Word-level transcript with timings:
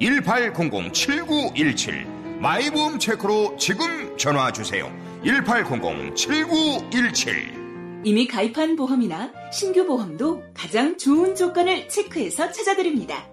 1800-7917 0.00 2.40
마이보험 2.40 2.98
체크로 2.98 3.56
지금 3.58 4.16
전화 4.16 4.50
주세요 4.50 4.90
1800-7917 5.24 7.60
이미 8.04 8.26
가입한 8.26 8.76
보험이나 8.76 9.30
신규 9.52 9.86
보험도 9.86 10.42
가장 10.54 10.96
좋은 10.96 11.34
조건을 11.34 11.86
체크해서 11.88 12.50
찾아드립니다. 12.50 13.28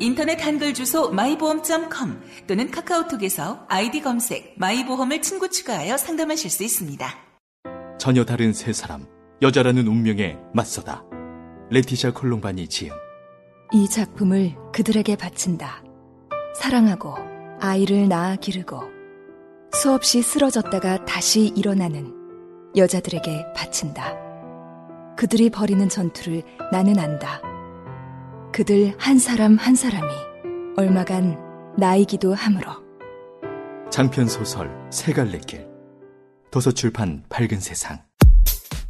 인터넷 0.00 0.44
한글 0.44 0.74
주소 0.74 1.10
마이보험.com 1.10 2.20
또는 2.48 2.72
카카오톡에서 2.72 3.66
아이디 3.68 4.00
검색 4.00 4.54
마이보험을 4.56 5.22
친구 5.22 5.48
추가하여 5.48 5.96
상담하실 5.96 6.50
수 6.50 6.64
있습니다. 6.64 7.06
전혀 7.98 8.24
다른 8.24 8.52
세 8.52 8.72
사람, 8.72 9.06
여자라는 9.40 9.86
운명에 9.86 10.36
맞서다. 10.52 11.04
레티샤 11.70 12.12
콜롬바니 12.12 12.66
지음. 12.66 12.90
이 13.72 13.88
작품을 13.88 14.56
그들에게 14.72 15.14
바친다. 15.14 15.80
사랑하고 16.54 17.14
아이를 17.60 18.08
낳아 18.08 18.36
기르고 18.36 18.82
수없이 19.72 20.22
쓰러졌다가 20.22 21.04
다시 21.04 21.52
일어나는 21.56 22.12
여자들에게 22.76 23.52
바친다. 23.54 24.14
그들이 25.16 25.50
벌이는 25.50 25.88
전투를 25.88 26.42
나는 26.70 26.98
안다. 26.98 27.40
그들 28.52 28.94
한 28.98 29.18
사람 29.18 29.56
한 29.56 29.74
사람이 29.74 30.12
얼마간 30.76 31.38
나이기도 31.78 32.34
하므로 32.34 32.70
장편 33.90 34.28
소설 34.28 34.70
세 34.90 35.12
갈래 35.12 35.38
길. 35.46 35.66
도서출판 36.50 37.24
밝은 37.30 37.60
세상. 37.60 37.98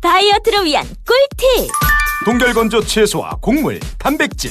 다이어트를 0.00 0.64
위한 0.64 0.84
꿀팁! 0.84 1.70
동결건조 2.24 2.82
채소와 2.82 3.38
곡물, 3.40 3.78
단백질, 3.98 4.50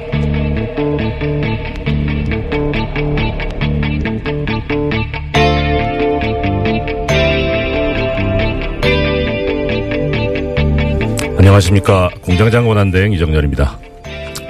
안녕하십니까 11.41 12.11
공장장 12.21 12.69
원한대행 12.69 13.13
이정렬입니다. 13.13 13.79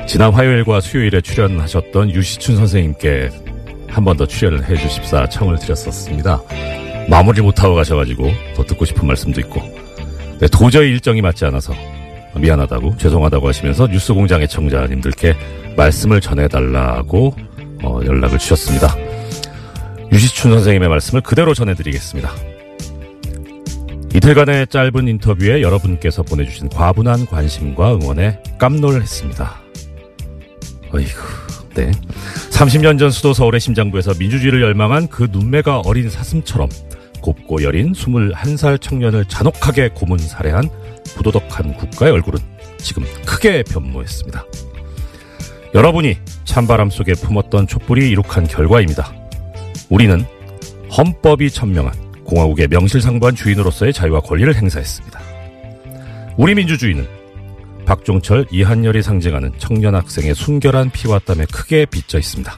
지난 0.10 0.34
화요일과 0.34 0.82
수요일에 0.82 1.22
출연하셨던 1.22 2.12
유시춘 2.12 2.58
선생님께 2.58 3.30
한 3.88 4.04
번 4.04 4.18
더 4.18 4.26
출연을 4.26 4.70
해 4.70 4.76
주십사 4.76 5.26
청을 5.30 5.58
드렸었습니다. 5.58 6.42
마무리 7.10 7.40
못하고 7.40 7.76
가셔가지고 7.76 8.30
더 8.58 8.66
듣고 8.66 8.84
싶은 8.84 9.08
말씀도 9.08 9.40
있고 9.40 9.62
네, 10.42 10.48
도저히 10.52 10.90
일정이 10.90 11.22
맞지 11.22 11.46
않아서 11.46 11.74
미안하다고 12.36 12.98
죄송하다고 12.98 13.48
하시면서 13.48 13.88
뉴스 13.88 14.14
공장의 14.14 14.50
청자님들께 14.50 15.34
말씀을 15.78 16.20
전해달라고 16.20 17.34
어, 17.84 18.02
연락을 18.06 18.38
주셨습니다. 18.38 18.94
유시춘 20.12 20.52
선생님의 20.52 20.90
말씀을 20.90 21.22
그대로 21.22 21.54
전해드리겠습니다. 21.54 22.51
이틀간의 24.14 24.68
짧은 24.68 25.08
인터뷰에 25.08 25.62
여러분께서 25.62 26.22
보내주신 26.22 26.68
과분한 26.70 27.28
관심과 27.28 27.96
응원에 27.96 28.42
깜놀했습니다. 28.58 29.62
어이구, 30.92 31.22
네. 31.76 31.92
30년 32.52 33.00
전 33.00 33.10
수도 33.10 33.34
서울의 33.34 33.62
심장부에서 33.62 34.14
민주주의를 34.20 34.62
열망한 34.62 35.08
그 35.08 35.30
눈매가 35.32 35.80
어린 35.86 36.10
사슴처럼 36.10 36.68
곱고 37.22 37.64
여린 37.64 37.94
21살 37.94 38.82
청년을 38.82 39.26
잔혹하게 39.26 39.92
고문 39.94 40.18
살해한 40.18 40.70
부도덕한 41.16 41.76
국가의 41.78 42.12
얼굴은 42.12 42.40
지금 42.80 43.04
크게 43.26 43.64
변모했습니다. 43.64 44.46
여러분이 45.74 46.18
찬바람 46.44 46.90
속에 46.90 47.14
품었던 47.14 47.68
촛불이 47.68 48.10
이룩한 48.10 48.48
결과입니다. 48.48 49.14
우리는 49.90 50.26
헌법이 50.98 51.50
천명한 51.50 52.11
공화국의 52.32 52.70
명실상부한 52.70 53.36
주인으로서의 53.36 53.92
자유와 53.92 54.22
권리를 54.22 54.56
행사했습니다. 54.56 55.20
우리 56.38 56.56
민주주의는 56.56 57.06
박종철, 57.86 58.46
이한열이 58.50 59.02
상징하는 59.02 59.52
청년 59.58 59.96
학생의 59.96 60.34
순결한 60.34 60.92
피와 60.92 61.20
땀에 61.20 61.46
크게 61.52 61.86
빚져 61.86 62.20
있습니다. 62.20 62.58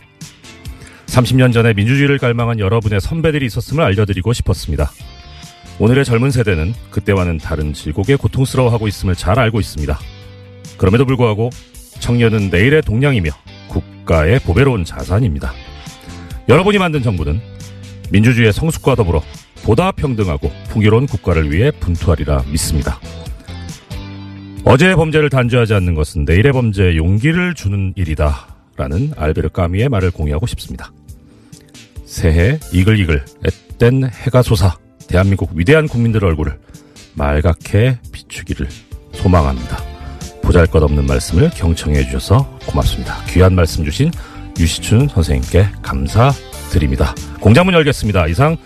30년 1.07 1.53
전에 1.53 1.73
민주주의를 1.73 2.19
갈망한 2.19 2.59
여러분의 2.59 3.01
선배들이 3.01 3.47
있었음을 3.47 3.83
알려드리고 3.83 4.31
싶었습니다. 4.33 4.91
오늘의 5.79 6.05
젊은 6.05 6.29
세대는 6.29 6.73
그때와는 6.91 7.39
다른 7.39 7.73
질곡에 7.73 8.15
고통스러워하고 8.15 8.87
있음을 8.87 9.15
잘 9.15 9.39
알고 9.39 9.59
있습니다. 9.59 9.99
그럼에도 10.77 11.05
불구하고 11.05 11.49
청년은 11.99 12.49
내일의 12.51 12.83
동량이며 12.83 13.31
국가의 13.69 14.39
보배로운 14.41 14.85
자산입니다. 14.85 15.51
여러분이 16.47 16.77
만든 16.77 17.01
정부는 17.01 17.41
민주주의의 18.11 18.53
성숙과 18.53 18.93
더불어 18.93 19.23
보다 19.63 19.91
평등하고 19.91 20.51
풍요로운 20.69 21.07
국가를 21.07 21.51
위해 21.51 21.71
분투하리라 21.71 22.43
믿습니다. 22.51 22.99
어제의 24.65 24.95
범죄를 24.95 25.29
단죄하지 25.29 25.73
않는 25.73 25.95
것은 25.95 26.25
내일의 26.25 26.51
범죄에 26.51 26.95
용기를 26.95 27.53
주는 27.53 27.93
일이다. 27.95 28.47
라는 28.75 29.11
알베르 29.15 29.49
까미의 29.49 29.89
말을 29.89 30.11
공유하고 30.11 30.47
싶습니다. 30.47 30.91
새해 32.05 32.59
이글이글 32.71 33.23
앳된 33.77 34.05
해가 34.05 34.41
솟아 34.41 34.77
대한민국 35.07 35.51
위대한 35.53 35.87
국민들의 35.87 36.27
얼굴을 36.27 36.59
말갛게 37.13 37.99
비추기를 38.11 38.67
소망합니다. 39.13 39.77
보잘것없는 40.41 41.05
말씀을 41.05 41.51
경청해 41.51 42.05
주셔서 42.05 42.49
고맙습니다. 42.65 43.23
귀한 43.25 43.53
말씀 43.53 43.83
주신 43.85 44.11
유시춘 44.59 45.07
선생님께 45.07 45.67
감사드립니다. 45.81 47.13
공장문 47.39 47.73
열겠습니다. 47.75 48.27
이상 48.27 48.57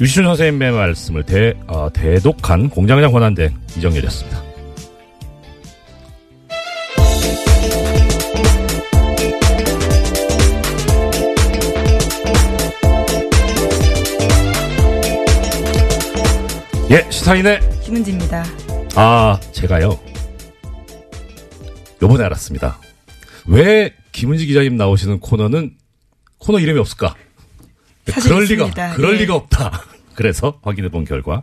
유시춘 0.00 0.24
선생님의 0.24 0.70
말씀을 0.72 1.24
대, 1.24 1.54
어, 1.66 1.92
대독한 1.92 2.70
공장장 2.70 3.10
권한대 3.10 3.52
이정렬이었습니다. 3.76 4.48
예, 16.90 17.10
시사인의 17.10 17.60
김은지입니다. 17.82 18.44
아, 18.94 19.38
제가요. 19.52 19.98
요번에 22.00 22.22
알았습니다. 22.24 22.78
왜 23.48 23.92
김은지 24.12 24.46
기자님 24.46 24.76
나오시는 24.76 25.18
코너는 25.18 25.72
코너 26.38 26.60
이름이 26.60 26.78
없을까? 26.78 27.16
사실 28.12 28.30
그럴 28.30 28.42
있습니다. 28.44 28.86
리가, 28.86 28.96
그럴 28.96 29.14
예. 29.16 29.18
리가 29.20 29.34
없다. 29.34 29.84
그래서 30.14 30.58
확인해 30.62 30.88
본 30.88 31.04
결과 31.04 31.42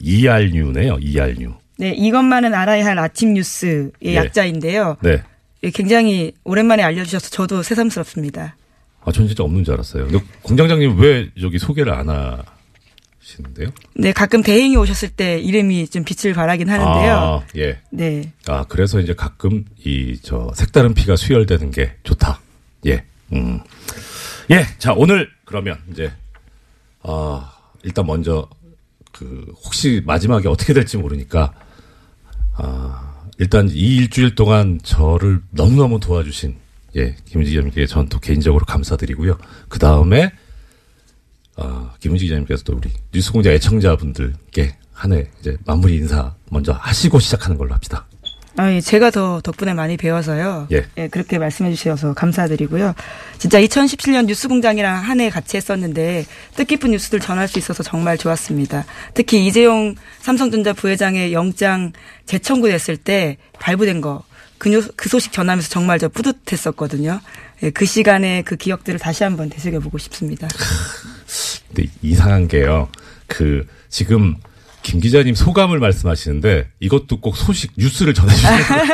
ER뉴네요. 0.00 0.98
ER뉴. 1.00 1.54
네, 1.78 1.92
이것만은 1.92 2.54
알아야 2.54 2.84
할 2.84 2.98
아침 2.98 3.34
뉴스의 3.34 3.90
예. 4.04 4.14
약자인데요. 4.16 4.98
네. 5.02 5.22
예, 5.62 5.70
굉장히 5.70 6.32
오랜만에 6.44 6.82
알려주셔서 6.82 7.30
저도 7.30 7.62
새삼스럽습니다. 7.62 8.56
아, 9.02 9.12
전 9.12 9.26
진짜 9.26 9.42
없는 9.44 9.64
줄 9.64 9.74
알았어요. 9.74 10.08
근데 10.08 10.24
공장장님 10.42 10.98
왜 10.98 11.30
여기 11.42 11.58
소개를 11.58 11.92
안 11.92 12.08
하시는데요? 12.10 13.68
네, 13.94 14.12
가끔 14.12 14.42
대행이 14.42 14.76
오셨을 14.76 15.10
때 15.10 15.38
이름이 15.38 15.88
좀 15.88 16.04
빛을 16.04 16.34
발하긴 16.34 16.68
하는데요. 16.68 17.14
아, 17.14 17.42
예. 17.56 17.78
네. 17.90 18.32
아, 18.46 18.64
그래서 18.68 19.00
이제 19.00 19.14
가끔 19.14 19.64
이, 19.84 20.18
저, 20.22 20.50
색다른 20.54 20.92
피가 20.94 21.16
수혈되는 21.16 21.70
게 21.70 21.94
좋다. 22.02 22.40
예. 22.86 23.04
음. 23.32 23.60
예. 24.50 24.66
자, 24.78 24.92
오늘 24.94 25.30
그러면 25.50 25.78
이제, 25.90 26.12
아, 27.02 27.52
일단 27.82 28.06
먼저, 28.06 28.48
그, 29.10 29.52
혹시 29.64 30.00
마지막에 30.06 30.48
어떻게 30.48 30.72
될지 30.72 30.96
모르니까, 30.96 31.52
아, 32.54 33.24
일단 33.38 33.68
이 33.68 33.96
일주일 33.96 34.36
동안 34.36 34.78
저를 34.84 35.42
너무너무 35.50 35.98
도와주신, 35.98 36.56
예, 36.96 37.16
김은지 37.24 37.50
기자님께 37.50 37.86
전 37.86 38.08
또 38.08 38.20
개인적으로 38.20 38.64
감사드리고요. 38.64 39.38
그 39.68 39.80
다음에, 39.80 40.30
아, 41.56 41.94
김은지 41.98 42.26
기자님께서 42.26 42.62
또 42.62 42.76
우리 42.76 42.88
뉴스공장 43.12 43.52
애청자분들께 43.54 44.76
한 44.92 45.12
해 45.12 45.28
이제 45.40 45.56
마무리 45.66 45.96
인사 45.96 46.32
먼저 46.50 46.72
하시고 46.72 47.18
시작하는 47.18 47.58
걸로 47.58 47.74
합시다. 47.74 48.06
아, 48.56 48.70
예, 48.72 48.80
제가 48.80 49.10
더 49.10 49.40
덕분에 49.40 49.74
많이 49.74 49.96
배워서요. 49.96 50.68
예. 50.72 51.08
그렇게 51.08 51.38
말씀해 51.38 51.72
주셔서 51.74 52.14
감사드리고요. 52.14 52.94
진짜 53.38 53.60
2017년 53.60 54.26
뉴스공장이랑 54.26 54.96
한 55.02 55.20
해 55.20 55.30
같이 55.30 55.56
했었는데 55.56 56.26
뜻깊은 56.56 56.90
뉴스들 56.90 57.20
전할 57.20 57.46
수 57.48 57.58
있어서 57.58 57.82
정말 57.82 58.18
좋았습니다. 58.18 58.84
특히 59.14 59.46
이재용 59.46 59.94
삼성전자 60.20 60.72
부회장의 60.72 61.32
영장 61.32 61.92
재청구됐을 62.26 62.96
때 62.96 63.36
발부된 63.60 64.00
거. 64.00 64.24
그, 64.58 64.68
뉴- 64.68 64.88
그 64.96 65.08
소식 65.08 65.32
전하면서 65.32 65.68
정말 65.70 65.98
저 65.98 66.08
뿌듯했었거든요. 66.08 67.20
예, 67.62 67.70
그 67.70 67.86
시간에 67.86 68.42
그 68.42 68.56
기억들을 68.56 68.98
다시 68.98 69.24
한번 69.24 69.48
되새겨보고 69.48 69.96
싶습니다. 69.98 70.48
근데 71.68 71.88
이상한 72.02 72.48
게요. 72.48 72.88
그 73.26 73.66
지금 73.88 74.36
김 74.82 75.00
기자님 75.00 75.34
소감을 75.34 75.78
말씀하시는데 75.78 76.68
이것도 76.80 77.20
꼭 77.20 77.36
소식 77.36 77.72
뉴스를 77.76 78.14
같아요. 78.26 78.84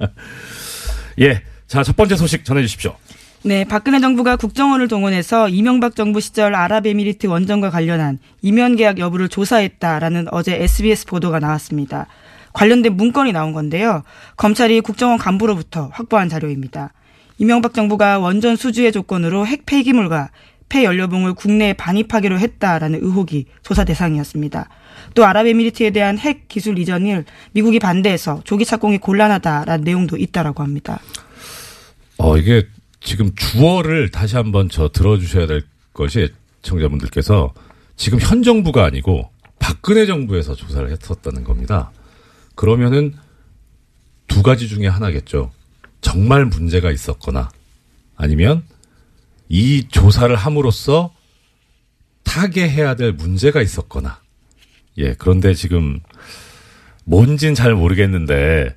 예. 1.20 1.42
자, 1.66 1.82
첫 1.82 1.96
번째 1.96 2.16
소식 2.16 2.44
전해주십시오. 2.44 2.94
네, 3.42 3.64
박근혜 3.64 4.00
정부가 4.00 4.36
국정원을 4.36 4.88
동원해서 4.88 5.48
이명박 5.48 5.96
정부 5.96 6.20
시절 6.20 6.54
아랍에미리트 6.54 7.26
원전과 7.26 7.70
관련한 7.70 8.18
이면 8.40 8.76
계약 8.76 8.98
여부를 8.98 9.28
조사했다라는 9.28 10.28
어제 10.30 10.54
SBS 10.54 11.06
보도가 11.06 11.40
나왔습니다. 11.40 12.06
관련된 12.54 12.96
문건이 12.96 13.32
나온 13.32 13.52
건데요. 13.52 14.02
검찰이 14.36 14.80
국정원 14.80 15.18
간부로부터 15.18 15.90
확보한 15.92 16.28
자료입니다. 16.28 16.92
이명박 17.36 17.74
정부가 17.74 18.18
원전 18.18 18.56
수주의 18.56 18.90
조건으로 18.92 19.46
핵 19.46 19.66
폐기물과 19.66 20.30
폐 20.74 20.82
연료봉을 20.82 21.34
국내에 21.34 21.72
반입하기로 21.74 22.40
했다라는 22.40 22.98
의혹이 23.00 23.46
조사 23.62 23.84
대상이었습니다. 23.84 24.68
또 25.14 25.24
아랍에미리트에 25.24 25.90
대한 25.90 26.18
핵 26.18 26.48
기술 26.48 26.80
이전을 26.80 27.24
미국이 27.52 27.78
반대해서 27.78 28.40
조기 28.42 28.64
착공이 28.64 28.98
곤란하다라는 28.98 29.84
내용도 29.84 30.16
있다라고 30.16 30.64
합니다. 30.64 30.98
어, 32.18 32.36
이게 32.36 32.66
지금 32.98 33.32
주어를 33.36 34.10
다시 34.10 34.34
한번 34.34 34.68
저 34.68 34.88
들어주셔야 34.88 35.46
될 35.46 35.62
것이 35.92 36.32
청자분들께서 36.62 37.54
지금 37.94 38.18
현 38.20 38.42
정부가 38.42 38.84
아니고 38.84 39.30
박근혜 39.60 40.06
정부에서 40.06 40.56
조사를 40.56 40.90
했었다는 40.90 41.44
겁니다. 41.44 41.92
그러면은 42.56 43.14
두 44.26 44.42
가지 44.42 44.66
중에 44.66 44.88
하나겠죠. 44.88 45.52
정말 46.00 46.46
문제가 46.46 46.90
있었거나 46.90 47.48
아니면 48.16 48.64
이 49.56 49.86
조사를 49.88 50.34
함으로써 50.34 51.14
타개해야 52.24 52.96
될 52.96 53.12
문제가 53.12 53.62
있었거나 53.62 54.20
예, 54.98 55.14
그런데 55.14 55.54
지금 55.54 56.00
뭔진 57.04 57.54
잘 57.54 57.72
모르겠는데 57.72 58.74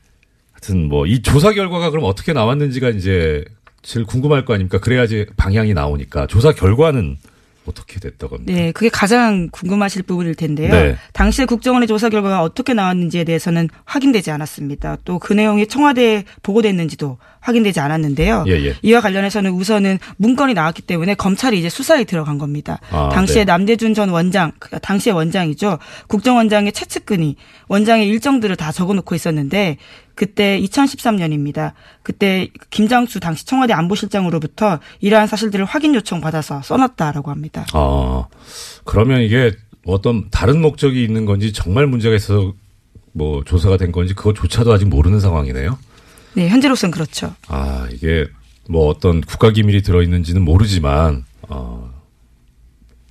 하여튼 0.51 0.87
뭐 0.87 1.07
이 1.07 1.23
조사 1.23 1.51
결과가 1.51 1.89
그럼 1.89 2.05
어떻게 2.05 2.31
나왔는지가 2.31 2.89
이제 2.89 3.43
제일 3.81 4.05
궁금할 4.05 4.45
거 4.45 4.53
아닙니까? 4.53 4.79
그래야지 4.79 5.25
방향이 5.35 5.73
나오니까 5.73 6.27
조사 6.27 6.51
결과는 6.51 7.17
어떻게 7.67 7.99
됐다고 7.99 8.37
합니까? 8.37 8.53
네, 8.53 8.71
그게 8.71 8.89
가장 8.89 9.49
궁금하실 9.51 10.03
부분일 10.03 10.35
텐데요. 10.35 10.71
네. 10.71 10.95
당시에 11.13 11.45
국정원의 11.45 11.87
조사 11.87 12.09
결과가 12.09 12.41
어떻게 12.41 12.73
나왔는지에 12.73 13.23
대해서는 13.23 13.69
확인되지 13.85 14.31
않았습니다. 14.31 14.97
또 15.05 15.17
그 15.27 15.33
내용이 15.33 15.67
청와대에 15.67 16.23
보고됐는지도 16.41 17.17
확인되지 17.41 17.79
않았는데요. 17.81 18.45
예, 18.47 18.51
예. 18.65 18.75
이와 18.81 19.01
관련해서는 19.01 19.51
우선은 19.51 19.99
문건이 20.17 20.53
나왔기 20.53 20.83
때문에 20.83 21.15
검찰이 21.15 21.59
이제 21.59 21.69
수사에 21.69 22.03
들어간 22.05 22.37
겁니다. 22.37 22.79
아, 22.91 23.09
당시에 23.09 23.43
네. 23.43 23.51
남대준 23.51 23.93
전 23.93 24.09
원장, 24.09 24.51
그 24.59 24.79
당시의 24.79 25.13
원장이죠. 25.15 25.79
국정원장의 26.07 26.71
채측근이 26.71 27.35
원장의 27.67 28.07
일정들을 28.07 28.55
다 28.55 28.71
적어놓고 28.71 29.15
있었는데 29.15 29.77
그때 30.17 30.59
2013년입니다. 30.61 31.73
그때 32.01 32.49
김장수 32.71 33.19
당시 33.19 33.45
청와대 33.45 33.73
안보실장으로부터 33.73 34.79
이러한 34.99 35.27
사실들을 35.27 35.63
확인 35.63 35.93
요청 35.93 36.21
받아서 36.21 36.61
써놨다라고 36.63 37.29
합니다. 37.29 37.67
아, 37.71 38.25
그러면 38.83 39.21
이게 39.21 39.51
어떤 39.85 40.29
다른 40.31 40.59
목적이 40.59 41.03
있는 41.03 41.25
건지 41.25 41.53
정말 41.53 41.85
문제가 41.85 42.15
있어서 42.15 42.53
뭐 43.13 43.43
조사가 43.43 43.77
된 43.77 43.91
건지 43.91 44.15
그것조차도 44.15 44.73
아직 44.73 44.85
모르는 44.85 45.19
상황이네요. 45.19 45.77
네, 46.33 46.49
현재로서는 46.49 46.91
그렇죠. 46.91 47.35
아, 47.47 47.87
이게 47.91 48.25
뭐 48.67 48.87
어떤 48.87 49.21
국가 49.21 49.51
기밀이 49.51 49.83
들어 49.83 50.01
있는지는 50.01 50.41
모르지만, 50.41 51.25
어, 51.43 51.91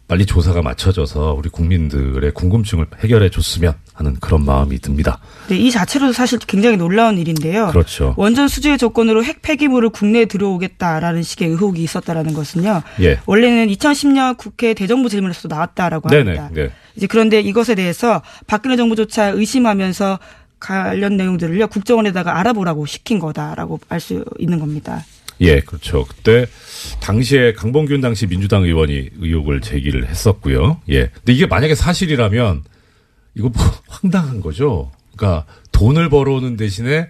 빨리 0.08 0.25
조사가 0.25 0.62
맞춰져서 0.62 1.35
우리 1.37 1.49
국민들의 1.49 2.31
궁금증을 2.32 2.87
해결해 3.00 3.29
줬으면 3.29 3.75
하는 3.93 4.14
그런 4.20 4.44
마음이 4.44 4.79
듭니다. 4.79 5.19
네, 5.49 5.56
이 5.56 5.70
자체로도 5.70 6.12
사실 6.12 6.38
굉장히 6.38 6.76
놀라운 6.76 7.19
일인데요. 7.19 7.69
그렇죠. 7.69 8.14
원전 8.17 8.47
수주의 8.47 8.79
조건으로 8.79 9.25
핵 9.25 9.43
폐기물을 9.43 9.88
국내에 9.91 10.26
들어오겠다라는 10.26 11.23
식의 11.23 11.49
의혹이 11.49 11.82
있었다라는 11.82 12.35
것은요. 12.35 12.82
예. 13.00 13.19
원래는 13.26 13.67
2010년 13.75 14.37
국회 14.37 14.75
대정부 14.75 15.08
질문에서도 15.08 15.53
나왔다라고 15.53 16.08
합니다. 16.08 16.50
네네. 16.53 16.69
네. 16.69 16.73
이제 16.94 17.06
그런데 17.08 17.41
이것에 17.41 17.75
대해서 17.75 18.23
박근혜 18.47 18.76
정부조차 18.76 19.29
의심하면서 19.29 20.19
관련 20.60 21.17
내용들을요 21.17 21.67
국정원에다가 21.69 22.39
알아보라고 22.39 22.86
시킨 22.86 23.19
거다라고 23.19 23.81
알 23.89 24.01
수 24.01 24.25
있는 24.39 24.58
겁니다. 24.60 25.05
예, 25.40 25.60
그렇죠. 25.60 26.05
그때 26.06 26.46
당시에 27.00 27.52
강봉균 27.52 28.00
당시 28.00 28.26
민주당 28.26 28.64
의원이 28.64 29.10
의혹을 29.19 29.60
제기를 29.60 30.08
했었고요. 30.08 30.81
예. 30.90 31.08
근데 31.14 31.32
이게 31.32 31.46
만약에 31.46 31.74
사실이라면 31.74 32.64
이거 33.34 33.48
뭐 33.50 33.62
황당한 33.88 34.40
거죠. 34.40 34.93
그러니까 35.16 35.46
돈을 35.72 36.08
벌어오는 36.08 36.56
대신에 36.56 37.08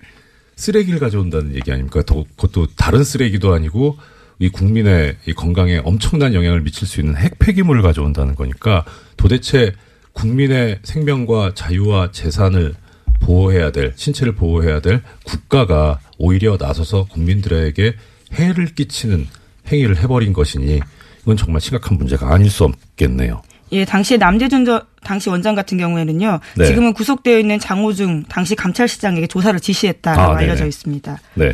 쓰레기를 0.57 0.99
가져온다는 0.99 1.55
얘기 1.55 1.71
아닙니까? 1.71 2.03
더- 2.05 2.25
그것도 2.37 2.69
다른 2.77 3.05
쓰레기도 3.05 3.53
아니고 3.53 3.97
이 4.39 4.49
국민의 4.49 5.17
이 5.27 5.33
건강에 5.33 5.81
엄청난 5.85 6.35
영향을 6.35 6.61
미칠 6.63 6.87
수 6.89 7.01
있는 7.01 7.17
핵 7.17 7.39
폐기물을 7.39 7.81
가져온다는 7.83 8.35
거니까 8.35 8.85
도대체 9.17 9.73
국민의 10.13 10.81
생명과 10.83 11.53
자유와 11.55 12.11
재산을 12.11 12.75
보호해야 13.21 13.71
될 13.71 13.93
신체를 13.97 14.35
보호해야 14.35 14.81
될 14.81 15.03
국가가 15.25 16.01
오히려 16.19 16.57
나서서 16.59 17.05
국민들에게 17.07 17.95
해를 18.33 18.67
끼치는 18.75 19.27
행위를 19.71 19.97
해버린 19.99 20.33
것이니 20.33 20.81
이건 21.23 21.37
정말 21.37 21.61
심각한 21.61 21.99
문제가 21.99 22.33
아닐 22.33 22.51
수 22.51 22.65
없겠네요. 22.65 23.43
예, 23.73 23.85
당시에 23.85 24.17
남대준 24.17 24.65
저- 24.65 24.87
당시 25.03 25.29
원장 25.29 25.55
같은 25.55 25.77
경우에는요. 25.79 26.41
네. 26.57 26.67
지금은 26.67 26.93
구속되어 26.93 27.39
있는 27.39 27.59
장호중 27.59 28.25
당시 28.29 28.55
감찰실장에게 28.55 29.27
조사를 29.27 29.59
지시했다라고 29.59 30.33
아. 30.35 30.37
알려져 30.37 30.67
있습니다. 30.67 31.19
네. 31.35 31.53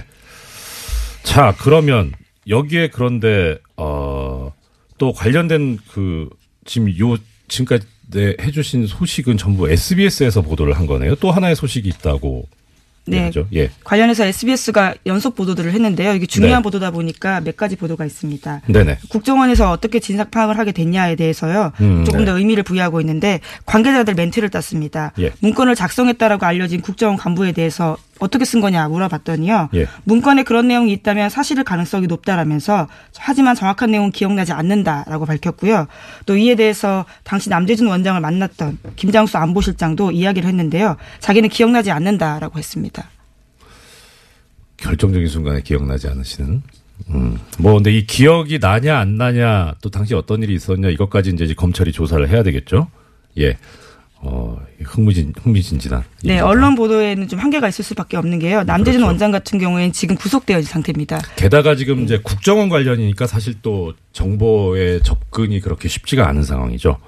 자, 1.23 1.55
그러면 1.59 2.13
여기에 2.49 2.89
그런데 2.89 3.59
어, 3.77 4.53
또 4.99 5.13
관련된 5.13 5.79
그 5.93 6.29
지금 6.65 6.89
요 6.99 7.17
지금까지 7.49 7.87
네, 8.11 8.37
해주신 8.41 8.87
소식은 8.87 9.39
전부 9.39 9.71
SBS에서 9.71 10.43
보도를 10.43 10.75
한 10.75 10.87
거네요. 10.87 11.15
또 11.17 11.31
하나의 11.31 11.57
소식이 11.57 11.89
있다고 11.89 12.47
네. 13.07 13.31
예. 13.55 13.71
관련해서 13.85 14.25
SBS가 14.25 14.95
연속 15.07 15.35
보도들을 15.35 15.73
했는데요. 15.73 16.15
이게 16.15 16.27
중요한 16.27 16.61
네. 16.61 16.63
보도다 16.63 16.91
보니까 16.91 17.41
몇 17.41 17.57
가지 17.57 17.77
보도가 17.77 18.05
있습니다. 18.05 18.63
네네. 18.67 18.99
국정원에서 19.09 19.71
어떻게 19.71 19.99
진상 19.99 20.31
파악을 20.31 20.59
하게 20.59 20.73
됐냐에 20.73 21.17
대해서요. 21.17 21.73
음, 21.81 22.05
조금 22.05 22.21
네. 22.21 22.27
더 22.27 22.39
의미를 22.39 22.63
부여하고 22.63 23.01
있는데 23.01 23.41
관계자들 23.67 24.15
멘트를 24.15 24.51
땄습니다. 24.51 25.13
예. 25.19 25.33
문건을 25.41 25.75
작성했다라고 25.75 26.47
알려진 26.47 26.81
국정원 26.81 27.17
간부에 27.17 27.53
대해서 27.53 27.97
어떻게 28.23 28.45
쓴 28.45 28.61
거냐 28.61 28.89
물어봤더니요. 28.89 29.71
예. 29.75 29.89
문건에 30.05 30.45
그런 30.45 30.69
내용이 30.69 30.93
있다면 30.93 31.29
사실일 31.29 31.65
가능성이 31.65 32.07
높다라면서 32.07 32.87
하지만 33.19 33.57
정확한 33.57 33.91
내용은 33.91 34.13
기억나지 34.13 34.53
않는다라고 34.53 35.27
밝혔고요. 35.27 35.89
또 36.25 36.37
이에 36.37 36.55
대해서 36.55 37.05
당시 37.25 37.51
남재준 37.51 37.89
원장을 37.89 38.21
만났던 38.21 38.79
김장수 38.97 39.39
안보실장도 39.39 40.13
이야기를 40.13 40.49
했는데요. 40.49 40.97
자기는 41.19 41.49
기억나지 41.49 41.91
않는다라고 41.91 42.59
했습니다. 42.59 43.11
결정적인 44.77 45.29
순간에 45.29 45.61
기억나지 45.61 46.09
않으시는. 46.09 46.63
음. 47.11 47.39
뭐 47.59 47.75
근데 47.75 47.93
이 47.93 48.07
기억이 48.07 48.61
나냐 48.61 48.99
안 48.99 49.17
나냐 49.17 49.75
또 49.83 49.91
당시 49.91 50.15
어떤 50.15 50.43
일이 50.43 50.55
있었냐 50.55 50.89
이것까지 50.91 51.31
이제 51.31 51.53
검찰이 51.55 51.91
조사를 51.91 52.29
해야 52.29 52.45
되겠죠. 52.45 52.89
예. 53.39 53.59
어, 54.25 54.57
흥미진 54.85 55.33
흥미진진한. 55.37 56.05
네. 56.23 56.39
언론 56.39 56.77
보도에는 56.77 57.27
좀 57.27 57.41
한계가 57.41 57.69
있을 57.69 57.85
수밖에 57.85 58.17
없는 58.17 58.39
게요. 58.39 58.63
남재준 58.63 59.01
그렇죠. 59.01 59.07
원장 59.07 59.33
같은 59.33 59.59
경우에는 59.59 59.93
지금 59.93 60.15
구속되어 60.15 60.59
있는 60.59 60.71
상태입니다. 60.71 61.21
게다가 61.35 61.75
지금 61.75 62.05
이제 62.05 62.19
국정원 62.23 62.69
관련이니까 62.69 63.27
사실 63.27 63.55
또 63.63 63.95
정보의 64.13 65.03
접근이 65.03 65.61
그렇게 65.61 65.89
쉽지가 65.89 66.29
않은 66.29 66.45
상황이죠. 66.45 66.99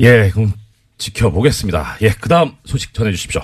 예, 0.00 0.30
그럼 0.30 0.52
지켜보겠습니다. 0.98 1.96
예, 2.02 2.10
그 2.10 2.28
다음 2.28 2.52
소식 2.64 2.94
전해주십시오. 2.94 3.42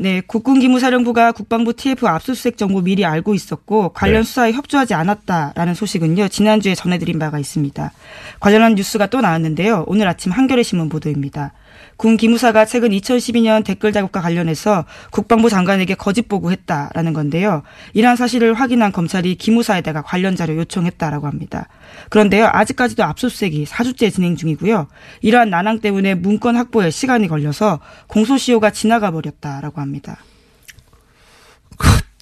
네, 0.00 0.20
국군기무사령부가 0.20 1.32
국방부 1.32 1.74
TF 1.74 2.06
압수수색 2.06 2.56
정보 2.56 2.82
미리 2.82 3.04
알고 3.04 3.34
있었고 3.34 3.88
관련 3.88 4.22
네. 4.22 4.26
수사에 4.26 4.52
협조하지 4.52 4.94
않았다라는 4.94 5.74
소식은요 5.74 6.28
지난주에 6.28 6.74
전해드린 6.76 7.18
바가 7.18 7.38
있습니다. 7.38 7.92
관련한 8.38 8.74
뉴스가 8.74 9.06
또 9.06 9.20
나왔는데요. 9.20 9.84
오늘 9.88 10.06
아침 10.06 10.30
한겨레 10.30 10.62
신문 10.62 10.88
보도입니다. 10.88 11.52
군 11.96 12.16
기무사가 12.16 12.64
최근 12.64 12.90
2012년 12.90 13.64
댓글 13.64 13.92
작업과 13.92 14.20
관련해서 14.20 14.84
국방부 15.10 15.50
장관에게 15.50 15.94
거짓 15.94 16.28
보고했다라는 16.28 17.12
건데요. 17.12 17.62
이러한 17.92 18.16
사실을 18.16 18.54
확인한 18.54 18.92
검찰이 18.92 19.34
기무사에다가 19.34 20.02
관련 20.02 20.36
자료 20.36 20.56
요청했다라고 20.56 21.26
합니다. 21.26 21.68
그런데요, 22.08 22.48
아직까지도 22.52 23.02
압수수색이 23.04 23.64
4주째 23.64 24.12
진행 24.12 24.36
중이고요. 24.36 24.88
이러한 25.22 25.50
난항 25.50 25.80
때문에 25.80 26.14
문건 26.14 26.56
확보에 26.56 26.90
시간이 26.90 27.28
걸려서 27.28 27.80
공소시효가 28.06 28.70
지나가 28.70 29.10
버렸다라고 29.10 29.80
합니다. 29.80 30.18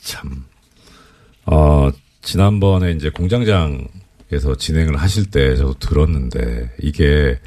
참, 0.07 0.45
어, 1.47 1.91
지난번에 2.23 2.93
이제 2.93 3.11
공장장에서 3.11 4.57
진행을 4.59 4.97
하실 4.97 5.31
때 5.31 5.57
저도 5.57 5.75
들었는데 5.79 6.71
이게 6.81 7.39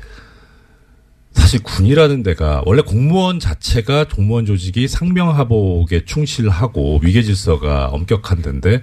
사실 1.33 1.61
군이라는 1.63 2.23
데가 2.23 2.63
원래 2.65 2.81
공무원 2.81 3.39
자체가 3.39 4.05
공무원 4.07 4.45
조직이 4.45 4.87
상명하복에 4.87 6.05
충실하고 6.05 6.99
위계 7.03 7.21
질서가 7.21 7.87
엄격한 7.89 8.41
데인데 8.41 8.81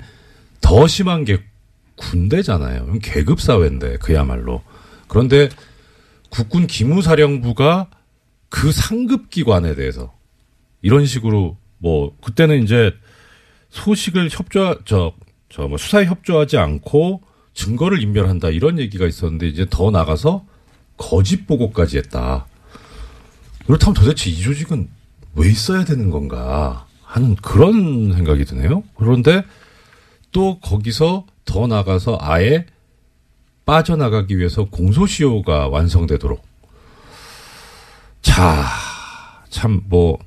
더 0.60 0.86
심한 0.86 1.24
게 1.24 1.42
군대잖아요. 1.96 2.92
계급 3.02 3.40
사회인데 3.40 3.98
그야말로. 3.98 4.62
그런데 5.08 5.48
국군 6.30 6.66
기무사령부가 6.66 7.88
그 8.48 8.72
상급 8.72 9.30
기관에 9.30 9.74
대해서 9.74 10.12
이런 10.82 11.06
식으로 11.06 11.56
뭐 11.78 12.16
그때는 12.22 12.62
이제 12.62 12.92
소식을 13.70 14.28
협조 14.30 14.78
저저 14.84 15.68
뭐 15.68 15.78
수사에 15.78 16.06
협조하지 16.06 16.58
않고 16.58 17.22
증거를 17.54 18.02
인멸한다 18.02 18.50
이런 18.50 18.78
얘기가 18.78 19.06
있었는데 19.06 19.48
이제 19.48 19.66
더 19.68 19.90
나가서 19.90 20.44
거짓 20.96 21.46
보고까지 21.46 21.98
했다. 21.98 22.46
그렇다면 23.66 23.94
도대체 23.94 24.30
이 24.30 24.40
조직은 24.40 24.88
왜 25.34 25.48
있어야 25.50 25.84
되는 25.84 26.10
건가 26.10 26.86
하는 27.02 27.34
그런 27.36 28.12
생각이 28.12 28.44
드네요. 28.44 28.82
그런데 28.96 29.42
또 30.32 30.58
거기서 30.60 31.26
더 31.44 31.66
나가서 31.66 32.18
아예 32.20 32.66
빠져나가기 33.64 34.38
위해서 34.38 34.64
공소시효가 34.66 35.68
완성되도록 35.68 36.44
자, 38.22 38.64
참 39.50 39.82
뭐 39.88 40.18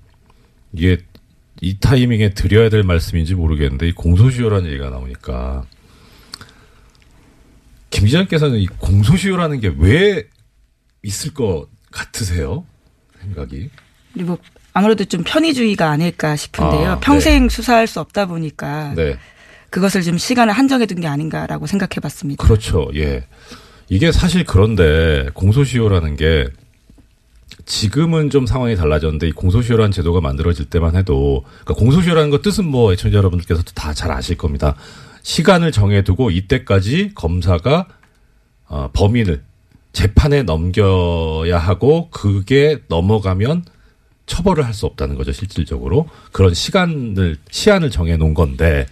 이게 0.74 0.98
이 1.62 1.78
타이밍에 1.80 2.30
드려야 2.34 2.70
될 2.70 2.84
말씀인지 2.84 3.36
모르겠는데 3.36 3.88
이 3.90 3.92
공소시효라는 3.92 4.68
얘기가 4.70 4.90
나오니까 4.90 5.66
김 7.90 8.06
기자님께서는 8.06 8.60
이 8.60 8.68
공소시효라는 8.68 9.60
게 9.60 9.74
왜 9.78 10.28
있을 11.04 11.34
것 11.34 11.68
같으세요? 11.92 12.66
생각이. 13.22 13.70
그리고 14.14 14.38
아무래도 14.74 15.06
좀 15.06 15.24
편의주의가 15.24 15.90
아닐까 15.90 16.36
싶은데요. 16.36 16.92
아, 16.92 17.00
평생 17.00 17.50
수사할 17.50 17.88
수 17.88 18.00
없다 18.00 18.26
보니까 18.28 18.94
네. 18.96 19.18
그것을 19.70 20.02
좀 20.04 20.18
시간을 20.18 20.54
한정해 20.54 20.86
둔 20.86 21.00
게 21.02 21.08
아닌가라고 21.08 21.68
생각해 21.68 22.00
봤습니다. 22.02 22.44
그렇죠. 22.44 22.90
예. 22.96 23.26
이게 23.90 24.12
사실 24.12 24.44
그런데 24.44 25.30
공소시효라는 25.34 26.16
게 26.16 26.48
지금은 27.66 28.30
좀 28.30 28.46
상황이 28.46 28.76
달라졌는데 28.76 29.28
이 29.28 29.32
공소시효라는 29.32 29.92
제도가 29.92 30.22
만들어질 30.22 30.66
때만 30.66 30.96
해도 30.96 31.44
그러니까 31.64 31.74
공소시효라는 31.76 32.30
거 32.30 32.42
뜻은 32.42 32.66
뭐 32.66 32.94
애청자 32.94 33.18
여러분들께서도 33.18 33.72
다 33.76 33.94
잘 33.94 34.12
아실 34.12 34.38
겁니다. 34.38 34.76
시간을 35.24 35.72
정해두고 35.72 36.32
이때까지 36.32 37.12
검사가 37.16 37.88
어, 38.68 38.90
범인을 38.94 39.44
재판에 39.92 40.44
넘겨야 40.44 41.58
하고 41.58 42.10
그게 42.10 42.80
넘어가면 42.88 43.66
처벌을 44.26 44.66
할 44.66 44.74
수 44.74 44.86
없다는 44.86 45.16
거죠 45.16 45.32
실질적으로 45.32 46.08
그런 46.32 46.54
시간을 46.54 47.38
시한을 47.50 47.90
정해 47.90 48.16
놓은 48.18 48.34
건데 48.36 48.86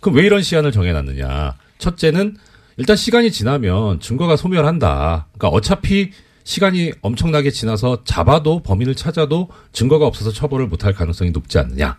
그럼 0.00 0.16
왜 0.16 0.24
이런 0.24 0.42
시한을 0.42 0.72
정해 0.72 0.92
놨느냐? 0.92 1.56
첫째는 1.78 2.36
일단 2.76 2.96
시간이 2.96 3.30
지나면 3.30 4.00
증거가 4.00 4.36
소멸한다. 4.36 5.26
그러니까 5.32 5.48
어차피 5.48 6.10
시간이 6.44 6.92
엄청나게 7.02 7.50
지나서 7.50 8.02
잡아도 8.04 8.62
범인을 8.62 8.94
찾아도 8.94 9.48
증거가 9.72 10.06
없어서 10.06 10.32
처벌을 10.32 10.66
못할 10.66 10.92
가능성이 10.92 11.30
높지 11.30 11.58
않느냐. 11.58 11.98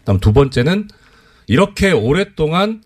그다음 0.00 0.18
두 0.20 0.32
번째는 0.32 0.88
이렇게 1.46 1.90
오랫동안 1.92 2.82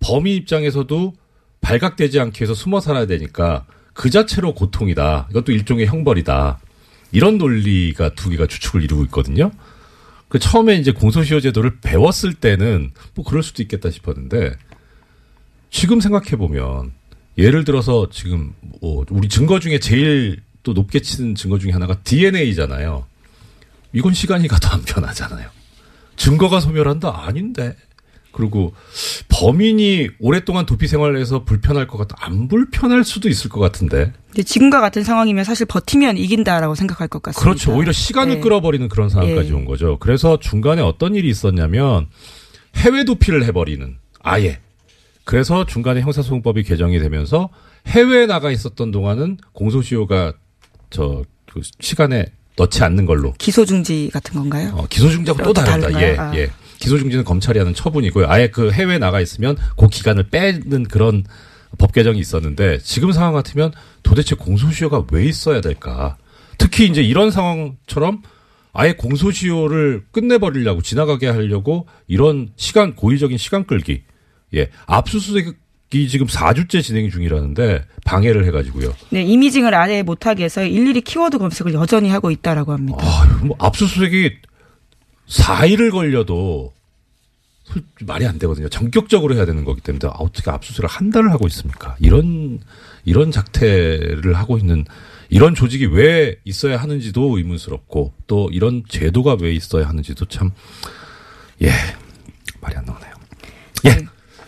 범인 0.00 0.34
입장에서도 0.34 1.12
발각되지 1.60 2.18
않기 2.18 2.42
위해서 2.42 2.54
숨어 2.54 2.80
살아야 2.80 3.06
되니까 3.06 3.66
그 4.00 4.08
자체로 4.08 4.54
고통이다. 4.54 5.28
이것도 5.30 5.52
일종의 5.52 5.84
형벌이다. 5.84 6.58
이런 7.12 7.36
논리가 7.36 8.14
두 8.14 8.30
개가 8.30 8.46
추측을 8.46 8.82
이루고 8.82 9.04
있거든요. 9.04 9.50
그 10.28 10.38
처음에 10.38 10.76
이제 10.76 10.90
공소시효 10.90 11.40
제도를 11.40 11.80
배웠을 11.82 12.32
때는 12.32 12.92
뭐 13.14 13.26
그럴 13.26 13.42
수도 13.42 13.62
있겠다 13.62 13.90
싶었는데 13.90 14.52
지금 15.68 16.00
생각해 16.00 16.36
보면 16.36 16.92
예를 17.36 17.64
들어서 17.64 18.08
지금 18.10 18.54
뭐 18.80 19.04
우리 19.10 19.28
증거 19.28 19.60
중에 19.60 19.78
제일 19.78 20.40
또 20.62 20.72
높게 20.72 21.00
치는 21.00 21.34
증거 21.34 21.58
중에 21.58 21.72
하나가 21.72 21.94
DNA잖아요. 22.02 23.04
이건 23.92 24.14
시간이 24.14 24.48
가도 24.48 24.68
안 24.68 24.80
변하잖아요. 24.80 25.46
증거가 26.16 26.58
소멸한다 26.58 27.26
아닌데. 27.26 27.76
그리고 28.32 28.74
범인이 29.28 30.08
오랫동안 30.20 30.66
도피 30.66 30.86
생활을 30.86 31.18
해서 31.18 31.44
불편할 31.44 31.86
것 31.86 31.98
같다. 31.98 32.16
안 32.20 32.48
불편할 32.48 33.04
수도 33.04 33.28
있을 33.28 33.50
것 33.50 33.60
같은데. 33.60 34.12
근데 34.28 34.42
지금과 34.42 34.80
같은 34.80 35.02
상황이면 35.02 35.44
사실 35.44 35.66
버티면 35.66 36.16
이긴다라고 36.16 36.74
생각할 36.74 37.08
것 37.08 37.22
같습니다. 37.22 37.42
그렇죠. 37.42 37.76
오히려 37.76 37.92
시간을 37.92 38.36
네. 38.36 38.40
끌어버리는 38.40 38.88
그런 38.88 39.08
상황까지 39.08 39.48
예. 39.48 39.52
온 39.52 39.64
거죠. 39.64 39.98
그래서 39.98 40.38
중간에 40.38 40.82
어떤 40.82 41.14
일이 41.14 41.28
있었냐면 41.28 42.06
해외 42.76 43.04
도피를 43.04 43.44
해버리는 43.44 43.96
아예. 44.22 44.60
그래서 45.24 45.66
중간에 45.66 46.00
형사소송법이 46.00 46.62
개정이 46.62 46.98
되면서 46.98 47.48
해외에 47.86 48.26
나가 48.26 48.50
있었던 48.50 48.90
동안은 48.90 49.38
공소시효가 49.52 50.34
저 50.90 51.24
그 51.52 51.60
시간에 51.80 52.26
넣지 52.56 52.82
않는 52.84 53.06
걸로 53.06 53.32
기소 53.38 53.64
중지 53.64 54.10
같은 54.12 54.34
건가요? 54.34 54.72
어, 54.74 54.86
기소 54.88 55.08
중지하고 55.10 55.42
또또 55.42 55.64
다르다. 55.64 56.00
예. 56.02 56.16
아. 56.16 56.32
예. 56.36 56.50
기소중지는 56.80 57.24
검찰이 57.24 57.58
하는 57.58 57.74
처분이고요. 57.74 58.26
아예 58.28 58.48
그 58.48 58.72
해외에 58.72 58.98
나가 58.98 59.20
있으면 59.20 59.56
그 59.76 59.88
기간을 59.88 60.30
빼는 60.30 60.84
그런 60.84 61.24
법 61.78 61.92
개정이 61.92 62.18
있었는데 62.18 62.78
지금 62.78 63.12
상황 63.12 63.32
같으면 63.32 63.72
도대체 64.02 64.34
공소시효가 64.34 65.06
왜 65.12 65.24
있어야 65.24 65.60
될까? 65.60 66.16
특히 66.58 66.86
이제 66.86 67.02
이런 67.02 67.30
상황처럼 67.30 68.22
아예 68.72 68.92
공소시효를 68.92 70.04
끝내버리려고 70.10 70.82
지나가게 70.82 71.28
하려고 71.28 71.86
이런 72.08 72.50
시간 72.56 72.94
고의적인 72.94 73.38
시간 73.38 73.66
끌기. 73.66 74.02
예. 74.54 74.68
압수수색이 74.86 76.08
지금 76.08 76.26
4주째 76.26 76.82
진행 76.82 77.10
중이라는데 77.10 77.84
방해를 78.04 78.44
해가지고요. 78.46 78.92
네, 79.10 79.22
이미징을 79.22 79.74
아예 79.74 80.02
못하게 80.02 80.44
해서 80.44 80.64
일일이 80.64 81.00
키워드 81.00 81.38
검색을 81.38 81.74
여전히 81.74 82.08
하고 82.10 82.30
있다라고 82.30 82.72
합니다. 82.72 82.98
아유, 83.00 83.46
뭐 83.46 83.56
압수수색이 83.58 84.30
4일을 85.30 85.90
걸려도 85.92 86.72
솔- 87.64 87.82
말이 88.00 88.26
안 88.26 88.38
되거든요. 88.38 88.68
전격적으로 88.68 89.34
해야 89.36 89.46
되는 89.46 89.64
거기 89.64 89.80
때문에 89.80 90.06
아, 90.08 90.16
어떻게 90.18 90.50
압수수색을 90.50 90.88
한 90.88 91.10
달을 91.10 91.30
하고 91.32 91.46
있습니까? 91.46 91.96
이런 92.00 92.60
이런 93.04 93.30
작태를 93.30 94.34
하고 94.36 94.58
있는 94.58 94.84
이런 95.28 95.54
조직이 95.54 95.86
왜 95.86 96.36
있어야 96.44 96.76
하는지도 96.78 97.36
의문스럽고 97.38 98.12
또 98.26 98.50
이런 98.52 98.82
제도가 98.88 99.36
왜 99.40 99.52
있어야 99.52 99.88
하는지도 99.88 100.24
참 100.26 100.50
예. 101.62 101.70
말이 102.60 102.76
안 102.76 102.84
나오네요. 102.84 103.12
예. 103.86 104.06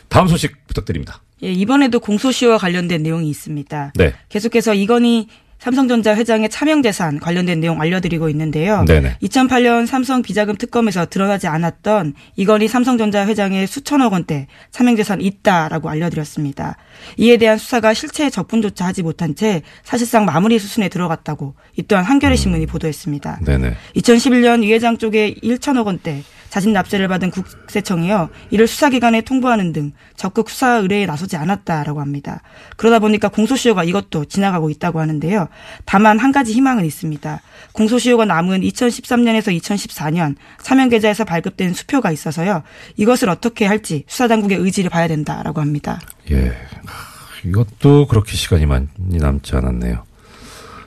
다음 0.09 0.27
소식 0.27 0.67
부탁드립니다. 0.67 1.23
예, 1.45 1.51
이번에도 1.53 1.99
공소시효와 2.01 2.59
관련된 2.59 3.03
내용이 3.03 3.29
있습니다. 3.31 3.93
네. 3.97 4.15
계속해서 4.29 4.75
이건희 4.75 5.29
삼성전자 5.63 6.17
회장의 6.17 6.49
차명 6.49 6.83
재산 6.83 7.21
관련된 7.21 7.61
내용 7.61 7.81
알려드리고 7.81 8.29
있는데요. 8.31 8.85
네네. 8.85 9.19
2008년 9.23 9.87
삼성 9.87 10.21
비자금 10.21 10.57
특검에서 10.57 11.07
드러나지 11.07 11.47
않았던 11.47 12.15
이건희 12.35 12.67
삼성전자 12.67 13.25
회장의 13.25 13.69
수천억 13.69 14.13
원대 14.13 14.49
차명 14.73 14.97
재산 14.97 15.21
있다라고 15.21 15.89
알려드렸습니다. 15.89 16.77
이에 17.17 17.37
대한 17.37 17.59
수사가 17.59 17.95
실체에 17.95 18.29
접근조차 18.29 18.87
하지 18.87 19.05
못한 19.05 19.37
채 19.37 19.63
사실상 19.85 20.25
마무리 20.25 20.59
수순에 20.59 20.89
들어갔다고 20.89 21.55
이 21.77 21.85
또한 21.85 22.05
한겨레 22.07 22.35
신문이 22.35 22.67
보도했습니다. 22.67 23.43
네네. 23.45 23.77
2011년 23.95 24.65
이 24.65 24.73
회장 24.73 24.99
쪽에 24.99 25.33
1천억 25.45 25.87
원대 25.87 26.25
자진 26.53 26.75
납세를 26.75 27.09
받은 27.09 27.31
국세청이요. 27.31 28.29
이를 28.51 28.67
수사기관에 28.67 29.23
통보하는 29.23 29.73
등 29.73 29.93
적극 30.17 30.51
수사 30.51 30.77
의뢰에 30.77 31.07
나서지 31.07 31.37
않았다라고 31.37 31.99
합니다. 31.99 32.43
그러다 32.77 32.99
보니까 32.99 33.29
공소시효가 33.29 33.85
이것도 33.85 34.27
지나가고 34.27 34.69
있다고 34.69 35.01
하는데요. 35.01 35.49
다만 35.87 36.19
한 36.19 36.31
가지 36.31 36.53
희망은 36.53 36.85
있습니다. 36.85 37.41
공소시효가 37.73 38.27
남은 38.27 38.61
2013년에서 38.61 39.59
2014년 39.59 40.37
사면계좌에서 40.59 41.25
발급된 41.25 41.73
수표가 41.73 42.13
있어서요. 42.13 42.65
이것을 42.99 43.31
어떻게 43.31 43.65
할지 43.65 44.05
수사당국의 44.07 44.59
의지를 44.59 44.91
봐야 44.91 45.09
된다라고 45.09 45.63
합니다. 45.63 46.01
예. 46.31 46.49
하, 46.49 47.49
이것도 47.49 48.09
그렇게 48.09 48.37
시간이 48.37 48.67
많이 48.67 48.89
남지 48.99 49.57
않았네요. 49.57 50.05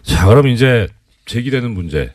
자, 0.03 0.27
그럼 0.27 0.48
이제 0.48 0.88
제기되는 1.25 1.72
문제. 1.72 2.13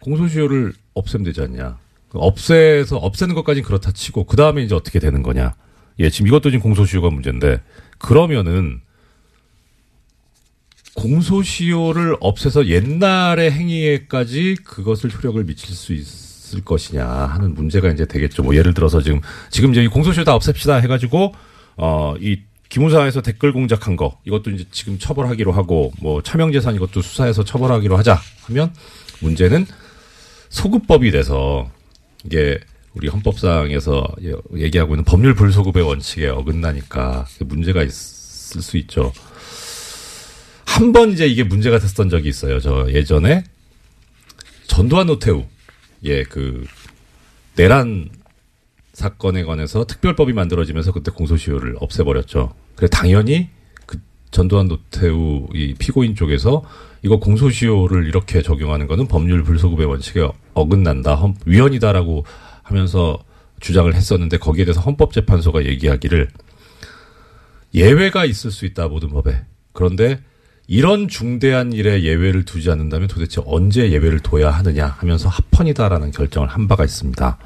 공소시효를 0.00 0.74
없애면 0.94 1.24
되지 1.24 1.40
않냐. 1.42 1.78
없애서, 2.12 2.96
없애는 2.96 3.34
것까지는 3.34 3.66
그렇다 3.66 3.92
치고, 3.92 4.24
그 4.24 4.36
다음에 4.36 4.62
이제 4.62 4.74
어떻게 4.74 4.98
되는 4.98 5.22
거냐. 5.22 5.54
예, 6.00 6.10
지금 6.10 6.26
이것도 6.26 6.50
지금 6.50 6.62
공소시효가 6.62 7.10
문제인데, 7.10 7.60
그러면은, 7.98 8.80
공소시효를 10.94 12.16
없애서 12.20 12.66
옛날의 12.66 13.52
행위에까지 13.52 14.56
그것을 14.64 15.10
효력을 15.10 15.42
미칠 15.44 15.74
수 15.74 15.92
있을 15.92 16.62
것이냐 16.64 17.06
하는 17.06 17.54
문제가 17.54 17.90
이제 17.90 18.06
되겠죠. 18.06 18.42
뭐 18.42 18.54
예를 18.56 18.74
들어서 18.74 19.00
지금 19.00 19.20
지금 19.50 19.70
이제 19.70 19.82
이 19.82 19.88
공소시효 19.88 20.24
다 20.24 20.34
없앱시다 20.34 20.76
해가지고 20.76 21.34
어이 21.76 22.42
기무사에서 22.68 23.22
댓글 23.22 23.52
공작한 23.52 23.96
거 23.96 24.18
이것도 24.24 24.50
이제 24.50 24.64
지금 24.70 24.98
처벌하기로 24.98 25.52
하고 25.52 25.92
뭐 26.00 26.22
차명재산 26.22 26.74
이것도 26.74 27.02
수사해서 27.02 27.44
처벌하기로 27.44 27.96
하자 27.96 28.20
하면 28.44 28.72
문제는 29.20 29.66
소급법이 30.50 31.10
돼서 31.10 31.70
이게 32.24 32.58
우리 32.94 33.08
헌법상에서 33.08 34.04
예- 34.24 34.34
얘기하고 34.60 34.94
있는 34.94 35.04
법률 35.04 35.34
불소급의 35.34 35.82
원칙에 35.84 36.26
어긋나니까 36.28 37.26
문제가 37.40 37.82
있을 37.82 38.60
수 38.62 38.76
있죠. 38.78 39.12
한 40.66 40.92
번 40.92 41.10
이제 41.12 41.26
이게 41.26 41.42
문제가 41.44 41.78
됐었던 41.78 42.08
적이 42.10 42.28
있어요. 42.28 42.58
저 42.60 42.86
예전에 42.90 43.44
전두환 44.66 45.06
노태우 45.08 45.44
예그 46.02 46.66
내란 47.56 48.08
사건에 48.92 49.44
관해서 49.44 49.84
특별법이 49.84 50.32
만들어지면서 50.32 50.92
그때 50.92 51.10
공소시효를 51.10 51.76
없애버렸죠. 51.80 52.54
그래 52.76 52.88
당연히 52.90 53.48
그 53.48 53.59
전두환 54.30 54.68
노태우 54.68 55.46
이 55.54 55.74
피고인 55.78 56.14
쪽에서 56.14 56.62
이거 57.02 57.18
공소시효를 57.18 58.06
이렇게 58.06 58.42
적용하는 58.42 58.86
거는 58.86 59.08
법률 59.08 59.42
불소급의 59.42 59.86
원칙에 59.86 60.28
어긋난다, 60.54 61.14
헌- 61.14 61.34
위헌이다라고 61.46 62.24
하면서 62.62 63.18
주장을 63.60 63.92
했었는데 63.94 64.38
거기에 64.38 64.64
대해서 64.64 64.80
헌법재판소가 64.80 65.64
얘기하기를 65.66 66.28
예외가 67.74 68.24
있을 68.24 68.50
수 68.50 68.66
있다 68.66 68.88
모든 68.88 69.10
법에 69.10 69.42
그런데 69.72 70.20
이런 70.66 71.08
중대한 71.08 71.72
일에 71.72 72.02
예외를 72.04 72.44
두지 72.44 72.70
않는다면 72.70 73.08
도대체 73.08 73.40
언제 73.44 73.90
예외를 73.90 74.20
둬야 74.20 74.50
하느냐 74.50 74.86
하면서 74.86 75.28
합헌이다라는 75.28 76.12
결정을 76.12 76.48
한 76.48 76.68
바가 76.68 76.84
있습니다. 76.84 77.38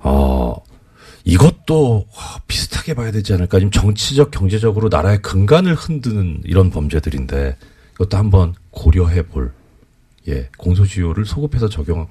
어, 0.00 0.54
이것도 1.26 2.06
와, 2.16 2.40
비슷하게 2.46 2.94
봐야 2.94 3.10
되지 3.10 3.34
않을까. 3.34 3.58
지금 3.58 3.70
정치적, 3.72 4.30
경제적으로 4.30 4.88
나라의 4.88 5.20
근간을 5.22 5.74
흔드는 5.74 6.42
이런 6.44 6.70
범죄들인데 6.70 7.56
이것도 7.96 8.16
한번 8.16 8.54
고려해 8.70 9.22
볼, 9.26 9.52
예, 10.28 10.48
공소시효를 10.56 11.26
소급해서 11.26 11.68
적용 11.68 12.06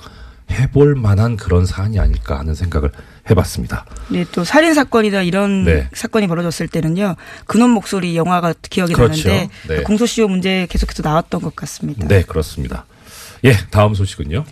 해 0.51 0.67
볼 0.67 0.93
만한 0.93 1.37
그런 1.37 1.65
사안이 1.65 1.97
아닐까 1.99 2.37
하는 2.37 2.53
생각을 2.53 2.91
해봤습니다. 3.31 3.85
네, 4.09 4.25
또 4.31 4.43
살인 4.43 4.75
사건이나 4.75 5.23
이런 5.23 5.63
네. 5.63 5.89
사건이 5.93 6.27
벌어졌을 6.27 6.67
때는요. 6.67 7.15
그놈 7.45 7.71
목소리 7.71 8.15
영화가 8.15 8.53
기억이 8.69 8.93
그렇죠. 8.93 9.27
나는데 9.27 9.49
네. 9.67 9.81
공소시효 9.81 10.27
문제 10.27 10.67
계속해서 10.69 11.01
나왔던 11.01 11.41
것 11.41 11.55
같습니다. 11.55 12.07
네, 12.07 12.21
그렇습니다. 12.21 12.85
예, 13.43 13.53
다음 13.71 13.95
소식은요. 13.95 14.45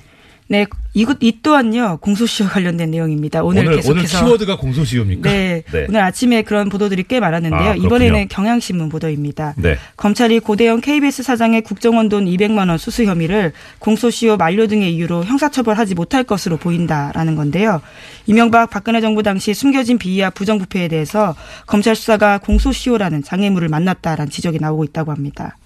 네, 0.50 0.66
이것 0.94 1.18
이 1.22 1.40
또한요 1.42 1.98
공소시효 2.02 2.50
관련된 2.50 2.92
내용입니다. 2.92 3.44
오늘, 3.44 3.66
오늘, 3.66 3.76
계속해서 3.78 4.18
오늘 4.18 4.26
키워드가 4.26 4.58
공소시효입니까? 4.58 5.32
네, 5.32 5.64
네. 5.72 5.86
오늘 5.88 6.02
아침에 6.02 6.42
그런 6.42 6.70
보도들이 6.70 7.04
꽤 7.08 7.20
많았는데요. 7.20 7.72
아. 7.72 7.76
이번에는 7.76 8.28
경향신문 8.28 8.90
보도입니다. 8.90 9.54
네. 9.58 9.78
검찰이 9.98 10.40
고대영 10.40 10.82
KBS 10.82 11.24
사장의 11.24 11.62
국정원 11.62 12.10
돈 12.10 12.26
200만 12.26 12.70
원 12.70 12.78
수수 12.78 13.06
혐의를 13.06 13.54
공소시효 13.80 14.38
만료 14.38 14.68
등의 14.68 14.94
이유로 14.96 15.24
형사처벌하지 15.24 15.96
못할 15.96 16.24
것으로 16.24 16.58
보인다라는 16.58 17.36
건데요. 17.36 17.82
이명박 18.26 18.70
박근혜 18.70 19.02
정부 19.02 19.24
당시 19.24 19.54
숨겨진 19.54 19.98
비위와 19.98 20.30
부정부패에 20.32 20.90
대해서 20.90 21.36
검찰 21.66 21.96
수사가 21.96 22.38
공소시효라는 22.40 23.24
장애물을 23.24 23.70
만났다라는 23.70 24.30
지적이 24.30 24.60
나오고 24.60 24.84
있다고 24.84 25.12
합니다. 25.12 25.58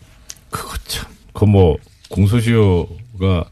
그거 0.49 0.75
참. 0.87 1.05
그뭐 1.33 1.77
공소시효가 2.09 3.45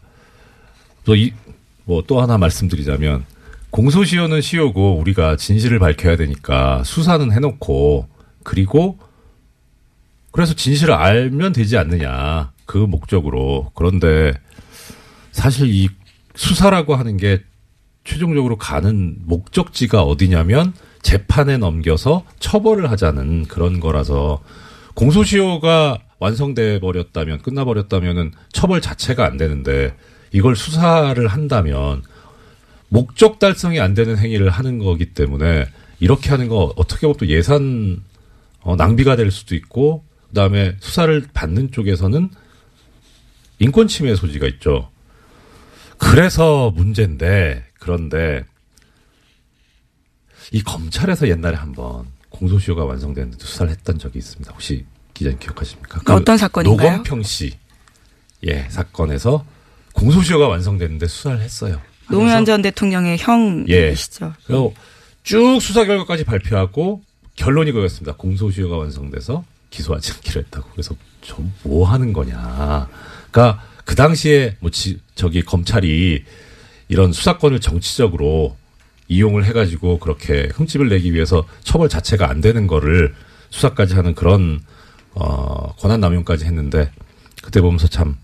뭐또 1.85 2.21
하나 2.21 2.37
말씀드리자면 2.37 3.25
공소시효는 3.69 4.41
시효고 4.41 4.97
우리가 4.99 5.35
진실을 5.35 5.79
밝혀야 5.79 6.15
되니까 6.15 6.83
수사는 6.83 7.31
해놓고 7.31 8.07
그리고 8.43 8.97
그래서 10.31 10.53
진실을 10.53 10.93
알면 10.93 11.53
되지 11.53 11.77
않느냐. 11.77 12.51
그 12.65 12.77
목적으로. 12.77 13.71
그런데 13.73 14.33
사실 15.31 15.73
이 15.73 15.87
수사라고 16.35 16.95
하는 16.95 17.15
게 17.15 17.41
최종적으로 18.03 18.57
가는 18.57 19.15
목적지가 19.25 20.03
어디냐면 20.03 20.73
재판에 21.01 21.57
넘겨서 21.57 22.25
처벌을 22.39 22.91
하자는 22.91 23.45
그런 23.45 23.79
거라서 23.79 24.43
공소시효가 24.95 25.99
완성돼 26.19 26.79
버렸다면 26.79 27.41
끝나 27.41 27.63
버렸다면은 27.63 28.31
처벌 28.51 28.81
자체가 28.81 29.25
안 29.25 29.37
되는데 29.37 29.95
이걸 30.35 30.57
수사를 30.57 31.25
한다면 31.29 32.03
목적 32.89 33.39
달성이 33.39 33.79
안 33.79 33.93
되는 33.93 34.17
행위를 34.17 34.49
하는 34.49 34.79
거기 34.79 35.13
때문에 35.13 35.65
이렇게 36.01 36.29
하는 36.29 36.49
거 36.49 36.73
어떻게 36.75 37.07
보면 37.07 37.15
또 37.17 37.27
예산 37.27 38.03
어, 38.59 38.75
낭비가 38.75 39.15
될 39.15 39.31
수도 39.31 39.55
있고 39.55 40.03
그다음에 40.27 40.75
수사를 40.81 41.25
받는 41.33 41.71
쪽에서는 41.71 42.29
인권 43.59 43.87
침해 43.87 44.13
소지가 44.13 44.45
있죠. 44.47 44.89
그래서 45.97 46.69
문제인데 46.71 47.63
그런데 47.79 48.43
이 50.51 50.61
검찰에서 50.61 51.29
옛날에 51.29 51.55
한번 51.55 52.07
공소시효가 52.27 52.83
완성됐는데 52.83 53.37
수사를 53.41 53.71
했던 53.71 53.97
적이 53.97 54.19
있습니다. 54.19 54.51
혹시 54.51 54.85
기자님 55.13 55.39
기억하십니까? 55.39 56.01
그 56.01 56.13
어떤 56.13 56.37
사건인가요? 56.37 56.89
노건평 56.89 57.23
씨, 57.23 57.57
예 58.45 58.67
사건에서 58.69 59.45
공소시효가 59.95 60.47
완성됐는데 60.47 61.07
수사를 61.07 61.41
했어요. 61.41 61.81
노무현 62.09 62.45
전 62.45 62.61
대통령의 62.61 63.17
예. 63.17 63.23
형이시죠. 63.23 64.33
그리고 64.45 64.73
쭉 65.23 65.59
수사 65.59 65.85
결과까지 65.85 66.23
발표하고 66.23 67.01
결론이 67.35 67.71
그거였습니다. 67.71 68.15
공소시효가 68.15 68.77
완성돼서 68.77 69.43
기소하지 69.71 70.13
않기로 70.13 70.41
했다고. 70.41 70.69
그래서 70.71 70.95
저뭐 71.21 71.87
하는 71.87 72.13
거냐. 72.13 72.87
그러니까 73.31 73.63
그 73.83 73.95
당시에 73.95 74.55
뭐 74.59 74.69
지, 74.69 74.99
저기 75.15 75.41
검찰이 75.41 76.23
이런 76.87 77.11
수사권을 77.11 77.59
정치적으로 77.59 78.55
이용을 79.07 79.45
해가지고 79.45 79.99
그렇게 79.99 80.49
흠집을 80.53 80.89
내기 80.89 81.13
위해서 81.13 81.45
처벌 81.63 81.89
자체가 81.89 82.29
안 82.29 82.41
되는 82.41 82.67
거를 82.67 83.13
수사까지 83.49 83.95
하는 83.95 84.15
그런 84.15 84.59
어 85.13 85.73
권한 85.75 85.99
남용까지 85.99 86.45
했는데 86.45 86.91
그때 87.41 87.61
보면서 87.61 87.87
참 87.87 88.17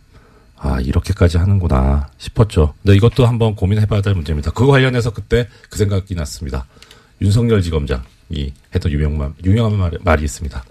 아, 0.64 0.80
이렇게까지 0.80 1.38
하는구나 1.38 2.08
싶었죠. 2.20 2.76
근데 2.84 2.96
이것도 2.96 3.26
한번 3.26 3.56
고민해 3.56 3.88
봐야 3.88 4.02
될 4.02 4.14
문제입니다. 4.14 4.52
그거 4.52 4.72
관련해서 4.72 5.12
그때 5.12 5.48
그 5.72 5.78
생각이 5.80 6.14
났습니다. 6.14 6.68
윤석열 7.20 7.64
지검장이 7.64 8.54
했던 8.74 8.92
유명한, 8.92 9.34
유명한 9.44 9.78
말, 9.78 9.98
말이 10.02 10.24
있습니다. 10.24 10.64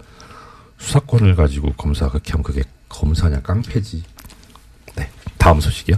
수사권을 0.77 1.35
가지고 1.35 1.73
검사가 1.73 2.19
하면 2.25 2.43
그게 2.43 2.63
검사냐 2.87 3.41
깡패지. 3.41 4.03
네. 4.95 5.09
다음 5.37 5.59
소식이요. 5.59 5.97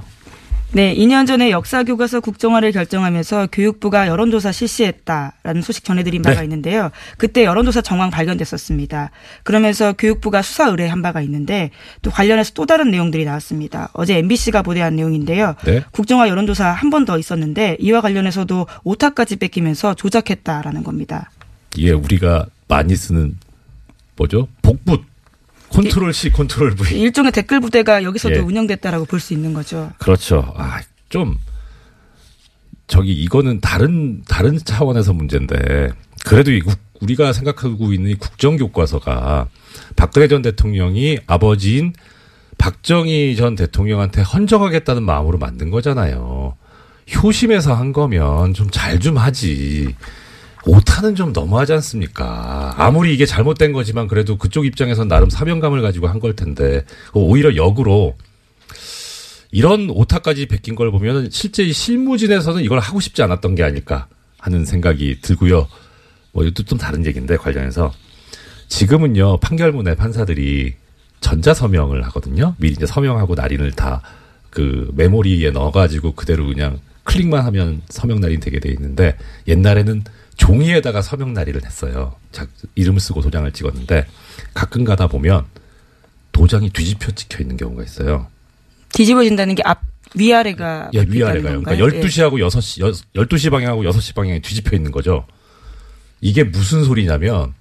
네, 0.76 0.96
2년 0.96 1.28
전에 1.28 1.52
역사 1.52 1.84
교과서 1.84 2.20
국정화를 2.20 2.72
결정하면서 2.72 3.50
교육부가 3.52 4.08
여론조사 4.08 4.52
실시했다라는 4.52 5.62
소식 5.62 5.84
전해드린 5.84 6.24
바가 6.24 6.40
네. 6.40 6.46
있는데요. 6.46 6.90
그때 7.18 7.44
여론조사 7.46 7.82
정황 7.82 8.10
발견됐었습니다. 8.10 9.12
그러면서 9.44 9.94
교육부가 9.94 10.42
수사 10.42 10.68
의뢰한 10.70 11.04
바가 11.04 11.22
있는데 11.22 11.70
또 12.02 12.10
관련해서 12.10 12.54
또 12.56 12.66
다른 12.66 12.90
내용들이 12.90 13.24
나왔습니다. 13.24 13.90
어제 13.94 14.18
MBC가 14.18 14.64
보도한 14.64 14.96
내용인데요. 14.96 15.54
네. 15.64 15.84
국정화 15.92 16.28
여론조사 16.28 16.72
한 16.72 16.90
번 16.90 17.06
더 17.06 17.18
있었는데 17.20 17.78
이와 17.80 18.02
관련해서도 18.02 18.66
오타까지 18.84 19.36
뺏기면서 19.38 19.94
조작했다라는 19.96 20.84
겁니다. 20.84 21.30
이게 21.76 21.92
우리가 21.92 22.46
많이 22.68 22.96
쓰는 22.96 23.38
뭐죠? 24.16 24.48
복붙 24.62 25.02
컨트롤 25.74 26.14
C, 26.14 26.32
컨트롤 26.32 26.76
V. 26.76 27.00
일종의 27.02 27.32
댓글 27.32 27.60
부대가 27.60 28.04
여기서도 28.04 28.36
예. 28.36 28.40
운영됐다라고 28.40 29.06
볼 29.06 29.20
수 29.20 29.34
있는 29.34 29.54
거죠. 29.54 29.92
그렇죠. 30.00 30.54
아, 30.56 30.80
좀 31.10 31.38
저기 32.88 33.12
이거는 33.14 33.60
다른 33.62 34.22
다른 34.28 34.58
차원에서 34.58 35.14
문제인데 35.14 35.90
그래도 36.26 36.52
이 36.52 36.60
국- 36.62 36.78
우리가 37.02 37.34
생각하고 37.34 37.92
있는 37.92 38.12
이 38.12 38.16
국정 38.16 38.56
교과서가 38.56 39.48
박근혜 39.96 40.28
전 40.30 40.42
대통령이 40.42 41.20
아버지인 41.28 41.94
박정희 42.58 43.36
전 43.36 43.56
대통령한테 43.56 44.22
헌정하겠다는 44.22 45.04
마음으로 45.04 45.38
만든 45.38 45.70
거잖아요. 45.70 46.56
효심에서 47.22 47.74
한 47.74 47.92
거면 47.92 48.54
좀 48.54 48.70
잘좀 48.72 49.18
하지. 49.18 49.96
오타는 50.66 51.16
좀 51.16 51.34
너무하지 51.34 51.74
않습니까? 51.74 52.74
아무리 52.78 53.14
이게 53.14 53.26
잘못된 53.26 53.74
거지만 53.74 54.08
그래도 54.08 54.38
그쪽 54.38 54.66
입장에선 54.66 55.08
나름 55.08 55.30
사명감을 55.30 55.82
가지고 55.82 56.08
한 56.08 56.20
걸 56.20 56.36
텐데 56.36 56.86
오히려 57.14 57.56
역으로 57.58 58.16
이런 59.52 59.90
오타까지 59.90 60.46
베낀 60.48 60.76
걸 60.76 60.90
보면 60.90 61.30
실제 61.32 61.64
이 61.64 61.74
실무진에서는 61.74 62.64
이걸 62.64 62.80
하고 62.80 63.00
싶지 63.02 63.22
않았던 63.24 63.56
게 63.56 63.64
아닐까 63.64 64.08
하는 64.40 64.64
생각이 64.66 65.20
들고요. 65.22 65.68
뭐 66.32 66.44
이것도 66.46 66.64
좀 66.64 66.78
다른 66.78 67.06
얘기인데 67.06 67.36
관련해서 67.38 67.92
지금은요 68.70 69.38
판결문에 69.38 69.96
판사들이 69.96 70.76
전자 71.20 71.54
서명을 71.54 72.04
하거든요. 72.06 72.56
미리 72.58 72.74
이제 72.74 72.86
서명하고 72.86 73.36
날인을 73.36 73.72
다 73.72 74.02
그 74.54 74.92
메모리에 74.94 75.50
넣어가지고 75.50 76.14
그대로 76.14 76.46
그냥 76.46 76.80
클릭만 77.06 77.44
하면 77.46 77.82
서명 77.90 78.20
날인 78.22 78.40
되게 78.40 78.60
돼 78.60 78.70
있는데 78.70 79.18
옛날에는 79.48 80.04
종이에다가 80.36 81.02
서명 81.02 81.34
날인을 81.34 81.66
했어요. 81.66 82.16
자, 82.32 82.48
이름을 82.76 83.00
쓰고 83.00 83.22
도장을 83.22 83.52
찍었는데 83.52 84.08
가끔 84.54 84.84
가다 84.84 85.08
보면 85.08 85.46
도장이 86.32 86.72
뒤집혀 86.72 87.12
찍혀 87.12 87.42
있는 87.42 87.58
경우가 87.58 87.84
있어요. 87.84 88.28
뒤집어진다는 88.94 89.56
게 89.56 89.64
앞 89.66 89.94
위아래가 90.16 90.90
예, 90.94 91.06
위아래가요. 91.08 91.62
건가요? 91.62 91.78
그러니까 91.78 92.08
12시하고 92.08 92.34
6시, 92.34 93.04
12시 93.16 93.50
방향하고 93.52 93.84
6시 93.84 94.16
방향이 94.16 94.42
뒤집혀 94.42 94.76
있는 94.76 94.92
거죠. 94.92 95.26
이게 96.22 96.44
무슨 96.44 96.84
소리냐면, 96.84 97.54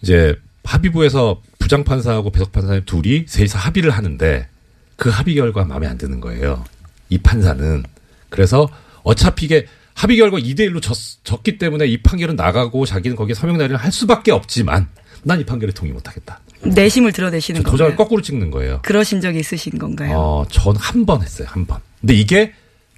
이제 0.00 0.38
합의부에서 0.64 1.42
부장판사하고 1.58 2.30
배석판사님 2.30 2.82
둘이 2.86 3.24
셋이서 3.26 3.58
합의를 3.58 3.90
하는데, 3.90 4.48
그 4.96 5.10
합의 5.10 5.34
결과 5.34 5.64
마음에 5.64 5.86
안 5.86 5.98
드는 5.98 6.20
거예요. 6.20 6.64
이 7.10 7.18
판사는. 7.18 7.82
그래서 8.30 8.68
어차피 9.02 9.46
이게 9.46 9.66
합의 9.96 10.18
결과 10.18 10.38
2대 10.38 10.60
1로 10.70 10.82
졌, 10.82 10.94
졌기 11.24 11.56
때문에 11.56 11.86
이 11.86 11.96
판결은 11.96 12.36
나가고 12.36 12.84
자기는 12.84 13.16
거기에 13.16 13.34
서명 13.34 13.56
날인을 13.56 13.76
할 13.78 13.90
수밖에 13.90 14.30
없지만, 14.30 14.88
난 15.22 15.40
이 15.40 15.44
판결에 15.44 15.72
동의 15.72 15.92
못 15.94 16.06
하겠다. 16.06 16.38
내심을 16.62 17.12
드러내시는 17.12 17.62
도장을 17.62 17.78
건가요? 17.92 17.96
거꾸로 17.96 18.20
찍는 18.22 18.50
거예요. 18.50 18.80
그러신 18.82 19.20
적이 19.22 19.40
있으신 19.40 19.78
건가요? 19.78 20.16
어, 20.18 20.44
전 20.50 20.76
한 20.76 21.06
번 21.06 21.22
했어요, 21.22 21.48
한 21.50 21.66
번. 21.66 21.80
근데 22.00 22.14
이게 22.14 22.52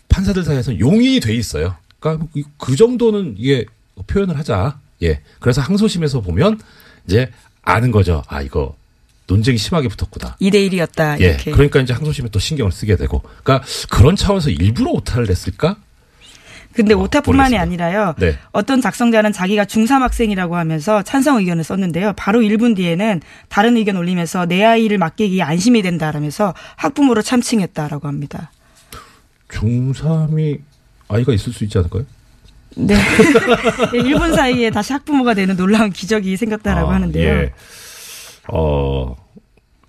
판사들 0.08 0.42
사이에서 0.42 0.78
용인이 0.80 1.20
돼 1.20 1.34
있어요. 1.34 1.76
그러니까 2.00 2.26
이- 2.34 2.42
그 2.58 2.74
정도는 2.76 3.37
이게 3.38 3.64
표현을 4.08 4.37
하자. 4.37 4.78
예. 5.02 5.20
그래서 5.38 5.61
항소심에서 5.61 6.20
보면 6.20 6.61
이제 7.06 7.30
아는 7.62 7.92
거죠. 7.92 8.22
아, 8.26 8.42
이거 8.42 8.76
논쟁이 9.28 9.56
심하게 9.58 9.87
붙었구나. 9.88 10.37
2대 10.40 10.68
1이었다 10.70 11.20
예. 11.20 11.26
이렇게. 11.26 11.50
그러니까 11.52 11.80
이제 11.80 11.92
항소심에 11.92 12.28
또 12.30 12.38
신경을 12.40 12.72
쓰게 12.72 12.96
되고. 12.96 13.22
그러니까 13.44 13.64
그런 13.90 14.16
차원에서 14.16 14.50
일부러 14.50 14.90
오타를 14.92 15.26
냈을까? 15.26 15.76
근데 16.79 16.95
어, 16.95 16.99
오타뿐만이 16.99 17.57
모르겠습니다. 17.57 17.85
아니라요. 17.87 18.14
네. 18.19 18.38
어떤 18.53 18.81
작성자는 18.81 19.33
자기가 19.33 19.64
중3 19.64 19.99
학생이라고 19.99 20.57
하면서 20.57 21.03
찬성 21.03 21.38
의견을 21.38 21.64
썼는데요. 21.64 22.12
바로 22.17 22.38
1분 22.38 22.77
뒤에는 22.77 23.21
다른 23.49 23.77
의견 23.77 23.97
올리면서 23.97 24.47
내 24.47 24.62
아이를 24.64 24.97
맡기기 24.99 25.43
안심이 25.43 25.83
된다라면서 25.83 26.55
학부모를 26.77 27.25
참칭했다라고 27.25 28.07
합니다. 28.07 28.53
중3이 29.49 30.61
아이가 31.09 31.33
있을 31.33 31.53
수 31.53 31.64
있지 31.64 31.79
않을까요? 31.79 32.07
네. 32.77 32.95
1분 33.93 34.37
사이에 34.37 34.71
다시 34.71 34.93
학부모가 34.93 35.35
되는 35.35 35.57
놀라운 35.57 35.91
기적이 35.91 36.37
생겼다라고 36.37 36.91
아, 36.91 36.95
하는데요. 36.95 37.29
예. 37.29 37.53
어, 38.53 39.17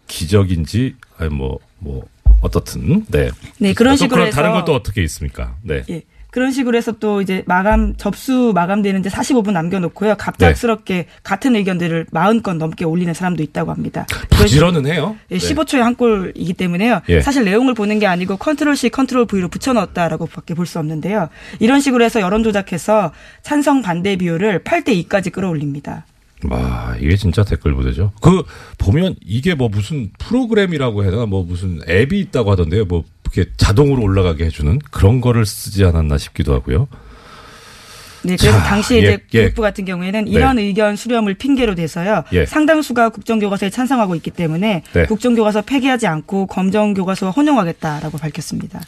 기적인지, 0.07 0.95
아니, 1.19 1.29
뭐, 1.29 1.59
뭐, 1.77 2.03
어떻든, 2.41 3.05
네. 3.09 3.29
네, 3.59 3.73
그런 3.75 3.93
또 3.93 3.97
식으로 3.97 4.29
다른 4.31 4.49
해서- 4.49 4.57
건또 4.57 4.73
어떻게 4.73 5.03
있습니까? 5.03 5.55
네. 5.61 5.83
예. 5.91 6.01
그런 6.31 6.51
식으로 6.51 6.77
해서 6.77 6.91
또 6.93 7.21
이제 7.21 7.43
마감 7.47 7.95
접수 7.97 8.51
마감되는 8.53 9.01
데 9.01 9.09
45분 9.09 9.51
남겨놓고요. 9.51 10.15
갑작스럽게 10.17 10.93
네. 10.93 11.05
같은 11.23 11.55
의견들을 11.55 12.07
40건 12.13 12.57
넘게 12.57 12.85
올리는 12.85 13.11
사람도 13.13 13.41
있다고 13.43 13.71
합니다. 13.71 14.05
부지런은 14.29 14.85
해요. 14.85 15.15
예, 15.31 15.37
네. 15.39 15.53
15초에 15.53 15.79
한 15.79 15.95
꼴이기 15.95 16.53
때문에요. 16.53 17.01
예. 17.09 17.21
사실 17.21 17.43
내용을 17.45 17.73
보는 17.73 17.99
게 17.99 18.05
아니고 18.07 18.37
컨트롤 18.37 18.75
C, 18.75 18.89
컨트롤 18.89 19.25
V로 19.25 19.47
붙여넣었다라고밖에 19.49 20.53
볼 20.53 20.65
수 20.69 20.77
없는데요. 20.77 21.29
이런 21.59 21.79
식으로 21.81 22.03
해서 22.03 22.21
여론 22.21 22.43
조작해서 22.43 23.11
찬성 23.41 23.81
반대 23.81 24.15
비율을 24.15 24.59
8대 24.63 25.07
2까지 25.07 25.31
끌어올립니다. 25.31 26.05
와, 26.47 26.95
이게 27.01 27.15
진짜 27.17 27.43
댓글 27.43 27.73
부대죠. 27.73 28.11
그, 28.21 28.43
보면 28.77 29.15
이게 29.25 29.55
뭐 29.55 29.67
무슨 29.67 30.09
프로그램이라고 30.19 31.03
해야 31.03 31.11
되나, 31.11 31.25
뭐 31.25 31.43
무슨 31.43 31.79
앱이 31.89 32.17
있다고 32.19 32.51
하던데요. 32.51 32.85
뭐, 32.85 33.03
이렇게 33.31 33.51
자동으로 33.57 34.01
올라가게 34.01 34.45
해주는 34.45 34.79
그런 34.91 35.21
거를 35.21 35.45
쓰지 35.45 35.83
않았나 35.85 36.17
싶기도 36.17 36.53
하고요. 36.53 36.87
네, 38.21 38.35
그래서 38.35 38.57
자, 38.57 38.63
당시 38.63 38.95
예, 38.95 38.99
이제 38.99 39.19
예. 39.33 39.41
교육부 39.43 39.61
같은 39.61 39.85
경우에는 39.85 40.27
이런 40.27 40.59
의견 40.59 40.95
수렴을 40.95 41.35
핑계로 41.35 41.75
대서요. 41.75 42.23
예. 42.33 42.45
상당수가 42.45 43.09
국정교과서에 43.09 43.69
찬성하고 43.69 44.15
있기 44.15 44.31
때문에 44.31 44.83
네. 44.93 45.05
국정교과서 45.05 45.61
폐기하지 45.61 46.07
않고 46.07 46.47
검정교과서 46.47 47.31
혼용하겠다라고 47.31 48.17
밝혔습니다. 48.17 48.81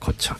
거참. 0.00 0.36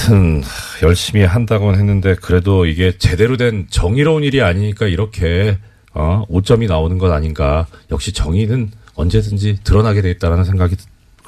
하여튼, 0.00 0.42
열심히 0.82 1.24
한다고는 1.24 1.78
했는데, 1.78 2.14
그래도 2.14 2.66
이게 2.66 2.96
제대로 2.98 3.36
된 3.36 3.66
정의로운 3.70 4.24
일이 4.24 4.42
아니니까 4.42 4.86
이렇게, 4.86 5.58
어, 5.92 6.24
오점이 6.28 6.66
나오는 6.66 6.98
것 6.98 7.12
아닌가. 7.12 7.66
역시 7.90 8.12
정의는 8.12 8.70
언제든지 8.94 9.60
드러나게 9.64 10.02
돼 10.02 10.10
있다라는 10.10 10.44
생각이 10.44 10.76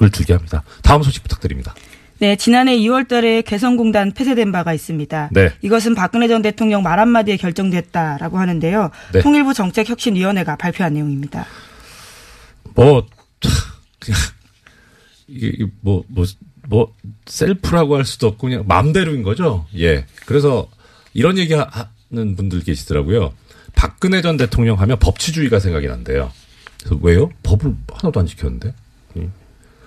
을 0.03 0.11
들게 0.11 0.33
합니다. 0.33 0.63
다음 0.81 1.01
소식 1.03 1.23
부탁드립니다. 1.23 1.73
네, 2.19 2.35
지난해 2.35 2.77
2월 2.77 3.07
달에 3.07 3.41
개성공단 3.41 4.11
폐쇄된 4.13 4.51
바가 4.51 4.73
있습니다. 4.73 5.29
네. 5.31 5.51
이것은 5.61 5.95
박근혜 5.95 6.27
전 6.27 6.41
대통령 6.41 6.83
말 6.83 6.99
한마디에 6.99 7.37
결정됐다라고 7.37 8.37
하는데요. 8.39 8.91
네. 9.13 9.21
통일부 9.21 9.53
정책혁신위원회가 9.53 10.55
발표한 10.57 10.93
내용입니다. 10.93 11.45
뭐, 12.75 13.05
그냥, 13.99 14.19
이게, 15.27 15.65
뭐, 15.81 16.03
뭐, 16.07 16.25
뭐, 16.67 16.93
셀프라고 17.25 17.97
할 17.97 18.05
수도 18.05 18.27
없고, 18.27 18.47
그냥 18.47 18.63
맘대로인 18.67 19.23
거죠? 19.23 19.65
예. 19.77 20.05
그래서, 20.25 20.69
이런 21.13 21.37
얘기 21.37 21.53
하- 21.53 21.67
하는 22.09 22.35
분들 22.35 22.61
계시더라고요. 22.63 23.33
박근혜 23.75 24.21
전 24.21 24.37
대통령 24.37 24.79
하면 24.79 24.97
법치주의가 24.99 25.59
생각이 25.59 25.87
난대요. 25.87 26.31
그래서 26.79 26.99
왜요? 27.01 27.29
법을 27.43 27.75
하나도 27.93 28.19
안 28.19 28.25
지켰는데? 28.27 28.73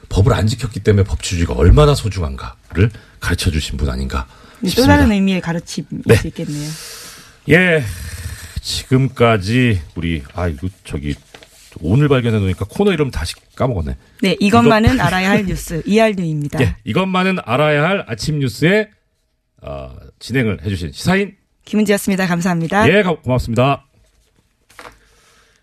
음. 0.07 0.09
법을 0.09 0.33
안 0.33 0.47
지켰기 0.47 0.81
때문에 0.81 1.05
법치주의가 1.05 1.55
얼마나 1.55 1.95
소중한가를 1.95 2.91
가르쳐 3.21 3.51
주신 3.51 3.77
분 3.77 3.89
아닌가. 3.91 4.27
또 4.61 4.69
싶습니다. 4.69 4.97
다른 4.97 5.13
의미의 5.13 5.41
가르침일 5.41 5.87
네. 6.07 6.15
수 6.17 6.27
있겠네요. 6.29 6.71
예. 7.51 7.83
지금까지 8.63 9.81
우리 9.95 10.23
아 10.35 10.49
이거 10.49 10.69
저기 10.85 11.15
오늘 11.81 12.09
발견해 12.09 12.39
놓으니까 12.39 12.65
코너 12.69 12.93
이름 12.93 13.11
다시 13.11 13.35
까먹었네. 13.55 13.97
네, 14.23 14.37
이것만은 14.41 14.99
알아야 15.01 15.31
할 15.31 15.45
뉴스 15.47 15.83
이알뉴입니다. 15.85 16.61
예. 16.63 16.77
이것만은 16.85 17.39
알아야 17.45 17.83
할 17.85 18.05
아침 18.09 18.39
뉴스에 18.41 18.89
어, 19.63 19.95
진행을 20.19 20.65
해주신 20.65 20.93
시사인 20.93 21.37
김은지였습니다. 21.65 22.27
감사합니다. 22.27 22.89
예 22.93 23.03
가- 23.03 23.15
고맙습니다. 23.17 23.85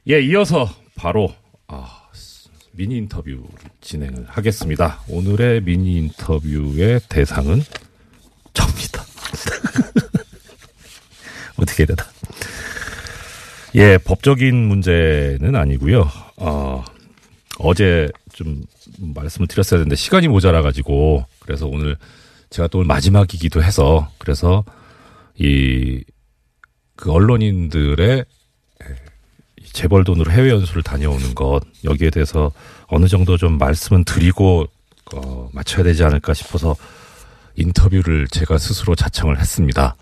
예 0.10 0.20
이어서 0.22 0.70
바로 0.96 1.34
아, 1.34 1.43
미니 2.74 2.98
인터뷰를 2.98 3.44
진행을 3.82 4.26
하겠습니다. 4.28 5.02
오늘의 5.08 5.62
미니 5.62 5.98
인터뷰의 5.98 7.02
대상은 7.10 7.62
접니다. 8.54 9.04
어떻게 11.58 11.86
되나? 11.86 12.04
예, 13.76 13.98
법적인 13.98 14.56
문제는 14.56 15.56
아니고요. 15.56 16.10
어, 16.38 16.84
어제 17.60 18.10
좀 18.34 18.64
말씀을 19.00 19.48
드렸어야 19.48 19.80
되는데 19.80 19.96
시간이 19.96 20.28
모자라 20.28 20.62
가지고 20.62 21.26
그래서 21.40 21.68
오늘 21.68 21.98
제가 22.50 22.68
또 22.68 22.80
오늘 22.80 22.88
마지막이기도 22.88 23.64
해서 23.64 24.12
그래서 24.18 24.64
이 25.40 26.04
그 26.96 27.12
언론인들의 27.12 28.20
이 28.20 28.26
재벌 29.74 30.04
돈으로 30.04 30.32
해외 30.32 30.50
연수를 30.52 30.84
다녀오는 30.84 31.36
것 31.36 31.62
여기에 31.84 32.12
대해서 32.12 32.52
어느 32.88 33.08
정도 33.08 33.38
좀 33.38 33.58
말씀은 33.58 34.06
드리고 34.06 34.68
어, 35.14 35.50
맞춰야 35.52 35.84
되지 35.84 36.04
않을까 36.04 36.34
싶어서 36.34 36.76
인터뷰를 37.56 38.28
제가 38.28 38.58
스스로 38.58 38.96
자청을 38.96 39.40
했습니다. 39.40 39.96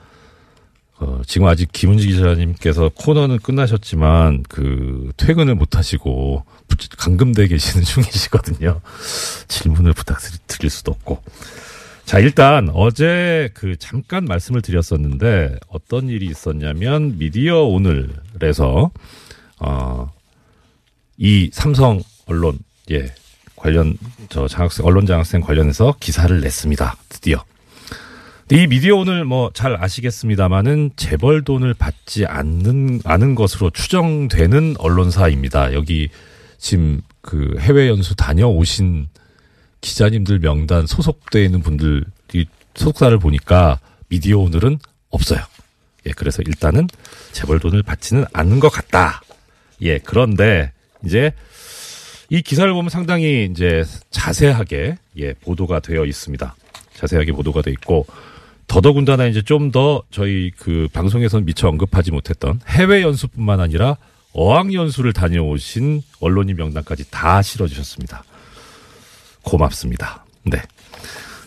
어, 1.00 1.22
지금 1.26 1.48
아직 1.48 1.72
김은지 1.72 2.08
기자님께서 2.08 2.92
코너는 2.94 3.40
끝나셨지만 3.40 4.44
그 4.48 5.12
퇴근을 5.18 5.56
못 5.56 5.76
하시고 5.76 6.46
감금돼 6.98 7.48
계시는 7.48 7.84
중이시거든요. 7.84 8.82
질문을 9.48 9.94
부탁드릴 9.94 10.70
수도 10.70 10.92
없고. 10.92 11.24
자, 12.06 12.20
일단 12.20 12.70
어제 12.74 13.50
그 13.54 13.78
잠깐 13.78 14.26
말씀을 14.26 14.62
드렸었는데 14.62 15.56
어떤 15.70 16.10
일이 16.10 16.26
있었냐면 16.28 17.18
미디어 17.18 17.64
오늘에서 17.64 18.92
어, 19.62 20.12
이 21.18 21.50
삼성 21.54 22.02
언론 22.26 22.58
예 22.90 23.14
관련 23.56 23.96
저 24.30 24.48
장학생 24.48 24.86
언론 24.86 25.06
장학생 25.06 25.42
관련해서 25.42 25.96
기사를 26.00 26.42
냈습니다. 26.42 26.98
드디어. 27.10 27.44
이 28.52 28.68
미디어 28.68 28.98
오늘 28.98 29.24
뭐 29.24 29.52
잘 29.54 29.82
아시겠습니다만은 29.82 30.92
재벌 30.98 31.44
돈을 31.44 31.74
받지 31.74 32.26
않는 32.26 33.02
않은 33.06 33.36
것으로 33.36 33.70
추정되는 33.70 34.76
언론사입니다. 34.78 35.74
여기 35.74 36.10
지금 36.58 37.02
그 37.22 37.56
해외 37.60 37.88
연수 37.88 38.16
다녀오신 38.16 39.08
기자님들 39.80 40.40
명단 40.40 40.86
소속돼 40.86 41.46
있는 41.46 41.62
분들 41.62 42.04
이 42.34 42.46
소속사를 42.76 43.18
보니까 43.20 43.80
미디어 44.10 44.40
오늘은 44.40 44.80
없어요. 45.12 45.40
예, 46.08 46.12
그래서 46.12 46.42
일단은 46.46 46.88
재벌 47.32 47.60
돈을 47.60 47.84
받지는 47.84 48.26
않는 48.34 48.60
것 48.60 48.70
같다. 48.70 49.22
예, 49.82 49.98
그런데 50.00 50.72
이제 51.06 51.32
이 52.30 52.42
기사를 52.42 52.72
보면 52.74 52.90
상당히 52.90 53.48
이제 53.52 53.84
자세하게 54.12 54.98
예, 55.18 55.34
보도가 55.34 55.80
되어 55.80 56.06
있습니다. 56.06 56.56
자세하게 56.96 57.32
보도가 57.34 57.62
돼 57.62 57.72
있고 57.72 58.06
더더군다나 58.68 59.26
이제 59.26 59.42
좀 59.42 59.72
더 59.72 60.04
저희 60.12 60.52
그 60.58 60.88
방송에서는 60.94 61.46
미처 61.46 61.68
언급하지 61.68 62.12
못했던 62.12 62.60
해외 62.68 63.02
연수뿐만 63.02 63.60
아니라 63.60 63.98
어학 64.34 64.74
연수를 64.74 65.12
다녀오신 65.14 66.04
언론인 66.22 66.56
명단까지 66.56 67.10
다 67.12 67.42
실어주셨습니다. 67.42 68.24
고맙습니다. 69.42 70.26
네. 70.44 70.62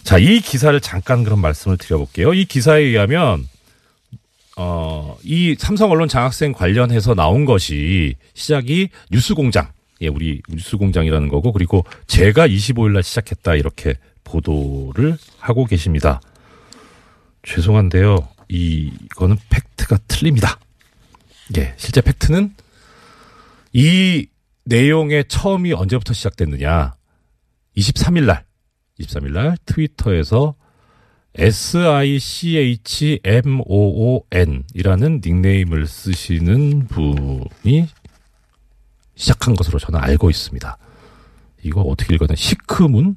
자, 0.02 0.18
이 0.18 0.40
기사를 0.40 0.78
잠깐 0.80 1.24
그런 1.24 1.38
말씀을 1.40 1.78
드려볼게요. 1.78 2.34
이 2.34 2.44
기사에 2.44 2.82
의하면, 2.82 3.48
어, 4.56 5.16
이 5.22 5.56
삼성 5.58 5.90
언론 5.90 6.08
장학생 6.08 6.52
관련해서 6.52 7.14
나온 7.14 7.44
것이 7.44 8.14
시작이 8.34 8.88
뉴스공장. 9.10 9.72
예, 10.00 10.08
우리 10.08 10.42
뉴스공장이라는 10.48 11.28
거고, 11.28 11.52
그리고 11.52 11.84
제가 12.06 12.46
25일 12.46 12.92
날 12.92 13.02
시작했다, 13.02 13.54
이렇게 13.54 13.94
보도를 14.22 15.16
하고 15.38 15.64
계십니다. 15.64 16.20
죄송한데요. 17.42 18.28
이거는 18.48 19.36
팩트가 19.50 19.98
틀립니다. 20.08 20.58
예, 21.56 21.74
실제 21.76 22.00
팩트는 22.00 22.54
이 23.72 24.26
내용의 24.64 25.24
처음이 25.28 25.72
언제부터 25.72 26.14
시작됐느냐. 26.14 26.94
23일 27.76 28.24
날, 28.24 28.44
23일 29.00 29.32
날 29.32 29.56
트위터에서 29.66 30.54
SICHMOON 33.24 34.64
이라는 34.74 35.20
닉네임을 35.24 35.86
쓰시는 35.86 36.86
분이 36.86 37.88
시작한 39.16 39.54
것으로 39.54 39.78
저는 39.78 40.00
알고 40.00 40.30
있습니다. 40.30 40.76
이거 41.62 41.80
어떻게 41.82 42.16
되나? 42.16 42.34
시크문? 42.34 43.16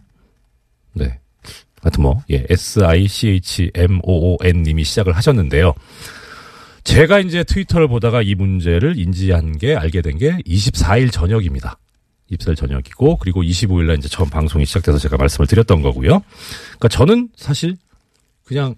네. 0.93 1.19
하여튼 1.82 2.03
뭐, 2.03 2.21
예, 2.32 2.45
SICHMOON 2.49 4.38
님이 4.63 4.84
시작을 4.84 5.15
하셨는데요. 5.15 5.73
제가 6.84 7.19
이제 7.19 7.43
트위터를 7.43 7.88
보다가 7.88 8.21
이 8.21 8.34
문제를 8.36 8.97
인지한 8.97 9.58
게, 9.58 9.75
알게 9.75 10.01
된 10.01 10.17
게 10.17 10.38
24일 10.45 11.12
저녁입니다. 11.12 11.77
24일 12.32 12.56
저녁이고, 12.56 13.17
그리고 13.17 13.43
25일날 13.43 13.97
이제 13.99 14.08
처음 14.08 14.30
방송이 14.30 14.65
시작돼서 14.65 14.97
제가 14.97 15.17
말씀을 15.17 15.47
드렸던 15.47 15.82
거고요. 15.82 16.21
그러니까 16.77 16.88
저는 16.89 17.30
사실 17.36 17.75
그냥 18.48 18.76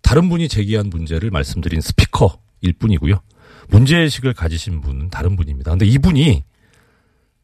다른 0.00 0.28
분이 0.28 0.48
제기한 0.48 0.88
문제를 0.90 1.30
말씀드린 1.32 1.80
스피커일 1.80 2.72
뿐이고요. 2.78 3.20
문제의식을 3.68 4.32
가지신 4.32 4.80
분은 4.80 5.10
다른 5.10 5.34
분입니다. 5.34 5.72
근데 5.72 5.86
이분이 5.86 6.44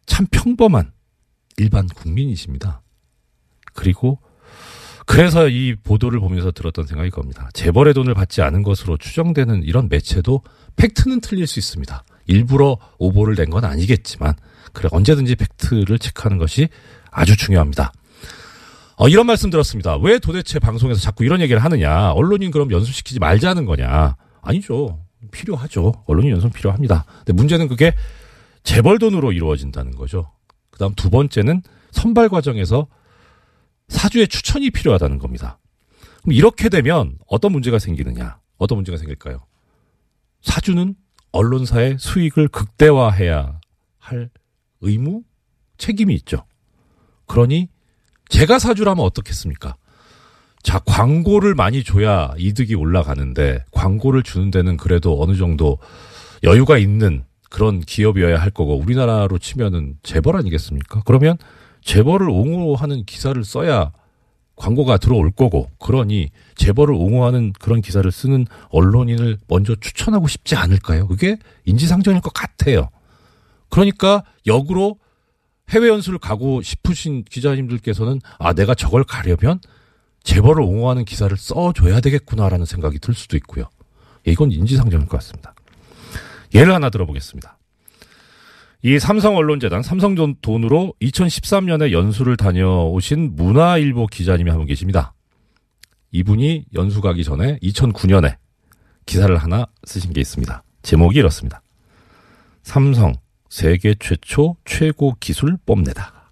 참 0.07 0.27
평범한 0.31 0.93
일반 1.57 1.89
국민이십니다. 1.89 2.83
그리고 3.75 4.21
그래서 5.05 5.49
이 5.49 5.75
보도를 5.75 6.21
보면서 6.21 6.53
들었던 6.53 6.87
생각이 6.87 7.11
겁니다. 7.11 7.49
재벌의 7.55 7.93
돈을 7.93 8.15
받지 8.15 8.41
않은 8.41 8.63
것으로 8.63 8.97
추정되는 8.97 9.65
이런 9.65 9.89
매체도 9.89 10.43
팩트는 10.77 11.21
틀릴 11.23 11.49
수 11.49 11.59
있습니다. 11.59 12.05
일부러 12.27 12.79
오보를 12.99 13.35
낸 13.35 13.51
건 13.51 13.65
아니겠지만 13.65 14.35
그래 14.73 14.89
언제든지 14.93 15.35
팩트를 15.35 15.99
체크하는 15.99 16.39
것이 16.39 16.69
아주 17.11 17.37
중요합니다. 17.37 17.93
어, 18.97 19.09
이런 19.09 19.27
말씀 19.27 19.51
들었습니다. 19.51 19.97
왜 19.97 20.19
도대체 20.19 20.59
방송에서 20.59 21.01
자꾸 21.01 21.25
이런 21.25 21.41
얘기를 21.41 21.63
하느냐? 21.63 22.13
언론인 22.13 22.51
그럼 22.51 22.71
연수시키지 22.71 23.21
말자는 23.21 23.65
거냐? 23.65 24.17
아니죠. 24.43 25.01
필요하죠. 25.31 26.05
언론인 26.07 26.31
연수 26.33 26.51
필요합니다. 26.51 27.05
근데 27.19 27.33
문제는 27.33 27.69
그게 27.69 27.95
재벌 28.65 28.99
돈으로 28.99 29.33
이루어진다는 29.33 29.93
거죠. 29.97 30.31
그 30.71 30.79
다음 30.79 30.95
두 30.95 31.11
번째는 31.11 31.63
선발 31.91 32.29
과정에서 32.29 32.87
사주의 33.89 34.27
추천이 34.29 34.71
필요하다는 34.71 35.19
겁니다. 35.19 35.59
그럼 36.23 36.33
이렇게 36.33 36.69
되면 36.69 37.19
어떤 37.27 37.53
문제가 37.53 37.79
생기느냐? 37.79 38.39
어떤 38.59 38.77
문제가 38.77 38.99
생길까요? 38.99 39.47
사주는 40.43 40.95
언론사의 41.33 41.97
수익을 41.99 42.49
극대화해야 42.49 43.61
할 43.99 44.31
의무, 44.81 45.23
책임이 45.79 46.15
있죠. 46.17 46.45
그러니 47.27 47.69
제가 48.33 48.59
사주라면 48.59 49.05
어떻겠습니까? 49.05 49.77
자, 50.63 50.79
광고를 50.87 51.55
많이 51.55 51.85
줘야 51.85 52.33
이득이 52.39 52.75
올라가는데 52.75 53.63
광고를 53.73 54.23
주는 54.23 54.51
데는 54.51 54.79
그래도 54.79 55.23
어느 55.23 55.37
정도 55.37 55.79
여유가 56.43 56.79
있는 56.79 57.25
그런 57.51 57.81
기업이어야 57.81 58.41
할 58.41 58.49
거고 58.51 58.79
우리나라로 58.79 59.39
치면은 59.39 59.99
재벌 60.03 60.37
아니겠습니까? 60.37 61.03
그러면 61.05 61.37
재벌을 61.83 62.31
옹호하는 62.31 63.05
기사를 63.05 63.45
써야 63.45 63.93
광고가 64.57 64.97
들어올 64.97 65.31
거고 65.31 65.69
그러니 65.79 66.31
재벌을 66.55 66.95
옹호하는 66.95 67.53
그런 67.61 67.83
기사를 67.83 68.11
쓰는 68.11 68.47
언론인을 68.71 69.39
먼저 69.47 69.75
추천하고 69.75 70.27
싶지 70.27 70.57
않을까요? 70.57 71.07
그게 71.07 71.37
인지상정일 71.67 72.23
것 72.23 72.33
같아요. 72.33 72.89
그러니까 73.69 74.25
역으로 74.47 74.97
해외 75.73 75.89
연수를 75.89 76.19
가고 76.19 76.63
싶으신 76.63 77.25
기자님들께서는 77.25 78.21
아 78.39 78.53
내가 78.53 78.75
저걸 78.75 79.05
가려면 79.05 79.61
재벌을 80.23 80.63
옹호하는 80.63 81.05
기사를 81.05 81.35
써줘야 81.37 82.01
되겠구나라는 82.01 82.67
생각이 82.67 82.99
들 82.99 83.15
수도 83.15 83.37
있고요. 83.39 83.69
예, 84.29 84.33
이건 84.33 84.53
인지상정일 84.53 85.07
것 85.07 85.17
같습니다. 85.19 85.55
예를 86.55 86.75
하나 86.75 86.91
들어보겠습니다. 86.91 87.59
이 88.85 88.99
삼성 88.99 89.37
언론재단 89.37 89.83
삼성 89.83 90.15
돈으로 90.43 90.95
2013년에 91.01 91.93
연수를 91.93 92.37
다녀오신 92.37 93.37
문화일보 93.37 94.09
기자님이 94.09 94.51
한 94.51 94.59
분 94.59 94.67
계십니다. 94.67 95.15
이분이 96.11 96.67
연수 96.75 97.01
가기 97.01 97.25
전에 97.25 97.59
2009년에 97.63 98.37
기사를 99.07 99.35
하나 99.37 99.67
쓰신 99.85 100.13
게 100.13 100.21
있습니다. 100.21 100.63
제목이 100.83 101.19
이렇습니다. 101.19 101.63
삼성 102.63 103.15
세계 103.53 103.95
최초 104.01 104.57
최고 104.65 105.15
기술 105.21 105.59
뽐내다. 105.67 106.31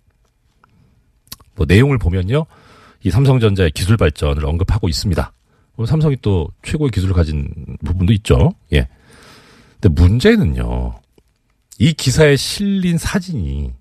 뭐 1.54 1.66
내용을 1.68 1.98
보면요. 1.98 2.46
이 3.02 3.10
삼성전자의 3.10 3.72
기술 3.72 3.98
발전을 3.98 4.46
언급하고 4.46 4.88
있습니다. 4.88 5.30
삼성이 5.86 6.16
또 6.22 6.48
최고의 6.62 6.90
기술을 6.90 7.14
가진 7.14 7.76
부분도 7.84 8.14
있죠. 8.14 8.54
예. 8.72 8.88
근데 9.78 10.00
문제는요. 10.00 10.98
이 11.78 11.92
기사에 11.92 12.36
실린 12.36 12.96
사진이 12.96 13.74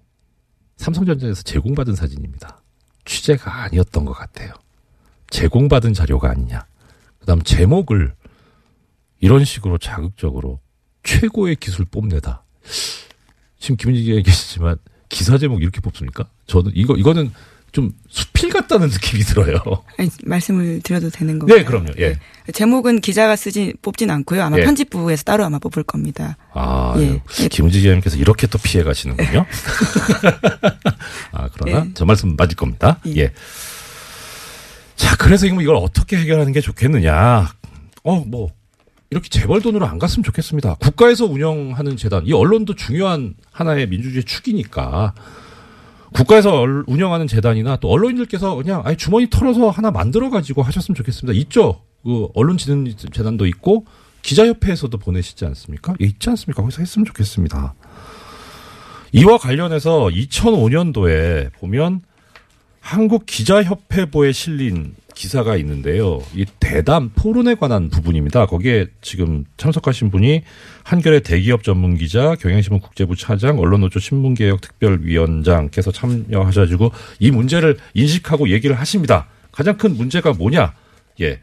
삼성전자에서 0.75 1.41
제공받은 1.43 1.95
사진입니다. 1.95 2.61
취재가 3.05 3.63
아니었던 3.63 4.03
것 4.03 4.11
같아요. 4.11 4.51
제공받은 5.29 5.93
자료가 5.93 6.29
아니냐. 6.29 6.65
그 7.19 7.25
다음 7.25 7.41
제목을 7.41 8.13
이런 9.21 9.45
식으로 9.45 9.77
자극적으로 9.77 10.59
최고의 11.03 11.55
기술 11.55 11.85
뽐내다. 11.85 12.43
지금 13.59 13.75
김은지 13.75 14.03
기자 14.03 14.21
계시지만 14.21 14.77
기사 15.09 15.37
제목 15.37 15.61
이렇게 15.61 15.81
뽑습니까? 15.81 16.25
저는 16.47 16.71
이거 16.75 16.95
이거는 16.95 17.31
좀 17.71 17.91
수필 18.09 18.49
같다는 18.49 18.87
느낌이 18.87 19.21
들어요. 19.23 19.59
아니, 19.97 20.09
말씀을 20.25 20.81
드려도 20.81 21.09
되는 21.09 21.37
건가요? 21.37 21.57
네, 21.59 21.63
그럼요. 21.63 21.91
예. 21.99 22.17
제목은 22.51 23.01
기자가 23.01 23.35
쓰지 23.35 23.73
뽑진 23.81 24.09
않고요. 24.09 24.41
아마 24.41 24.57
예. 24.57 24.63
편집부에서 24.63 25.23
따로 25.23 25.45
아마 25.45 25.59
뽑을 25.59 25.83
겁니다. 25.83 26.37
아, 26.53 26.95
예. 26.97 27.21
예. 27.41 27.47
김은지 27.47 27.79
기자님께서 27.81 28.17
이렇게 28.17 28.47
또 28.47 28.57
피해 28.57 28.83
가시는군요. 28.83 29.45
아, 31.31 31.49
그러나 31.53 31.85
예. 31.85 31.91
저 31.93 32.05
말씀 32.05 32.35
맞을 32.35 32.55
겁니다. 32.55 32.99
예. 33.15 33.31
자, 34.95 35.15
그래서 35.17 35.45
이거 35.45 35.61
이걸 35.61 35.75
어떻게 35.75 36.17
해결하는 36.17 36.51
게 36.51 36.61
좋겠느냐. 36.61 37.51
어, 38.03 38.15
뭐, 38.25 38.49
이렇게 39.11 39.27
재벌 39.29 39.61
돈으로 39.61 39.85
안 39.87 39.97
갔으면 39.97 40.23
좋겠습니다. 40.23 40.75
국가에서 40.75 41.25
운영하는 41.25 41.97
재단, 41.97 42.25
이 42.27 42.33
언론도 42.33 42.75
중요한 42.75 43.33
하나의 43.51 43.87
민주주의 43.89 44.23
축이니까 44.23 45.13
국가에서 46.13 46.59
얼- 46.59 46.83
운영하는 46.87 47.27
재단이나 47.27 47.77
또 47.77 47.89
언론인들께서 47.89 48.55
그냥 48.55 48.81
아니 48.85 48.97
주머니 48.97 49.29
털어서 49.29 49.69
하나 49.69 49.89
만들어 49.91 50.29
가지고 50.29 50.61
하셨으면 50.61 50.95
좋겠습니다. 50.95 51.37
있죠. 51.41 51.81
그 52.03 52.27
언론진흥재단도 52.35 53.45
있고 53.47 53.85
기자협회에서도 54.21 54.95
보내시지 54.97 55.45
않습니까? 55.45 55.95
예, 56.01 56.05
있지 56.05 56.29
않습니까? 56.29 56.61
거기서 56.61 56.81
했으면 56.81 57.05
좋겠습니다. 57.05 57.73
이와 59.11 59.37
관련해서 59.37 60.07
2005년도에 60.07 61.51
보면 61.53 62.01
한국 62.79 63.25
기자협회보에 63.25 64.31
실린 64.31 64.95
기사가 65.15 65.57
있는데요. 65.57 66.19
이 66.33 66.45
대담 66.59 67.11
토론에 67.15 67.55
관한 67.55 67.89
부분입니다. 67.89 68.45
거기에 68.45 68.87
지금 69.01 69.45
참석하신 69.57 70.11
분이 70.11 70.43
한겨레 70.83 71.21
대기업 71.21 71.63
전문 71.63 71.97
기자, 71.97 72.35
경향신문 72.35 72.79
국제부 72.79 73.15
차장, 73.15 73.59
언론노조 73.59 73.99
신문개혁 73.99 74.61
특별위원장께서 74.61 75.91
참여하셔가지고 75.91 76.91
이 77.19 77.31
문제를 77.31 77.77
인식하고 77.93 78.49
얘기를 78.49 78.79
하십니다. 78.79 79.27
가장 79.51 79.77
큰 79.77 79.97
문제가 79.97 80.33
뭐냐? 80.33 80.73
예. 81.21 81.41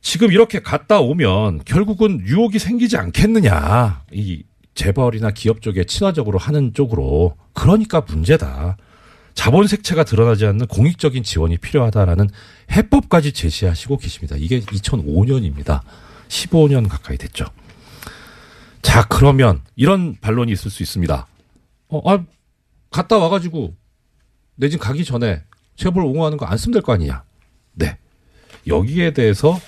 지금 0.00 0.30
이렇게 0.30 0.60
갔다 0.60 1.00
오면 1.00 1.64
결국은 1.64 2.20
유혹이 2.26 2.58
생기지 2.58 2.96
않겠느냐. 2.96 4.02
이 4.12 4.44
재벌이나 4.74 5.30
기업 5.30 5.62
쪽에 5.62 5.84
친화적으로 5.84 6.38
하는 6.38 6.74
쪽으로. 6.74 7.36
그러니까 7.54 8.02
문제다. 8.06 8.76
자본 9.34 9.66
색채가 9.66 10.04
드러나지 10.04 10.46
않는 10.46 10.66
공익적인 10.66 11.22
지원이 11.22 11.58
필요하다라는 11.58 12.30
해법까지 12.70 13.32
제시하시고 13.32 13.98
계십니다. 13.98 14.36
이게 14.38 14.60
2005년입니다. 14.60 15.80
15년 16.28 16.88
가까이 16.88 17.18
됐죠. 17.18 17.44
자, 18.82 19.04
그러면 19.08 19.60
이런 19.76 20.16
반론이 20.20 20.52
있을 20.52 20.70
수 20.70 20.82
있습니다. 20.82 21.26
어, 21.88 22.10
아, 22.12 22.24
갔다 22.90 23.18
와가지고 23.18 23.74
내 24.56 24.68
집 24.68 24.78
가기 24.78 25.04
전에 25.04 25.42
재벌 25.76 26.04
옹호하는 26.04 26.38
거 26.38 26.46
안 26.46 26.56
쓰면 26.56 26.72
될 26.74 26.82
거 26.82 26.92
아니냐. 26.92 27.24
네. 27.72 27.98
여기에 28.68 29.12
대해서 29.14 29.58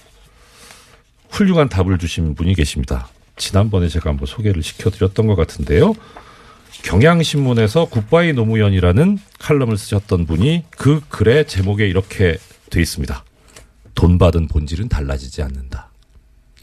훌륭한 1.29 1.69
답을 1.69 1.99
주신 1.99 2.35
분이 2.35 2.55
계십니다. 2.55 3.09
지난번에 3.37 3.89
제가 3.89 4.11
한번 4.11 4.27
소개를 4.27 4.63
시켜드렸던 4.63 5.27
것 5.27 5.35
같은데요. 5.35 5.95
경향신문에서 6.83 7.87
굿바이 7.87 8.33
노무현이라는 8.33 9.19
칼럼을 9.39 9.77
쓰셨던 9.77 10.27
분이 10.27 10.65
그 10.71 11.01
글의 11.09 11.47
제목에 11.47 11.87
이렇게 11.87 12.39
돼 12.71 12.81
있습니다. 12.81 13.25
돈 13.95 14.19
받은 14.19 14.49
본질은 14.49 14.89
달라지지 14.89 15.43
않는다. 15.43 15.91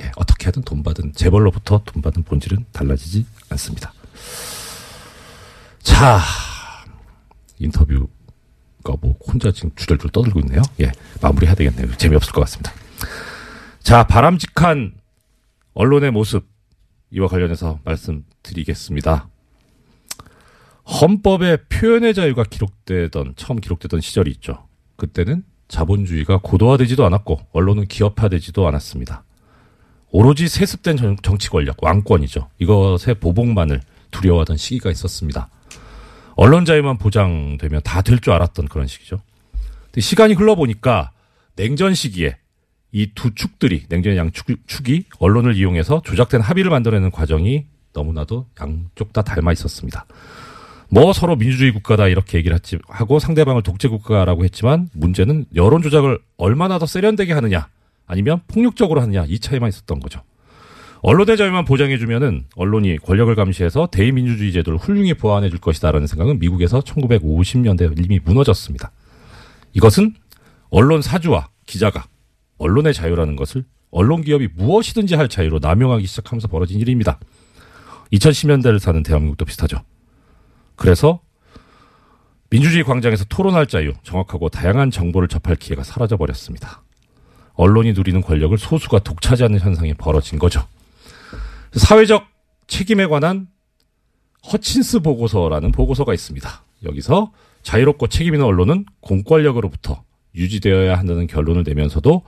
예, 0.01 0.11
어떻게 0.15 0.45
하든 0.45 0.63
돈 0.63 0.83
받은 0.83 1.13
재벌로부터 1.13 1.81
돈 1.85 2.01
받은 2.01 2.23
본질은 2.23 2.65
달라지지 2.71 3.25
않습니다. 3.49 3.93
자, 5.81 6.19
인터뷰가 7.59 8.07
뭐 9.01 9.15
혼자 9.27 9.51
지금 9.51 9.71
주절주절 9.75 10.11
떠들고 10.11 10.39
있네요. 10.41 10.61
예, 10.81 10.91
마무리해야 11.21 11.55
되겠네요. 11.55 11.95
재미없을 11.97 12.31
것 12.33 12.41
같습니다. 12.41 12.71
자, 13.81 14.05
바람직한 14.05 14.93
언론의 15.73 16.11
모습 16.11 16.47
이와 17.11 17.27
관련해서 17.27 17.79
말씀드리겠습니다. 17.83 19.27
헌법에 20.85 21.57
표현의 21.69 22.13
자유가 22.13 22.43
기록되던 22.43 23.33
처음 23.35 23.59
기록되던 23.59 24.01
시절이 24.01 24.31
있죠. 24.31 24.67
그때는 24.97 25.43
자본주의가 25.67 26.39
고도화되지도 26.43 27.05
않았고 27.05 27.39
언론은 27.53 27.85
기업화되지도 27.87 28.67
않았습니다. 28.67 29.23
오로지 30.11 30.47
세습된 30.47 30.97
정- 30.97 31.15
정치 31.23 31.49
권력, 31.49 31.83
왕권이죠. 31.83 32.49
이것의 32.59 33.15
보복만을 33.19 33.81
두려워하던 34.11 34.57
시기가 34.57 34.91
있었습니다. 34.91 35.49
언론 36.35 36.65
자유만 36.65 36.97
보장되면 36.97 37.81
다 37.83 38.01
될 38.01 38.19
줄 38.19 38.33
알았던 38.33 38.67
그런 38.67 38.85
시기죠. 38.87 39.21
시간이 39.97 40.33
흘러보니까 40.33 41.11
냉전 41.55 41.93
시기에 41.95 42.37
이 42.91 43.11
두 43.15 43.33
축들이 43.33 43.85
냉전의 43.89 44.17
양 44.19 44.31
축이 44.31 45.05
언론을 45.19 45.55
이용해서 45.55 46.01
조작된 46.05 46.41
합의를 46.41 46.69
만들어내는 46.69 47.09
과정이 47.09 47.65
너무나도 47.93 48.47
양쪽 48.61 49.13
다 49.13 49.23
닮아 49.23 49.51
있었습니다. 49.53 50.05
뭐 50.93 51.11
서로 51.11 51.35
민주주의 51.35 51.71
국가다 51.71 52.07
이렇게 52.07 52.37
얘기를 52.37 52.53
했지 52.53 52.77
하고 52.87 53.17
상대방을 53.17 53.63
독재 53.63 53.87
국가라고 53.87 54.43
했지만 54.43 54.89
문제는 54.93 55.45
여론 55.55 55.81
조작을 55.81 56.19
얼마나 56.37 56.77
더 56.77 56.85
세련되게 56.85 57.33
하느냐 57.33 57.67
아니면 58.05 58.41
폭력적으로 58.47 59.01
하느냐 59.01 59.25
이 59.27 59.39
차이만 59.39 59.69
있었던 59.69 59.99
거죠. 59.99 60.21
언론의 61.01 61.35
자유만 61.35 61.65
보장해주면은 61.65 62.45
언론이 62.55 62.99
권력을 62.99 63.33
감시해서 63.33 63.87
대의민주주의 63.87 64.53
제도를 64.53 64.77
훌륭히 64.77 65.15
보완해 65.15 65.49
줄 65.49 65.59
것이다라는 65.59 66.05
생각은 66.05 66.37
미국에서 66.37 66.79
1950년대 66.81 68.05
이미 68.05 68.19
무너졌습니다. 68.23 68.91
이것은 69.73 70.13
언론 70.69 71.01
사주와 71.01 71.49
기자가 71.65 72.05
언론의 72.59 72.93
자유라는 72.93 73.35
것을 73.35 73.65
언론 73.89 74.21
기업이 74.21 74.49
무엇이든지 74.55 75.15
할 75.15 75.27
자유로 75.27 75.57
남용하기 75.57 76.05
시작하면서 76.05 76.49
벌어진 76.49 76.79
일입니다. 76.79 77.19
2010년대를 78.11 78.77
사는 78.77 79.01
대한민국도 79.01 79.45
비슷하죠. 79.45 79.81
그래서 80.75 81.19
민주주의 82.49 82.83
광장에서 82.83 83.25
토론할 83.25 83.67
자유, 83.67 83.93
정확하고 84.03 84.49
다양한 84.49 84.91
정보를 84.91 85.27
접할 85.27 85.55
기회가 85.55 85.83
사라져 85.83 86.17
버렸습니다. 86.17 86.83
언론이 87.55 87.93
누리는 87.93 88.21
권력을 88.21 88.55
소수가 88.57 88.99
독차지하는 88.99 89.59
현상이 89.59 89.93
벌어진 89.95 90.39
거죠. 90.39 90.67
사회적 91.73 92.27
책임에 92.67 93.07
관한 93.07 93.47
허친스 94.51 94.99
보고서라는 94.99 95.71
보고서가 95.71 96.13
있습니다. 96.13 96.63
여기서 96.83 97.31
자유롭고 97.63 98.07
책임 98.07 98.35
있는 98.35 98.45
언론은 98.45 98.85
공권력으로부터 98.99 100.03
유지되어야 100.35 100.97
한다는 100.97 101.27
결론을 101.27 101.63
내면서도 101.65 102.23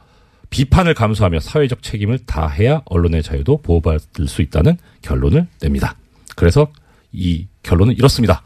비판을 0.49 0.93
감수하며 0.93 1.39
사회적 1.39 1.83
책임을 1.83 2.19
다해야 2.25 2.81
언론의 2.85 3.23
자유도 3.23 3.57
보호받을 3.57 4.27
수 4.27 4.41
있다는 4.41 4.77
결론을 5.01 5.47
냅니다. 5.59 5.97
그래서 6.35 6.71
이 7.15 7.47
결론은 7.63 7.93
이렇습니다. 7.95 8.43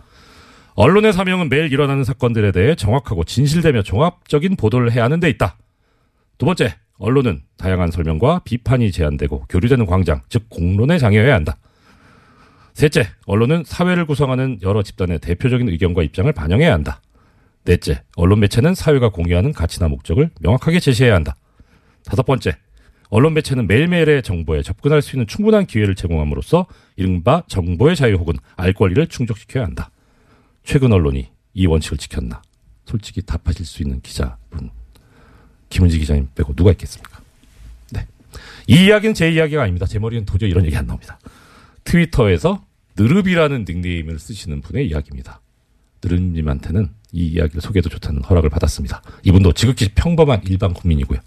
언론의 0.75 1.12
사명은 1.12 1.49
매일 1.49 1.71
일어나는 1.71 2.03
사건들에 2.03 2.51
대해 2.51 2.75
정확하고 2.75 3.23
진실되며 3.25 3.82
종합적인 3.82 4.55
보도를 4.55 4.91
해야 4.91 5.03
하는 5.03 5.19
데 5.19 5.29
있다. 5.29 5.58
두 6.38 6.45
번째, 6.45 6.75
언론은 6.99 7.41
다양한 7.58 7.91
설명과 7.91 8.41
비판이 8.45 8.91
제한되고 8.91 9.45
교류되는 9.49 9.86
광장, 9.86 10.21
즉 10.29 10.45
공론에 10.49 10.97
장애해야 10.97 11.34
한다. 11.34 11.58
셋째, 12.73 13.10
언론은 13.25 13.63
사회를 13.65 14.05
구성하는 14.05 14.60
여러 14.62 14.84
집단의 14.84 15.19
대표적인 15.19 15.67
의견과 15.67 16.03
입장을 16.03 16.32
반영해야 16.32 16.73
한다. 16.73 17.01
넷째, 17.65 18.03
언론 18.15 18.39
매체는 18.39 18.73
사회가 18.73 19.10
공유하는 19.10 19.51
가치나 19.51 19.89
목적을 19.89 20.29
명확하게 20.39 20.79
제시해야 20.79 21.13
한다. 21.13 21.36
다섯 22.05 22.23
번째, 22.23 22.55
언론 23.10 23.34
매체는 23.34 23.67
매일매일의 23.67 24.24
정보에 24.24 24.62
접근할 24.62 25.02
수 25.02 25.15
있는 25.15 25.26
충분한 25.28 25.65
기회를 25.65 25.95
제공함으로써 25.95 26.67
이른바 26.95 27.43
정보의 27.48 27.95
자유 27.95 28.15
혹은 28.15 28.36
알 28.56 28.74
권리를 28.74 29.06
충족시켜야 29.08 29.65
한다. 29.65 29.89
최근 30.63 30.93
언론이 30.93 31.30
이 31.56 31.65
원칙을 31.65 31.98
지켰나? 31.98 32.41
솔직히 32.86 33.22
답하실 33.22 33.65
수 33.65 33.82
있는 33.82 34.02
기자분 34.02 34.69
김은지 35.69 36.00
기자님 36.00 36.30
빼고 36.36 36.54
누가 36.56 36.72
있겠습니까? 36.72 37.22
네. 37.91 38.08
이 38.67 38.86
이야기는 38.86 39.13
제 39.13 39.32
이야기가 39.32 39.62
아닙니다. 39.62 39.86
제 39.86 40.00
머리는 40.00 40.26
도저히 40.26 40.49
이런 40.51 40.66
얘기 40.66 40.76
안 40.76 40.86
나옵니다. 40.86 41.20
트위터에서 41.84 42.64
느릅이라는 42.97 43.66
닉네임을 43.68 44.20
쓰시는 44.20 44.62
분의 44.62 44.88
이야기입니다. 44.88 45.41
느릅님한테는 46.03 46.89
이 47.12 47.28
이야기를 47.28 47.62
소개도 47.62 47.89
좋다는 47.89 48.24
허락을 48.24 48.49
받았습니다. 48.49 49.01
이분도 49.24 49.53
지극히 49.53 49.89
평범한 49.95 50.41
일반 50.47 50.74
국민이고요. 50.74 51.20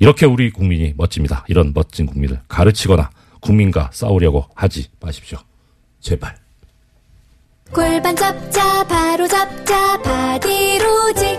이렇게 0.00 0.24
우리 0.26 0.50
국민이 0.50 0.94
멋집니다. 0.96 1.44
이런 1.46 1.72
멋진 1.74 2.06
국민을 2.06 2.40
가르치거나 2.48 3.10
국민과 3.40 3.90
싸우려고 3.92 4.46
하지 4.54 4.88
마십시오. 5.00 5.38
제발. 6.00 6.34
골반 7.72 8.16
잡자 8.16 8.84
바로 8.88 9.28
잡자 9.28 10.00
바디로직 10.02 11.38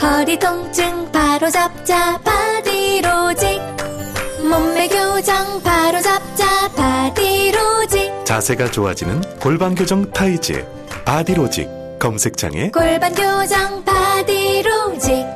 허리 0.00 0.38
통증 0.38 1.10
바로 1.12 1.50
잡자 1.50 2.18
바디로직 2.20 3.60
몸매 4.48 4.88
교정 4.88 5.62
바로 5.62 6.00
잡자 6.00 6.68
바디로직 6.74 8.24
자세가 8.24 8.70
좋아지는 8.70 9.20
골반 9.40 9.74
교정 9.74 10.10
타이즈. 10.12 10.64
바디로직 11.04 11.68
검색창에 11.98 12.70
골반 12.70 13.12
교정 13.14 13.84
바디로직 13.84 15.26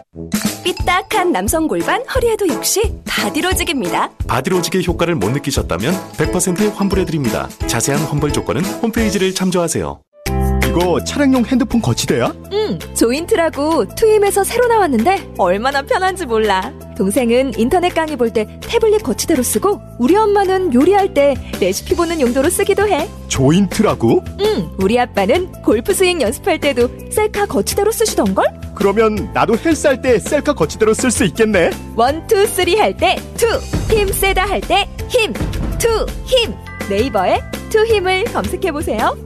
삐딱한 0.78 1.32
남성 1.32 1.66
골반 1.66 2.02
허리에도 2.14 2.48
역시 2.48 2.82
바디로직입니다. 3.06 4.10
바디로직의 4.26 4.86
효과를 4.86 5.14
못 5.14 5.30
느끼셨다면 5.30 5.94
100% 6.16 6.74
환불해드립니다. 6.74 7.48
자세한 7.66 8.02
환불 8.04 8.32
조건은 8.32 8.64
홈페이지를 8.64 9.34
참조하세요. 9.34 10.00
이거 10.66 11.02
차량용 11.02 11.46
핸드폰 11.46 11.80
거치대야? 11.80 12.32
응, 12.52 12.78
조인트라고 12.94 13.86
투힘에서 13.94 14.44
새로 14.44 14.66
나왔는데 14.68 15.32
얼마나 15.38 15.82
편한지 15.82 16.26
몰라. 16.26 16.72
동생은 16.96 17.52
인터넷 17.58 17.88
강의 17.94 18.16
볼 18.16 18.30
때 18.32 18.46
태블릿 18.60 19.02
거치대로 19.02 19.42
쓰고 19.42 19.80
우리 19.98 20.14
엄마는 20.14 20.74
요리할 20.74 21.14
때 21.14 21.34
레시피 21.60 21.94
보는 21.96 22.20
용도로 22.20 22.50
쓰기도 22.50 22.86
해. 22.86 23.08
조인트라고? 23.28 24.22
응, 24.40 24.68
우리 24.78 24.98
아빠는 25.00 25.52
골프 25.62 25.94
스윙 25.94 26.20
연습할 26.20 26.60
때도 26.60 26.88
셀카 27.10 27.46
거치대로 27.46 27.90
쓰시던걸? 27.90 28.44
그러면 28.78 29.28
나도 29.34 29.56
헬스 29.58 29.88
할 29.88 30.00
때 30.00 30.18
셀카 30.20 30.52
거치대로 30.54 30.94
쓸 30.94 31.10
수 31.10 31.24
있겠네. 31.24 31.70
one, 31.96 32.24
two, 32.28 32.46
three 32.46 32.76
할 32.76 32.96
때 32.96 33.16
two, 33.36 33.46
힘 33.92 34.06
세다 34.12 34.46
할 34.46 34.60
때 34.60 34.88
힘, 35.08 35.32
투, 35.78 36.06
힘. 36.24 36.54
네이버에 36.88 37.40
투 37.70 37.84
힘을 37.84 38.24
검색해 38.24 38.70
보세요. 38.70 39.16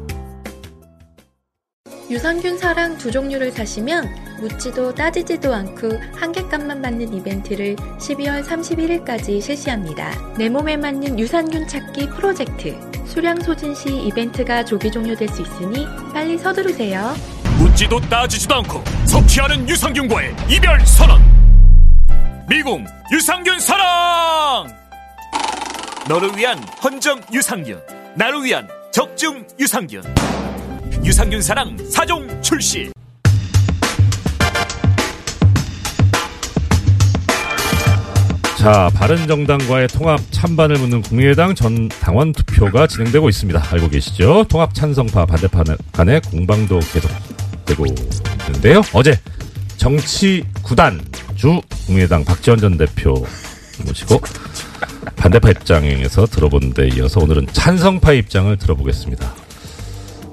유산균 2.10 2.56
사랑 2.58 2.96
두 2.98 3.10
종류를 3.10 3.52
사시면 3.52 4.08
묻지도 4.40 4.94
따지지도 4.94 5.54
않고 5.54 5.88
한 6.14 6.32
개값만 6.32 6.82
받는 6.82 7.12
이벤트를 7.14 7.76
12월 7.76 8.42
31일까지 8.44 9.40
실시합니다. 9.40 10.10
내 10.36 10.48
몸에 10.48 10.76
맞는 10.78 11.18
유산균 11.18 11.68
찾기 11.68 12.08
프로젝트. 12.08 12.74
수량 13.06 13.40
소진 13.42 13.74
시 13.74 13.88
이벤트가 13.94 14.64
조기 14.64 14.90
종료될 14.90 15.28
수 15.28 15.42
있으니 15.42 15.86
빨리 16.12 16.38
서두르세요. 16.38 17.14
묻지도 17.62 18.00
따지지도 18.00 18.56
않고 18.56 18.82
섭취하는 19.06 19.68
유산균과의 19.68 20.34
이별 20.50 20.84
선언. 20.84 21.22
미궁 22.48 22.84
유산균 23.12 23.60
사랑. 23.60 24.66
너를 26.08 26.36
위한 26.36 26.58
헌정 26.82 27.20
유산균, 27.32 27.80
나를 28.16 28.42
위한 28.42 28.66
적중 28.92 29.46
유산균. 29.60 30.02
유산균 31.04 31.40
사랑 31.40 31.76
4종 31.76 32.42
출시. 32.42 32.90
자, 38.58 38.90
바른정당과의 38.94 39.86
통합 39.88 40.20
찬반을 40.32 40.78
묻는 40.78 41.00
국민의당 41.02 41.54
전 41.54 41.88
당원 41.88 42.32
투표가 42.32 42.88
진행되고 42.88 43.28
있습니다. 43.28 43.62
알고 43.72 43.88
계시죠? 43.88 44.46
통합 44.48 44.74
찬성파 44.74 45.26
반대파 45.26 45.62
간의 45.92 46.20
공방도 46.22 46.80
계속 46.92 47.10
되고 47.64 47.84
있는데요. 47.86 48.82
어제 48.92 49.18
정치 49.76 50.44
구단 50.62 51.00
주 51.34 51.60
국민의당 51.86 52.24
박지원 52.24 52.58
전 52.60 52.76
대표 52.78 53.14
모시고 53.86 54.20
반대파 55.16 55.50
입장에서 55.50 56.26
들어본 56.26 56.74
데 56.74 56.88
이어서 56.88 57.20
오늘은 57.20 57.48
찬성파 57.52 58.12
입장을 58.12 58.56
들어보겠습니다. 58.56 59.34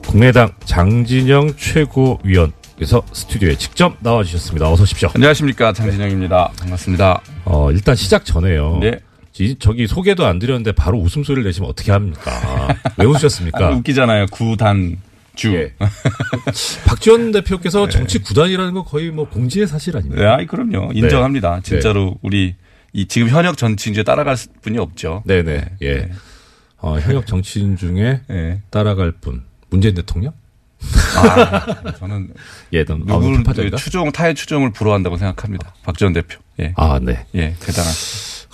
국민의당 0.08 0.52
장진영 0.66 1.56
최고위원께서 1.56 3.04
스튜디오에 3.14 3.56
직접 3.58 3.96
나와주셨습니다. 4.02 4.70
어서 4.72 4.84
오십시오. 4.84 5.10
안녕하십니까 5.16 5.74
장진영입니다. 5.74 6.52
반갑습니다. 6.60 7.22
어, 7.46 7.72
일단 7.72 7.96
시작 7.96 8.26
전에요. 8.26 8.80
네. 8.82 9.00
이- 9.40 9.56
저기 9.58 9.88
소개도 9.88 10.26
안 10.26 10.38
드렸는데 10.38 10.74
바로 10.74 10.98
웃음소리를 11.00 11.44
내시면 11.46 11.70
어떻게 11.70 11.92
합니까? 11.94 12.68
왜 12.98 13.06
웃으셨습니까? 13.06 13.68
아, 13.68 13.70
웃기잖아요. 13.78 14.26
구단 14.32 14.98
주. 15.36 15.54
예. 15.56 15.74
박지원 16.86 17.32
대표께서 17.32 17.88
정치 17.90 18.20
구단이라는 18.20 18.74
거 18.74 18.84
거의 18.84 19.12
뭐 19.12 19.28
공지의 19.30 19.68
사실 19.68 19.96
아닙니까? 19.96 20.22
네, 20.22 20.28
아이 20.28 20.46
그럼요. 20.46 20.92
인정합니다. 20.94 21.56
네. 21.56 21.62
진짜로 21.62 22.18
우리 22.22 22.56
이 22.94 23.08
지금 23.08 23.30
현역 23.30 23.58
정치인 23.58 23.94
중에 23.94 24.04
따라갈 24.04 24.36
분이 24.62 24.78
없죠. 24.78 25.24
네네. 25.26 25.66
예. 25.84 26.10
어, 26.78 26.98
현역 27.00 27.28
정치인 27.28 27.76
중에 27.76 28.22
네. 28.28 28.62
따라갈 28.70 29.12
분. 29.12 29.44
문재인 29.70 29.96
대통령? 29.96 30.34
아, 31.18 31.94
저는 32.00 32.34
예, 32.74 32.86
넌 32.86 33.00
누구를 33.00 33.44
파전인가? 33.44 33.78
추종 33.78 34.12
타의 34.12 34.34
추종을 34.34 34.72
불허한다고 34.72 35.18
생각합니다. 35.18 35.74
박지원 35.84 36.14
대표. 36.14 36.40
예. 36.60 36.74
아, 36.78 37.00
네. 37.02 37.26
예, 37.36 37.56
대단한. 37.60 37.92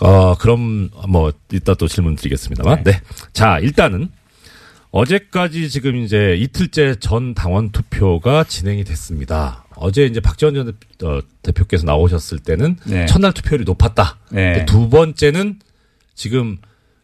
어, 0.02 0.36
그럼 0.36 0.90
뭐 1.08 1.32
이따 1.54 1.74
또 1.76 1.88
질문 1.88 2.16
드리겠습니다만. 2.16 2.84
네. 2.84 3.00
자, 3.32 3.60
일단은 3.60 4.10
어제까지 5.00 5.70
지금 5.70 5.98
이제 5.98 6.38
이틀째 6.40 6.96
전 7.02 7.34
당원 7.34 7.70
투표가 7.72 8.46
진행이 8.46 8.86
됐습니다. 8.86 9.66
어제 9.76 10.06
이제 10.06 10.22
박지원 10.22 10.56
전 10.56 10.74
대- 10.98 11.06
어, 11.06 11.20
대표 11.42 11.66
께서 11.66 11.86
나오셨을 11.86 12.40
때는 12.40 12.78
네. 12.86 13.06
첫날 13.06 13.34
투표율이 13.34 13.66
높았다. 13.66 14.18
네. 14.32 14.66
두 14.66 14.88
번째는 14.88 15.60
지금 16.14 16.60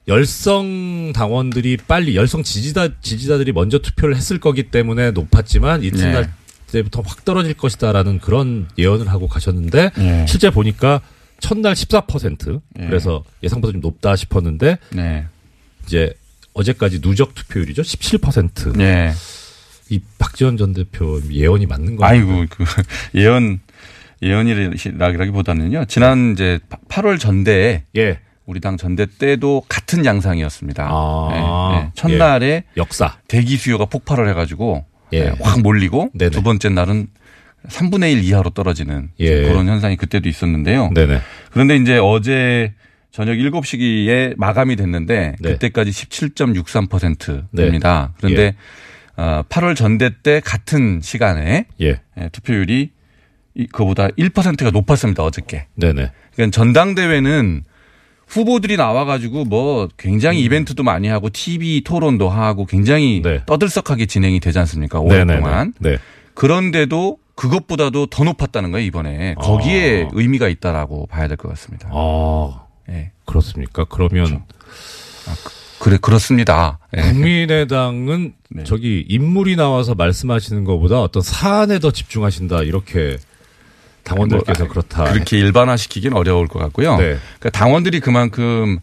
열성 0.08 1.12
당원들이 1.14 1.76
빨리 1.86 2.16
열성 2.16 2.44
지지자 2.44 3.02
지지자들이 3.02 3.52
먼저 3.52 3.80
투표를 3.80 4.16
했을 4.16 4.39
거기 4.39 4.64
때문에 4.72 5.12
높았지만 5.12 5.84
이튿날 5.84 6.24
네. 6.24 6.30
때부터 6.72 7.02
확 7.06 7.26
떨어질 7.26 7.56
것이다라는 7.56 8.20
그런 8.20 8.70
예언을 8.78 9.10
하고 9.10 9.28
가셨는데 9.28 9.92
네. 9.98 10.26
실제 10.30 10.50
보니까 10.50 11.02
첫날 11.42 11.74
14% 11.74 12.62
네. 12.70 12.88
그래서 12.88 13.26
예상보다 13.44 13.74
좀 13.74 13.82
높다 13.82 14.16
싶었는데 14.16 14.78
네. 14.94 15.26
이제 15.86 16.14
어제까지 16.54 17.02
누적 17.02 17.34
투표율이죠 17.34 17.82
17%. 17.82 18.76
네. 18.78 19.12
이 19.89 19.99
박지원 20.18 20.58
전 20.58 20.74
대표 20.74 21.22
예언이 21.30 21.66
맞는 21.66 21.97
거예요. 21.97 22.12
아이고 22.12 22.45
그 22.49 22.64
예언 23.16 23.60
예언이라기보다는요. 24.22 25.86
지난 25.86 26.34
이제 26.34 26.60
8월 26.89 27.20
전대에 27.20 27.84
예. 27.97 28.20
우리 28.45 28.60
당 28.60 28.78
전대 28.78 29.06
때도 29.06 29.64
같은 29.68 30.06
양상이었습니다. 30.06 30.88
아, 30.89 31.28
네, 31.32 31.84
네. 31.84 31.91
첫날에 31.95 32.64
역사 32.78 33.18
대기 33.28 33.58
수요가 33.58 33.86
폭발을 33.86 34.30
해가지고 34.30 34.86
예. 35.14 35.26
네, 35.26 35.34
확 35.41 35.62
몰리고 35.62 36.12
네네. 36.14 36.32
두 36.32 36.43
번째 36.43 36.70
날은 36.70 37.08
3분의 37.68 38.14
1 38.14 38.24
이하로 38.24 38.52
떨어지는 38.52 39.10
예. 39.20 39.41
그런 39.43 39.68
현상이 39.68 39.95
그때도 39.95 40.28
있었는데요. 40.30 40.91
네네. 40.93 41.22
그런데 41.52 41.76
이제 41.78 41.97
어제 41.97 42.74
저녁 43.12 43.34
7시기에 43.36 44.34
마감이 44.38 44.76
됐는데 44.78 45.36
네. 45.39 45.51
그때까지 45.53 45.91
17.63%입니다. 45.91 48.14
그런데 48.18 48.41
예. 48.41 48.55
어, 49.18 49.43
8월 49.49 49.76
전대 49.76 50.09
때 50.24 50.39
같은 50.39 51.01
시간에 51.01 51.66
예. 51.82 51.99
예, 52.18 52.30
투표율이 52.32 52.91
이- 53.55 53.68
그보다 53.68 54.07
1%가 54.07 54.72
높았습니다. 54.72 55.24
어저께. 55.24 55.68
네네. 55.76 56.12
그러니까 56.34 56.55
전당대회는 56.55 57.64
후보들이 58.28 58.78
나와가지고 58.78 59.43
뭐 59.43 59.89
굉장히 59.97 60.39
음. 60.41 60.45
이벤트도 60.45 60.84
많이 60.84 61.09
하고 61.09 61.30
TV 61.30 61.82
토론도 61.84 62.30
하고 62.30 62.66
굉장히 62.66 63.22
떠들썩하게 63.45 64.05
진행이 64.05 64.39
되지 64.39 64.57
않습니까? 64.59 65.01
오랫동안. 65.01 65.74
네. 65.80 65.97
그런데도 66.34 67.18
그것보다도 67.36 68.05
더 68.05 68.24
높았다는 68.24 68.72
거예요, 68.72 68.86
이번에. 68.88 69.34
거기에 69.36 70.03
아. 70.05 70.09
의미가 70.14 70.47
있다라고 70.47 71.07
봐야 71.07 71.28
될 71.28 71.36
것 71.36 71.49
같습니다. 71.49 71.89
아. 71.91 72.68
예. 72.92 73.12
그렇습니까? 73.26 73.86
그러면 73.86 74.44
그래, 75.80 75.98
그렇습니다. 76.00 76.78
예. 76.96 77.02
국민의당은 77.02 78.34
네. 78.52 78.64
저기 78.66 79.06
인물이 79.08 79.56
나와서 79.56 79.96
말씀하시는 79.96 80.64
것보다 80.64 81.02
어떤 81.02 81.24
사안에 81.24 81.80
더 81.80 81.92
집중하신다 81.92 82.64
이렇게 82.64 83.18
당원들께서 84.04 84.66
뭐, 84.66 84.70
그렇다. 84.74 85.06
그렇게 85.06 85.39
일반화시키긴 85.39 86.14
어려울 86.14 86.48
것 86.48 86.60
같고요. 86.60 86.98
네. 86.98 87.18
그러니까 87.39 87.50
당원들이 87.52 88.00
그만큼 88.00 88.80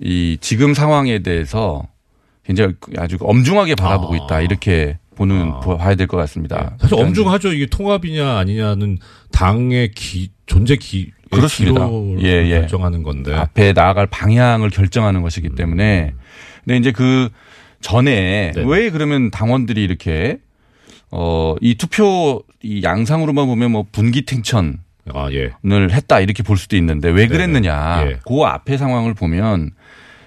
이 0.00 0.38
지금 0.40 0.72
상황에 0.74 1.18
대해서 1.20 1.82
굉장히 2.44 2.74
아주 2.96 3.16
엄중하게 3.20 3.74
바라보고 3.74 4.14
있다 4.16 4.40
이렇게 4.40 4.98
보는 5.16 5.52
봐야 5.60 5.96
될 5.96 6.06
것 6.06 6.16
같습니다. 6.18 6.56
아. 6.56 6.76
사실 6.78 6.96
그러니까 6.96 7.08
엄중하죠. 7.08 7.52
이게 7.52 7.66
통합이냐 7.66 8.38
아니냐는 8.38 8.98
당의 9.32 9.90
기, 9.90 10.30
존재 10.46 10.76
기, 10.76 11.10
그렇습니다. 11.30 11.86
기로를 11.86 12.22
예, 12.22 12.46
예. 12.46 12.60
결정하는 12.60 13.02
건데. 13.02 13.34
앞에 13.34 13.72
나아갈 13.72 14.06
방향을 14.06 14.70
결정하는 14.70 15.22
것이기 15.22 15.50
때문에. 15.50 16.14
근데 16.64 16.76
이제 16.76 16.92
그 16.92 17.28
전에 17.80 18.52
네. 18.54 18.64
왜 18.66 18.90
그러면 18.90 19.30
당원들이 19.30 19.82
이렇게 19.82 20.38
어, 21.10 21.54
이 21.60 21.74
투표 21.76 22.42
이 22.62 22.82
양상으로만 22.82 23.46
보면 23.46 23.70
뭐 23.70 23.86
분기 23.90 24.22
탱천을 24.22 24.78
아, 25.14 25.28
예. 25.32 25.52
했다 25.64 26.20
이렇게 26.20 26.42
볼 26.42 26.56
수도 26.56 26.76
있는데 26.76 27.08
왜 27.08 27.26
그랬느냐. 27.26 28.04
예. 28.06 28.18
그 28.26 28.42
앞에 28.42 28.76
상황을 28.76 29.14
보면 29.14 29.70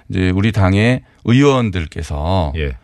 이제 0.09 0.29
우리 0.29 0.51
당의 0.51 1.03
의원들께서 1.25 2.53
예. 2.57 2.77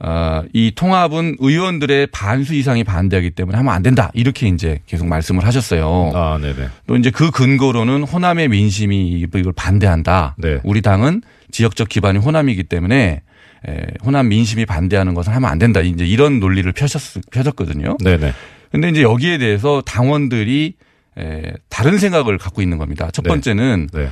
어, 0.00 0.42
이 0.52 0.72
통합은 0.74 1.36
의원들의 1.38 2.08
반수 2.08 2.54
이상이 2.54 2.84
반대하기 2.84 3.30
때문에 3.30 3.56
하면 3.58 3.72
안 3.72 3.82
된다. 3.82 4.10
이렇게 4.12 4.48
이제 4.48 4.80
계속 4.86 5.06
말씀을 5.06 5.46
하셨어요. 5.46 6.12
아, 6.14 6.38
네네. 6.40 6.68
또 6.86 6.96
이제 6.96 7.10
그 7.10 7.30
근거로는 7.30 8.02
호남의 8.02 8.48
민심이 8.48 9.20
이걸 9.20 9.52
반대한다. 9.54 10.34
네. 10.38 10.58
우리 10.64 10.82
당은 10.82 11.22
지역적 11.52 11.88
기반이 11.88 12.18
호남이기 12.18 12.64
때문에 12.64 13.22
에, 13.66 13.86
호남 14.04 14.28
민심이 14.28 14.66
반대하는 14.66 15.14
것을 15.14 15.34
하면 15.34 15.48
안 15.48 15.58
된다. 15.58 15.80
이제 15.80 16.04
이런 16.04 16.40
논리를 16.40 16.70
펴셨 16.72 17.22
펴졌거든요. 17.30 17.96
네네. 18.02 18.32
근데 18.72 18.88
이제 18.88 19.02
여기에 19.02 19.38
대해서 19.38 19.80
당원들이 19.82 20.74
에, 21.16 21.52
다른 21.70 21.98
생각을 21.98 22.36
갖고 22.38 22.60
있는 22.60 22.76
겁니다. 22.78 23.08
첫 23.12 23.22
네. 23.22 23.28
번째는 23.28 23.88
네. 23.92 24.08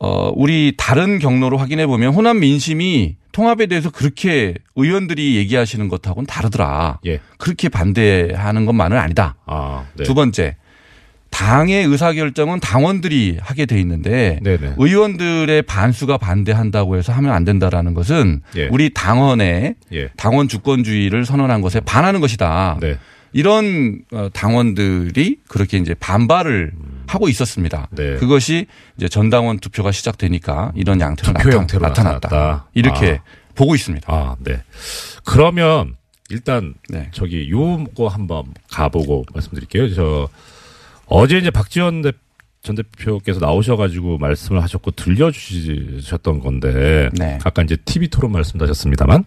어, 0.00 0.32
우리 0.34 0.72
다른 0.76 1.18
경로로 1.18 1.58
확인해 1.58 1.86
보면 1.86 2.14
호남 2.14 2.40
민심이 2.40 3.16
통합에 3.32 3.66
대해서 3.66 3.90
그렇게 3.90 4.54
의원들이 4.74 5.36
얘기하시는 5.36 5.88
것하고는 5.88 6.26
다르더라. 6.26 7.00
예. 7.06 7.20
그렇게 7.38 7.68
반대하는 7.68 8.66
것만은 8.66 8.96
아니다. 8.96 9.36
아, 9.46 9.84
네. 9.94 10.04
두 10.04 10.14
번째. 10.14 10.56
당의 11.30 11.84
의사결정은 11.84 12.58
당원들이 12.60 13.38
하게 13.40 13.64
돼 13.66 13.78
있는데 13.80 14.40
네네. 14.42 14.74
의원들의 14.78 15.62
반수가 15.62 16.18
반대한다고 16.18 16.96
해서 16.96 17.12
하면 17.12 17.32
안 17.32 17.44
된다라는 17.44 17.94
것은 17.94 18.42
예. 18.56 18.66
우리 18.68 18.92
당원의 18.92 19.76
예. 19.92 20.08
당원 20.16 20.48
주권주의를 20.48 21.24
선언한 21.24 21.60
것에 21.60 21.80
반하는 21.80 22.20
것이다. 22.20 22.78
네. 22.80 22.98
이런 23.32 24.00
어, 24.12 24.28
당원들이 24.32 25.36
그렇게 25.46 25.78
이제 25.78 25.94
반발을 25.94 26.72
하고 27.10 27.28
있었습니다. 27.28 27.88
음. 27.90 27.96
네. 27.96 28.14
그것이 28.16 28.66
이제 28.96 29.08
전당원 29.08 29.58
투표가 29.58 29.90
시작되니까 29.90 30.72
이런 30.76 31.00
양태로 31.00 31.32
투표 31.32 31.48
나타, 31.48 31.58
형태로 31.58 31.82
나타났다. 31.82 32.28
나타났다. 32.28 32.68
이렇게 32.74 33.20
보고 33.56 33.74
있습니다. 33.74 34.06
아, 34.12 34.36
네. 34.38 34.62
그러면 35.24 35.96
일단 36.28 36.74
네. 36.88 37.10
저기 37.12 37.50
요거 37.50 38.06
한번 38.06 38.44
가보고 38.70 39.24
말씀드릴게요. 39.34 39.92
저 39.94 40.28
어제 41.06 41.38
이제 41.38 41.50
박지원 41.50 42.02
대, 42.02 42.12
전 42.62 42.76
대표께서 42.76 43.40
나오셔가지고 43.40 44.18
말씀을 44.18 44.62
하셨고 44.62 44.92
들려주셨던 44.92 46.38
건데 46.38 47.08
네. 47.18 47.38
아까 47.42 47.62
이제 47.62 47.76
TV 47.76 48.08
토론 48.08 48.30
말씀도 48.30 48.64
하셨습니다만 48.64 49.24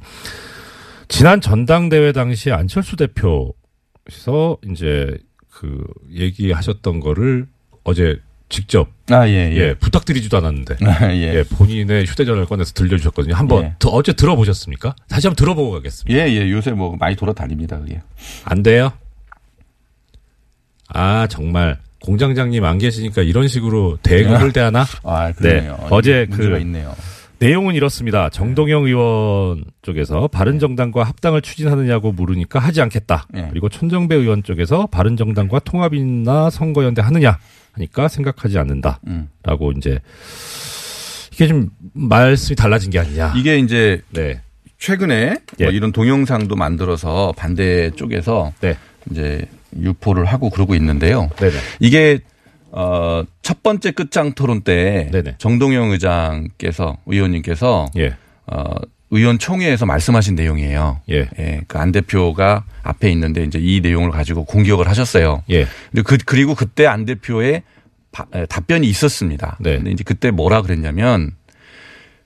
지난 1.09 1.41
전당대회 1.41 2.13
당시 2.13 2.51
안철수 2.51 2.95
대표께서 2.95 4.57
이제 4.71 5.17
그 5.49 5.83
얘기하셨던 6.11 7.01
거를 7.01 7.47
어제 7.83 8.17
직접 8.49 8.89
아, 9.09 9.27
예, 9.27 9.51
예. 9.51 9.55
예, 9.55 9.73
부탁드리지도 9.75 10.37
않았는데 10.37 10.75
아, 10.85 11.11
예. 11.13 11.35
예, 11.37 11.43
본인의 11.43 12.05
휴대전화를 12.05 12.45
꺼내서 12.45 12.73
들려주셨거든요. 12.73 13.35
한번 13.35 13.63
예. 13.63 13.73
더- 13.79 13.89
어제 13.89 14.13
들어보셨습니까? 14.13 14.95
다시 15.09 15.27
한번 15.27 15.35
들어보고 15.37 15.71
가겠습니다. 15.71 16.17
예, 16.19 16.31
예. 16.31 16.51
요새 16.51 16.71
뭐 16.71 16.95
많이 16.97 17.15
돌아다닙니다, 17.15 17.79
그게. 17.79 18.01
안 18.45 18.61
돼요? 18.61 18.91
아 20.89 21.27
정말 21.27 21.79
공장장님 22.01 22.63
안 22.63 22.77
계시니까 22.77 23.21
이런 23.21 23.47
식으로 23.47 23.97
대응을 24.03 24.51
대하나? 24.51 24.85
아, 25.03 25.31
그러네요. 25.31 25.87
어제 25.89 26.25
문제가 26.29 26.55
그 26.55 26.59
있네요. 26.61 26.93
내용은 27.39 27.75
이렇습니다. 27.75 28.29
정동영 28.29 28.85
의원 28.85 29.65
쪽에서 29.81 30.27
바른정당과 30.27 31.03
합당을 31.03 31.41
추진하느냐고 31.41 32.11
물으니까 32.11 32.59
하지 32.59 32.81
않겠다. 32.81 33.27
네. 33.31 33.47
그리고 33.49 33.69
천정배 33.69 34.15
의원 34.15 34.43
쪽에서 34.43 34.87
바른정당과 34.87 35.59
통합이나 35.59 36.49
선거연대 36.49 37.01
하느냐 37.01 37.37
하니까 37.73 38.07
생각하지 38.07 38.57
않는다. 38.59 38.99
음. 39.07 39.29
라고 39.43 39.71
이제 39.71 39.99
이게 41.33 41.47
좀 41.47 41.69
말씀이 41.93 42.55
달라진 42.55 42.91
게 42.91 42.99
아니냐. 42.99 43.33
이게 43.35 43.57
이제 43.57 44.01
네. 44.11 44.41
최근에 44.77 45.37
예. 45.59 45.63
뭐 45.63 45.73
이런 45.73 45.91
동영상도 45.91 46.55
만들어서 46.55 47.33
반대 47.35 47.89
쪽에서 47.91 48.53
네. 48.61 48.77
이제 49.11 49.45
유포를 49.77 50.25
하고 50.25 50.49
그러고 50.49 50.75
있는데요. 50.75 51.29
네네. 51.37 51.53
이게 51.79 52.19
어, 52.75 53.23
첫 53.43 53.61
번째 53.61 53.91
끝장 53.91 54.33
토론 54.33 54.61
때 54.61 55.07
네네. 55.11 55.35
정동영 55.37 55.91
의장께서 55.91 56.97
의원님께서 57.05 57.85
예. 57.97 58.15
어, 58.47 58.63
의원 59.11 59.37
총회에서 59.37 59.85
말씀하신 59.85 60.33
내용이에요. 60.33 61.01
예. 61.11 61.29
그안 61.67 61.91
대표가 61.91 62.65
앞에 62.81 63.11
있는데 63.11 63.43
이제 63.43 63.59
이 63.61 63.79
내용을 63.79 64.09
가지고 64.09 64.43
공격을 64.45 64.87
하셨어요. 64.87 65.43
예. 65.51 65.67
근데 65.91 66.01
그 66.01 66.17
그리고 66.25 66.55
그때 66.55 66.87
안 66.87 67.05
대표의 67.05 67.61
바- 68.11 68.25
에, 68.33 68.47
답변이 68.47 68.87
있었습니다. 68.87 69.57
네. 69.59 69.75
근데 69.77 69.91
이제 69.91 70.03
그때 70.03 70.31
뭐라 70.31 70.63
그랬냐면 70.63 71.31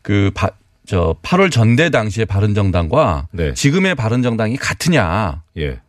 그 0.01 0.31
바, 0.33 0.49
저 0.85 1.17
8월 1.23 1.51
전대 1.51 1.89
당시의 1.89 2.25
바른정당과 2.25 3.27
네. 3.31 3.53
지금의 3.53 3.95
바른정당이 3.95 4.55
같으냐? 4.55 5.43
예. 5.57 5.79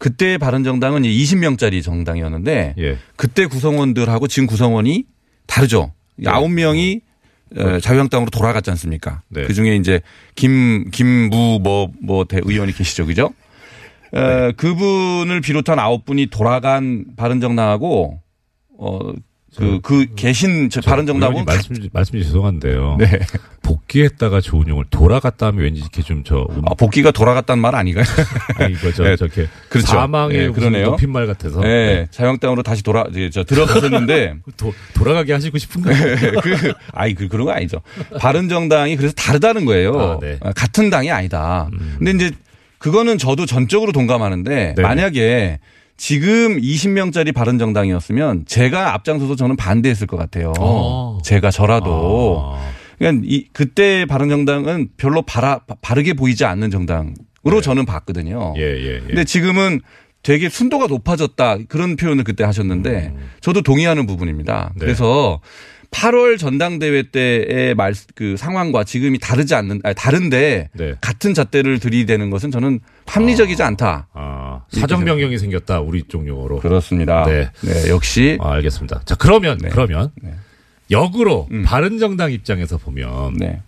그때의 0.00 0.38
바른정당은 0.38 1.02
20명짜리 1.02 1.82
정당이었는데 1.82 2.74
예. 2.78 2.98
그때 3.16 3.44
구성원들하고 3.44 4.28
지금 4.28 4.46
구성원이 4.46 5.04
다르죠. 5.46 5.92
아홉 6.26 6.50
명이 6.50 7.02
어, 7.56 7.80
자유한국당으로 7.80 8.30
돌아갔지 8.30 8.70
않습니까? 8.70 9.22
네. 9.28 9.42
그 9.44 9.52
중에 9.52 9.76
이제 9.76 10.00
김 10.36 10.90
김무 10.90 11.60
뭐뭐 11.62 12.24
대의원이 12.24 12.72
계시죠, 12.72 13.06
그죠? 13.06 13.30
네. 14.12 14.20
어, 14.20 14.52
그분을 14.56 15.42
비롯한 15.42 15.78
아홉 15.78 16.06
분이 16.06 16.28
돌아간 16.28 17.04
바른정당하고 17.16 18.20
어 18.78 19.12
그 19.56 19.80
그 19.82 20.06
계신 20.14 20.70
저 20.70 20.80
바른정당은 20.80 21.44
말씀 21.44 21.74
말씀이 21.92 22.22
죄송한데요. 22.22 22.96
네. 22.98 23.20
복귀했다가 23.62 24.40
좋은 24.40 24.68
용을 24.68 24.84
돌아갔다 24.90 25.46
하면 25.46 25.62
왠지 25.62 25.80
이렇게 25.80 26.02
좀저 26.02 26.46
아, 26.66 26.74
복귀가 26.74 27.10
돌아갔다는 27.10 27.60
말 27.60 27.74
아닌가요? 27.74 28.04
아니 28.58 28.74
이거 28.74 28.92
저 28.92 29.04
네. 29.04 29.16
저렇게 29.16 29.48
그렇죠. 29.68 29.88
사망의 29.88 30.38
네, 30.38 30.48
그러네요. 30.50 30.86
높임말 30.86 31.26
같아서 31.26 31.60
네, 31.60 31.68
네. 31.68 32.06
자유한국당으로 32.10 32.62
다시 32.62 32.82
돌아 32.82 33.04
이제 33.10 33.30
저 33.30 33.44
들어가셨는데 33.44 34.36
도, 34.56 34.72
돌아가게 34.94 35.32
하시고 35.32 35.58
싶은가요? 35.58 36.16
그, 36.42 36.72
아이, 36.92 37.14
그, 37.14 37.28
그런 37.28 37.46
거 37.46 37.52
아니죠. 37.52 37.80
바른정당이 38.18 38.96
그래서 38.96 39.14
다르다는 39.14 39.64
거예요. 39.64 39.98
아, 39.98 40.18
네. 40.20 40.38
아, 40.42 40.52
같은 40.52 40.90
당이 40.90 41.10
아니다. 41.10 41.68
근데 41.98 42.10
이제 42.12 42.30
그거는 42.78 43.18
저도 43.18 43.46
전적으로 43.46 43.92
동감하는데. 43.92 44.74
만약에 44.78 45.58
지금 46.00 46.58
20명짜리 46.58 47.34
바른정당이었으면 47.34 48.46
제가 48.46 48.94
앞장서서 48.94 49.36
저는 49.36 49.56
반대했을 49.56 50.06
것 50.06 50.16
같아요. 50.16 50.54
어. 50.58 51.18
제가 51.22 51.50
저라도. 51.50 52.54
아, 52.56 52.72
그러니까 52.96 53.26
이, 53.28 53.48
그때 53.52 54.06
바른정당은 54.06 54.92
별로 54.96 55.20
바라, 55.20 55.60
바르게 55.82 56.14
보이지 56.14 56.46
않는 56.46 56.70
정당으로 56.70 57.60
저는 57.62 57.84
봤거든요. 57.84 58.54
예, 58.56 58.62
예, 58.62 58.94
예. 58.94 59.00
근데 59.00 59.24
지금은 59.24 59.82
되게 60.22 60.48
순도가 60.48 60.86
높아졌다 60.86 61.58
그런 61.68 61.96
표현을 61.96 62.24
그때 62.24 62.44
하셨는데 62.44 63.14
저도 63.42 63.60
동의하는 63.60 64.06
부분입니다. 64.06 64.72
음. 64.72 64.78
네. 64.78 64.86
그래서 64.86 65.40
8월 65.90 66.38
전당대회 66.38 67.10
때의 67.10 67.74
말 67.74 67.92
그 68.14 68.36
상황과 68.36 68.84
지금이 68.84 69.18
다르지 69.18 69.54
않는 69.54 69.80
아니, 69.82 69.94
다른데 69.94 70.70
네. 70.72 70.94
같은 71.00 71.34
잣대를 71.34 71.78
들이대는 71.78 72.30
것은 72.30 72.50
저는 72.50 72.80
합리적이지 73.06 73.62
않다. 73.62 74.08
아, 74.12 74.62
사정 74.70 75.04
변경이 75.04 75.38
생겼다 75.38 75.80
우리 75.80 76.02
쪽 76.04 76.26
용어로. 76.28 76.60
그렇습니다. 76.60 77.24
네. 77.24 77.50
네, 77.62 77.88
역시 77.88 78.38
아, 78.40 78.52
알겠습니다. 78.52 79.02
자 79.04 79.14
그러면 79.16 79.58
네. 79.58 79.68
그러면 79.70 80.10
역으로 80.90 81.48
음. 81.50 81.64
바른 81.64 81.98
정당 81.98 82.30
입장에서 82.32 82.76
보면 82.76 83.34
네. 83.38 83.62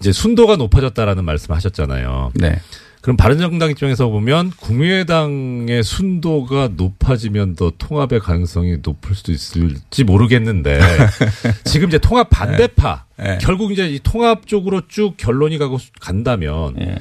이제 0.00 0.12
순도가 0.12 0.56
높아졌다라는 0.56 1.24
말씀하셨잖아요. 1.24 2.32
네. 2.34 2.58
그럼 3.02 3.16
바른정당 3.16 3.70
입장에서 3.70 4.08
보면 4.08 4.52
국민의당의 4.58 5.82
순도가 5.82 6.70
높아지면 6.76 7.56
더 7.56 7.72
통합의 7.76 8.20
가능성이 8.20 8.76
높을 8.80 9.16
수도 9.16 9.32
있을지 9.32 10.04
모르겠는데 10.04 10.78
지금 11.64 11.88
이제 11.88 11.98
통합 11.98 12.30
반대파 12.30 13.04
네. 13.18 13.38
결국 13.40 13.72
이제 13.72 13.88
이 13.88 13.98
통합 14.02 14.46
쪽으로 14.46 14.82
쭉 14.88 15.14
결론이 15.16 15.58
가고 15.58 15.78
간다면 16.00 16.76
예. 16.80 16.94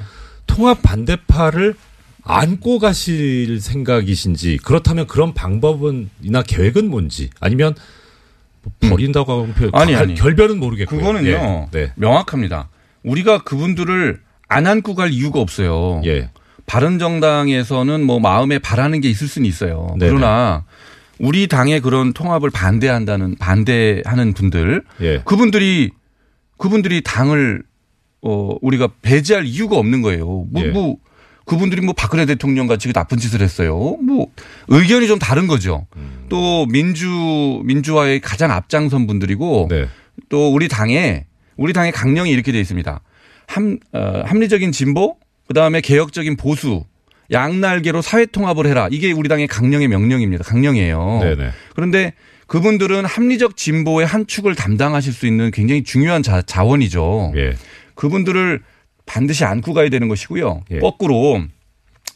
통합 0.47 0.81
반대파를 0.81 1.75
안고 2.23 2.79
가실 2.79 3.61
생각이신지 3.61 4.57
그렇다면 4.63 5.05
그런 5.05 5.33
방법은이나 5.35 6.41
계획은 6.47 6.89
뭔지 6.89 7.29
아니면 7.39 7.75
뭐 8.63 8.89
버린다고 8.89 9.33
하면 9.33 9.53
표- 9.53 9.65
음. 9.65 9.69
아니, 9.75 9.93
결- 9.93 10.01
아니. 10.03 10.15
결별은 10.15 10.59
모르겠고요. 10.59 10.99
그거는요. 10.99 11.29
예. 11.29 11.67
네. 11.71 11.93
명확합니다. 11.95 12.69
우리가 13.03 13.39
그분들을 13.43 14.19
안 14.51 14.67
안고 14.67 14.95
갈 14.95 15.11
이유가 15.11 15.39
없어요. 15.39 16.01
예. 16.05 16.29
바른정당에서는 16.65 18.03
뭐 18.03 18.19
마음에 18.19 18.59
바라는 18.59 19.01
게 19.01 19.09
있을 19.09 19.27
수는 19.27 19.47
있어요. 19.47 19.95
네네. 19.97 20.11
그러나 20.11 20.65
우리 21.19 21.47
당의 21.47 21.79
그런 21.81 22.13
통합을 22.13 22.49
반대한다는 22.49 23.35
반대하는 23.37 24.33
분들 24.33 24.83
예. 25.01 25.21
그분들이 25.23 25.91
그분들이 26.57 27.01
당을 27.01 27.63
어 28.21 28.55
우리가 28.61 28.89
배제할 29.01 29.45
이유가 29.45 29.77
없는 29.77 30.01
거예요. 30.01 30.25
뭐, 30.51 30.63
예. 30.63 30.67
뭐 30.67 30.97
그분들이 31.45 31.81
뭐 31.81 31.93
박근혜 31.97 32.25
대통령 32.25 32.67
같이 32.67 32.87
그 32.87 32.93
나쁜 32.93 33.17
짓을 33.17 33.41
했어요. 33.41 33.97
뭐 34.01 34.27
의견이 34.67 35.07
좀 35.07 35.17
다른 35.17 35.47
거죠. 35.47 35.87
음. 35.95 36.25
또 36.29 36.65
민주 36.67 37.61
민주화의 37.63 38.19
가장 38.19 38.51
앞장선 38.51 39.07
분들이고 39.07 39.67
네. 39.69 39.87
또 40.29 40.53
우리 40.53 40.67
당에 40.67 41.25
우리 41.57 41.73
당의 41.73 41.91
강령이 41.91 42.29
이렇게 42.31 42.51
되어 42.51 42.61
있습니다. 42.61 43.01
함, 43.51 43.77
어, 43.91 44.23
합리적인 44.25 44.71
진보, 44.71 45.17
그 45.47 45.53
다음에 45.53 45.81
개혁적인 45.81 46.37
보수, 46.37 46.85
양날개로 47.31 48.01
사회 48.01 48.25
통합을 48.25 48.65
해라. 48.65 48.87
이게 48.91 49.11
우리 49.11 49.27
당의 49.27 49.47
강령의 49.47 49.87
명령입니다. 49.89 50.43
강령이에요. 50.43 51.19
네네. 51.21 51.51
그런데 51.75 52.13
그분들은 52.47 53.05
합리적 53.05 53.55
진보의 53.57 54.05
한 54.05 54.27
축을 54.27 54.55
담당하실 54.55 55.13
수 55.13 55.27
있는 55.27 55.51
굉장히 55.51 55.83
중요한 55.83 56.23
자, 56.23 56.41
자원이죠. 56.41 57.33
예. 57.35 57.53
그분들을 57.95 58.61
반드시 59.05 59.45
안고 59.45 59.73
가야 59.73 59.89
되는 59.89 60.07
것이고요. 60.07 60.63
예. 60.71 60.79
거꾸로 60.79 61.41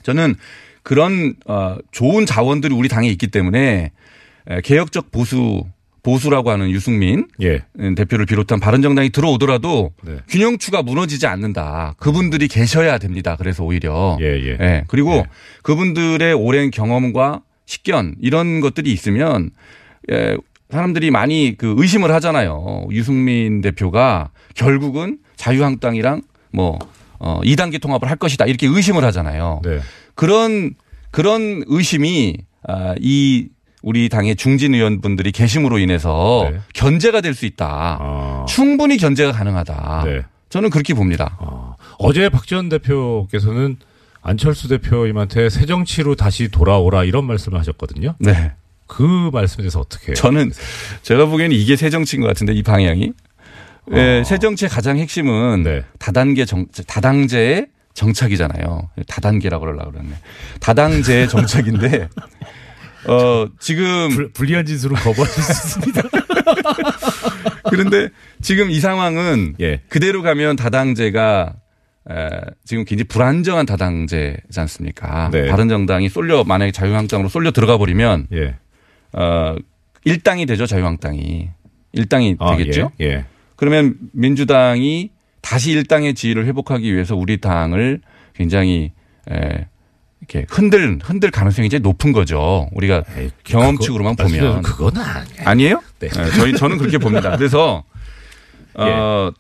저는 0.04 0.36
그런 0.84 1.36
어, 1.46 1.78
좋은 1.92 2.26
자원들이 2.26 2.74
우리 2.74 2.90
당에 2.90 3.08
있기 3.10 3.28
때문에 3.28 3.92
에, 4.48 4.62
개혁적 4.62 5.12
보수 5.12 5.66
보수라고 6.06 6.52
하는 6.52 6.70
유승민 6.70 7.28
예. 7.42 7.64
대표를 7.96 8.28
비롯한 8.28 8.60
바른정당이 8.60 9.10
들어오더라도 9.10 9.92
네. 10.04 10.18
균형추가 10.30 10.84
무너지지 10.84 11.26
않는다. 11.26 11.96
그분들이 11.98 12.48
계셔야 12.48 13.00
됩니다. 13.00 13.36
그래서 13.38 13.64
오히려 13.64 14.16
예, 14.22 14.26
예. 14.26 14.84
그리고 14.88 15.26
그분들의 15.64 16.32
오랜 16.34 16.70
경험과 16.70 17.42
식견 17.66 18.14
이런 18.22 18.62
것들이 18.62 18.92
있으면 18.92 19.50
예, 20.12 20.38
사람들이 20.70 21.10
많이 21.10 21.56
그 21.58 21.74
의심을 21.76 22.12
하잖아요. 22.14 22.86
유승민 22.92 23.62
대표가 23.62 24.30
결국은 24.54 25.18
자유한국당이랑 25.38 26.22
뭐 26.52 26.78
어, 27.18 27.42
2단계 27.42 27.82
통합을 27.82 28.08
할 28.12 28.18
것이다 28.18 28.46
이렇게 28.46 28.68
의심을 28.68 29.04
하잖아요. 29.06 29.62
네. 29.64 29.80
그런 30.14 30.76
그런 31.10 31.64
의심이 31.66 32.38
아, 32.68 32.94
이 33.00 33.48
우리 33.86 34.10
당의 34.10 34.36
중진 34.36 34.74
의원분들이 34.74 35.32
계심으로 35.32 35.78
인해서 35.78 36.50
네. 36.52 36.60
견제가 36.74 37.22
될 37.22 37.36
수 37.36 37.46
있다. 37.46 37.98
아. 38.02 38.46
충분히 38.50 38.98
견제가 38.98 39.32
가능하다. 39.32 40.02
네. 40.06 40.22
저는 40.50 40.72
그렇게 40.72 40.96
봅니다. 40.96 41.38
어제 42.00 42.30
박지원 42.30 42.68
대표께서는 42.70 43.78
안철수 44.24 44.68
대표님한테 44.70 45.50
새 45.52 45.68
정치로 45.68 46.16
다시 46.16 46.48
돌아오라 46.50 47.04
이런 47.04 47.26
말씀을 47.28 47.60
하셨거든요. 47.60 48.16
네. 48.18 48.54
그 48.88 49.30
말씀에 49.32 49.62
대해서 49.64 49.82
어떻게? 49.82 50.14
저는 50.16 50.52
제가 51.04 51.28
보기에는 51.28 51.56
이게 51.56 51.76
새 51.76 51.92
정치인 51.92 52.22
것 52.24 52.28
같은데 52.30 52.54
이 52.54 52.64
방향이. 52.64 53.14
예, 53.92 54.24
새 54.26 54.40
정치의 54.40 54.70
가장 54.70 54.98
핵심은 54.98 55.62
네. 55.64 55.84
다단계 56.00 56.46
정, 56.46 56.66
다당제의 56.88 57.68
정착이잖아요. 57.94 58.90
다단계라고 59.08 59.64
그러려고 59.66 59.92
그랬네. 59.92 60.10
다당제의 60.60 61.30
정착인데, 61.30 62.10
어, 63.08 63.48
지금. 63.60 64.32
불리한 64.34 64.66
짓으로 64.66 64.96
거부하실 64.96 65.44
수 65.44 65.80
있습니다. 65.80 66.02
그런데 67.70 68.10
지금 68.42 68.70
이 68.70 68.80
상황은 68.80 69.56
예. 69.60 69.82
그대로 69.90 70.22
가면 70.22 70.56
다당제가 70.56 71.54
에, 72.10 72.30
지금 72.64 72.86
굉장히 72.86 73.08
불안정한 73.08 73.66
다당제지 73.66 74.60
않습니까? 74.60 75.30
네. 75.32 75.48
바른 75.48 75.68
정당이 75.70 76.10
쏠려 76.10 76.44
만약에 76.44 76.72
자유한국당으로 76.72 77.30
쏠려 77.30 77.52
들어가 77.52 77.78
버리면 77.78 78.28
예. 78.34 78.56
어, 79.14 79.56
일당이 80.04 80.46
되죠 80.46 80.66
자유한국당이 80.68 81.50
일당이 81.94 82.36
아, 82.40 82.56
되겠죠. 82.56 82.92
예. 83.02 83.06
예. 83.06 83.26
그러면 83.56 83.96
민주당이 84.14 85.12
다시 85.42 85.72
일당의 85.72 86.14
지위를 86.14 86.46
회복하기 86.46 86.94
위해서 86.94 87.16
우리 87.16 87.40
당을 87.40 88.02
굉장히 88.36 88.92
에, 89.32 89.68
이렇게 90.28 90.46
흔들 90.50 91.00
흔들 91.04 91.32
가능성이 91.32 91.68
이제 91.68 91.80
높은 91.80 92.12
거죠. 92.12 92.68
우리가 92.74 93.04
경험칙으로만 93.44 94.16
그거- 94.16 94.30
보면 94.30 94.62
그건 94.64 94.98
아니에요. 94.98 95.26
아니 95.46 95.66
에요? 95.66 95.82
네. 96.00 96.10
네, 96.10 96.30
저희 96.32 96.54
저는 96.54 96.78
그렇게 96.78 96.98
봅니다. 96.98 97.36
그래서 97.38 97.84
어, 98.74 99.32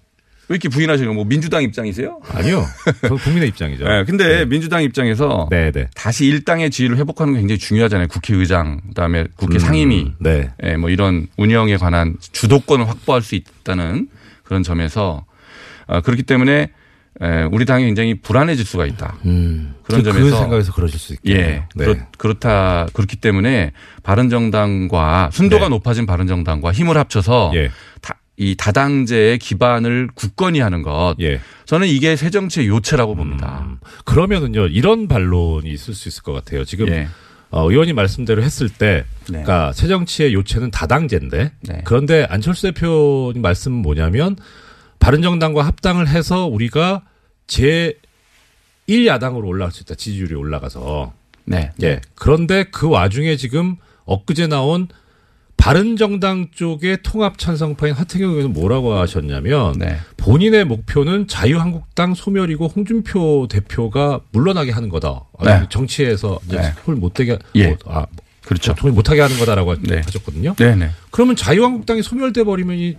왜 0.47 0.53
이렇게 0.53 0.69
부인하시는 0.69 1.07
거? 1.09 1.13
뭐 1.15 1.25
민주당 1.25 1.63
입장이세요? 1.63 2.19
아니요. 2.29 2.63
전 3.01 3.17
국민의 3.17 3.49
입장이죠. 3.49 3.83
네, 3.88 4.03
근데 4.05 4.45
민주당 4.45 4.83
입장에서 4.83 5.47
네, 5.49 5.71
네. 5.71 5.88
다시 5.95 6.25
일당의 6.27 6.69
지위를 6.69 6.97
회복하는 6.97 7.33
게 7.33 7.39
굉장히 7.39 7.57
중요하잖아요. 7.59 8.07
국회의장, 8.07 8.79
그다음에 8.89 9.25
국회 9.36 9.55
음, 9.55 9.59
상임위, 9.59 10.13
네. 10.19 10.51
예, 10.63 10.77
뭐 10.77 10.89
이런 10.91 11.27
운영에 11.38 11.77
관한 11.77 12.15
주도권을 12.31 12.88
확보할 12.88 13.21
수 13.23 13.33
있다는 13.36 14.07
그런 14.43 14.61
점에서 14.61 15.25
어, 15.88 16.01
그렇기 16.01 16.23
때문에 16.23 16.69
에, 17.22 17.43
우리 17.51 17.66
당이 17.66 17.86
굉장히 17.86 18.16
불안해질 18.16 18.66
수가 18.66 18.86
있다. 18.86 19.18
그런 19.22 19.74
그- 19.84 19.95
그 19.97 20.03
점에서 20.03 20.38
생각에서 20.39 20.74
그러실 20.74 20.99
수 20.99 21.13
있겠네요. 21.13 21.45
예, 21.45 21.63
네. 21.76 21.86
그렇, 21.86 21.95
그렇 22.18 22.34
다 22.39 22.88
그렇기 22.93 23.16
때문에 23.18 23.72
바른 24.03 24.30
정당과 24.30 25.30
순도가 25.32 25.66
네. 25.66 25.70
높아진 25.70 26.05
바른 26.05 26.28
정당과 26.28 26.72
힘을 26.74 26.97
합쳐서 26.97 27.51
예. 27.55 27.70
다, 28.01 28.18
이 28.38 28.55
다당제의 28.57 29.38
기반을 29.39 30.09
굳건히 30.13 30.59
하는 30.59 30.82
것. 30.82 31.16
예. 31.22 31.39
저는 31.66 31.88
이게 31.88 32.18
새 32.18 32.30
정치의 32.30 32.68
요체라고 32.68 33.16
봅니다. 33.16 33.66
그러면은요 34.03 34.68
이런 34.68 35.07
반론이 35.07 35.70
있을 35.72 35.93
수 35.93 36.09
있을 36.09 36.22
것 36.24 36.34
같아요. 36.34 36.66
지금 36.66 36.89
예. 36.89 37.07
어, 37.51 37.70
의원님 37.70 37.95
말씀대로 37.95 38.43
했을 38.43 38.68
때, 38.68 39.05
네. 39.30 39.43
그러니까 39.43 39.72
새정치의 39.72 40.34
요체는 40.34 40.72
다당제인데, 40.72 41.53
그런데 41.86 42.26
안철수 42.30 42.63
대표님 42.63 43.41
말씀은 43.41 43.78
뭐냐면 43.78 44.36
바른정당과 45.00 45.66
합당을 45.66 46.08
해서 46.08 46.46
우리가 46.46 47.04
제 47.48 47.98
1야당으로 48.89 49.46
올라갈 49.46 49.72
수 49.72 49.84
있다. 49.84 49.96
지지율이 49.96 50.36
올라가서. 50.36 51.14
네. 51.46 51.72
예. 51.84 52.02
그런데 52.16 52.64
그 52.64 52.89
와중에 52.89 53.36
지금 53.36 53.78
엊그제 54.06 54.48
나온 54.48 54.88
바른정당 55.58 56.50
쪽의 56.54 57.00
통합 57.02 57.38
찬성파인 57.38 57.93
하태경 57.93 58.30
의원은 58.30 58.54
뭐라고 58.54 58.93
하셨냐면 58.93 59.74
네. 59.80 59.98
본인의 60.18 60.66
목표는 60.66 61.28
자유한국당 61.28 62.14
소멸이고 62.14 62.68
홍준표 62.68 63.48
대표가 63.50 64.20
물러나게 64.32 64.72
하는 64.72 64.89
거다. 64.89 65.22
아, 65.39 65.43
네. 65.43 65.66
정치에서 65.70 66.39
이제 66.46 66.58
네. 66.58 66.74
손을 66.84 67.00
못되게 67.00 67.39
예. 67.56 67.68
뭐, 67.68 67.78
아, 67.86 68.06
그렇죠. 68.43 68.76
손을 68.78 68.93
못하게 68.93 69.22
하는 69.22 69.38
거다라고 69.38 69.76
하셨거든요. 69.76 70.56
네, 70.58 70.76
네. 70.76 70.91
그러면 71.10 71.36
자유한국당이 71.36 72.04
소멸돼 72.04 72.43
버리면 72.43 72.78
이 72.78 72.98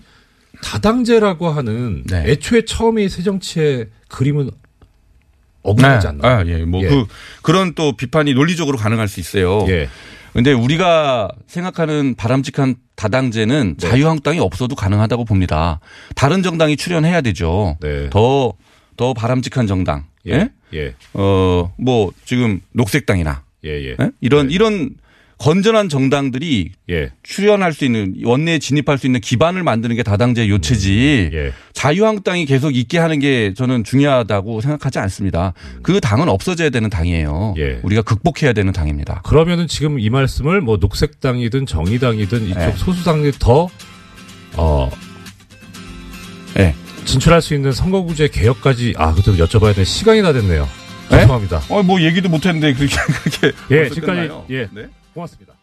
다당제라고 0.63 1.49
하는 1.49 2.03
네. 2.05 2.25
애초에 2.27 2.65
처음에 2.65 3.05
이 3.05 3.09
새정치의 3.09 3.89
그림은 4.09 4.51
어긋나지 5.63 6.07
않나? 6.07 6.29
아, 6.29 6.47
예. 6.47 6.65
뭐 6.65 6.83
예. 6.83 6.89
그 6.89 7.07
그런 7.43 7.75
또 7.75 7.93
비판이 7.97 8.35
논리적으로 8.35 8.79
가능할 8.79 9.09
수 9.09 9.21
있어요. 9.21 9.65
예. 9.69 9.89
근데 10.33 10.53
우리가 10.53 11.29
생각하는 11.47 12.15
바람직한 12.15 12.77
다당제는 12.95 13.77
네. 13.79 13.89
자유한국당이 13.89 14.39
없어도 14.39 14.75
가능하다고 14.77 15.25
봅니다. 15.25 15.81
다른 16.15 16.43
정당이 16.43 16.77
출연해야 16.77 17.21
되죠. 17.23 17.79
더, 18.11 18.53
더 18.97 19.15
바람직한 19.15 19.67
정당. 19.67 20.05
예. 20.27 20.33
예? 20.33 20.51
예. 20.75 20.95
어, 21.15 21.73
뭐 21.79 22.13
지금 22.25 22.61
녹색당이나 22.73 23.43
예, 23.65 23.71
예. 23.71 23.97
예? 23.99 24.11
이런 24.21 24.51
이런 24.51 24.91
건전한 25.39 25.89
정당들이 25.89 26.73
예. 26.89 27.11
출연할 27.23 27.73
수 27.75 27.85
있는 27.85 28.15
원내에 28.25 28.59
진입할 28.59 28.97
수 28.97 29.07
있는 29.07 29.21
기반을 29.21 29.63
만드는 29.63 29.95
게 29.95 30.03
다당제 30.03 30.49
요체지 30.49 31.31
예. 31.33 31.53
자유한국당이 31.75 32.47
계속 32.47 32.75
있게 32.75 32.99
하는 32.99 33.19
게 33.19 33.53
저는 33.55 33.85
중요하다고 33.85 34.63
생각하지 34.63 34.99
않습니다. 34.99 35.53
그 35.83 36.01
당은 36.01 36.29
없어져야 36.29 36.71
되는 36.71 36.89
당이에요. 36.89 37.55
예. 37.59 37.81
우리가 37.83 38.03
극복해야 38.03 38.55
되는 38.55 38.73
당입니다. 38.73 39.21
그러면은 39.25 39.69
지금 39.69 40.01
이 40.01 40.09
말씀을 40.09 40.63
뭐 40.63 40.79
녹색당이든 40.79 41.67
정의당이든 41.67 42.47
이쪽 42.49 42.59
네. 42.59 42.73
소수당이 42.77 43.33
더, 43.33 43.69
어, 44.57 44.91
예. 46.59 46.75
진출할 47.05 47.43
수 47.43 47.55
있는 47.55 47.73
선거구제 47.73 48.29
개혁까지, 48.29 48.95
아, 48.97 49.13
그것도 49.13 49.37
여쭤봐야 49.37 49.75
될 49.75 49.85
시간이 49.85 50.23
다 50.23 50.33
됐네요. 50.33 50.67
죄송합니다. 51.11 51.63
어, 51.69 51.83
뭐 51.83 52.01
얘기도 52.01 52.29
못 52.29 52.45
했는데 52.47 52.73
그렇게, 52.73 52.97
그렇게. 53.39 53.57
예, 53.71 53.89
지금까지? 53.91 54.31
예. 54.51 54.69
네. 54.73 54.87
고맙습니다. 55.17 55.56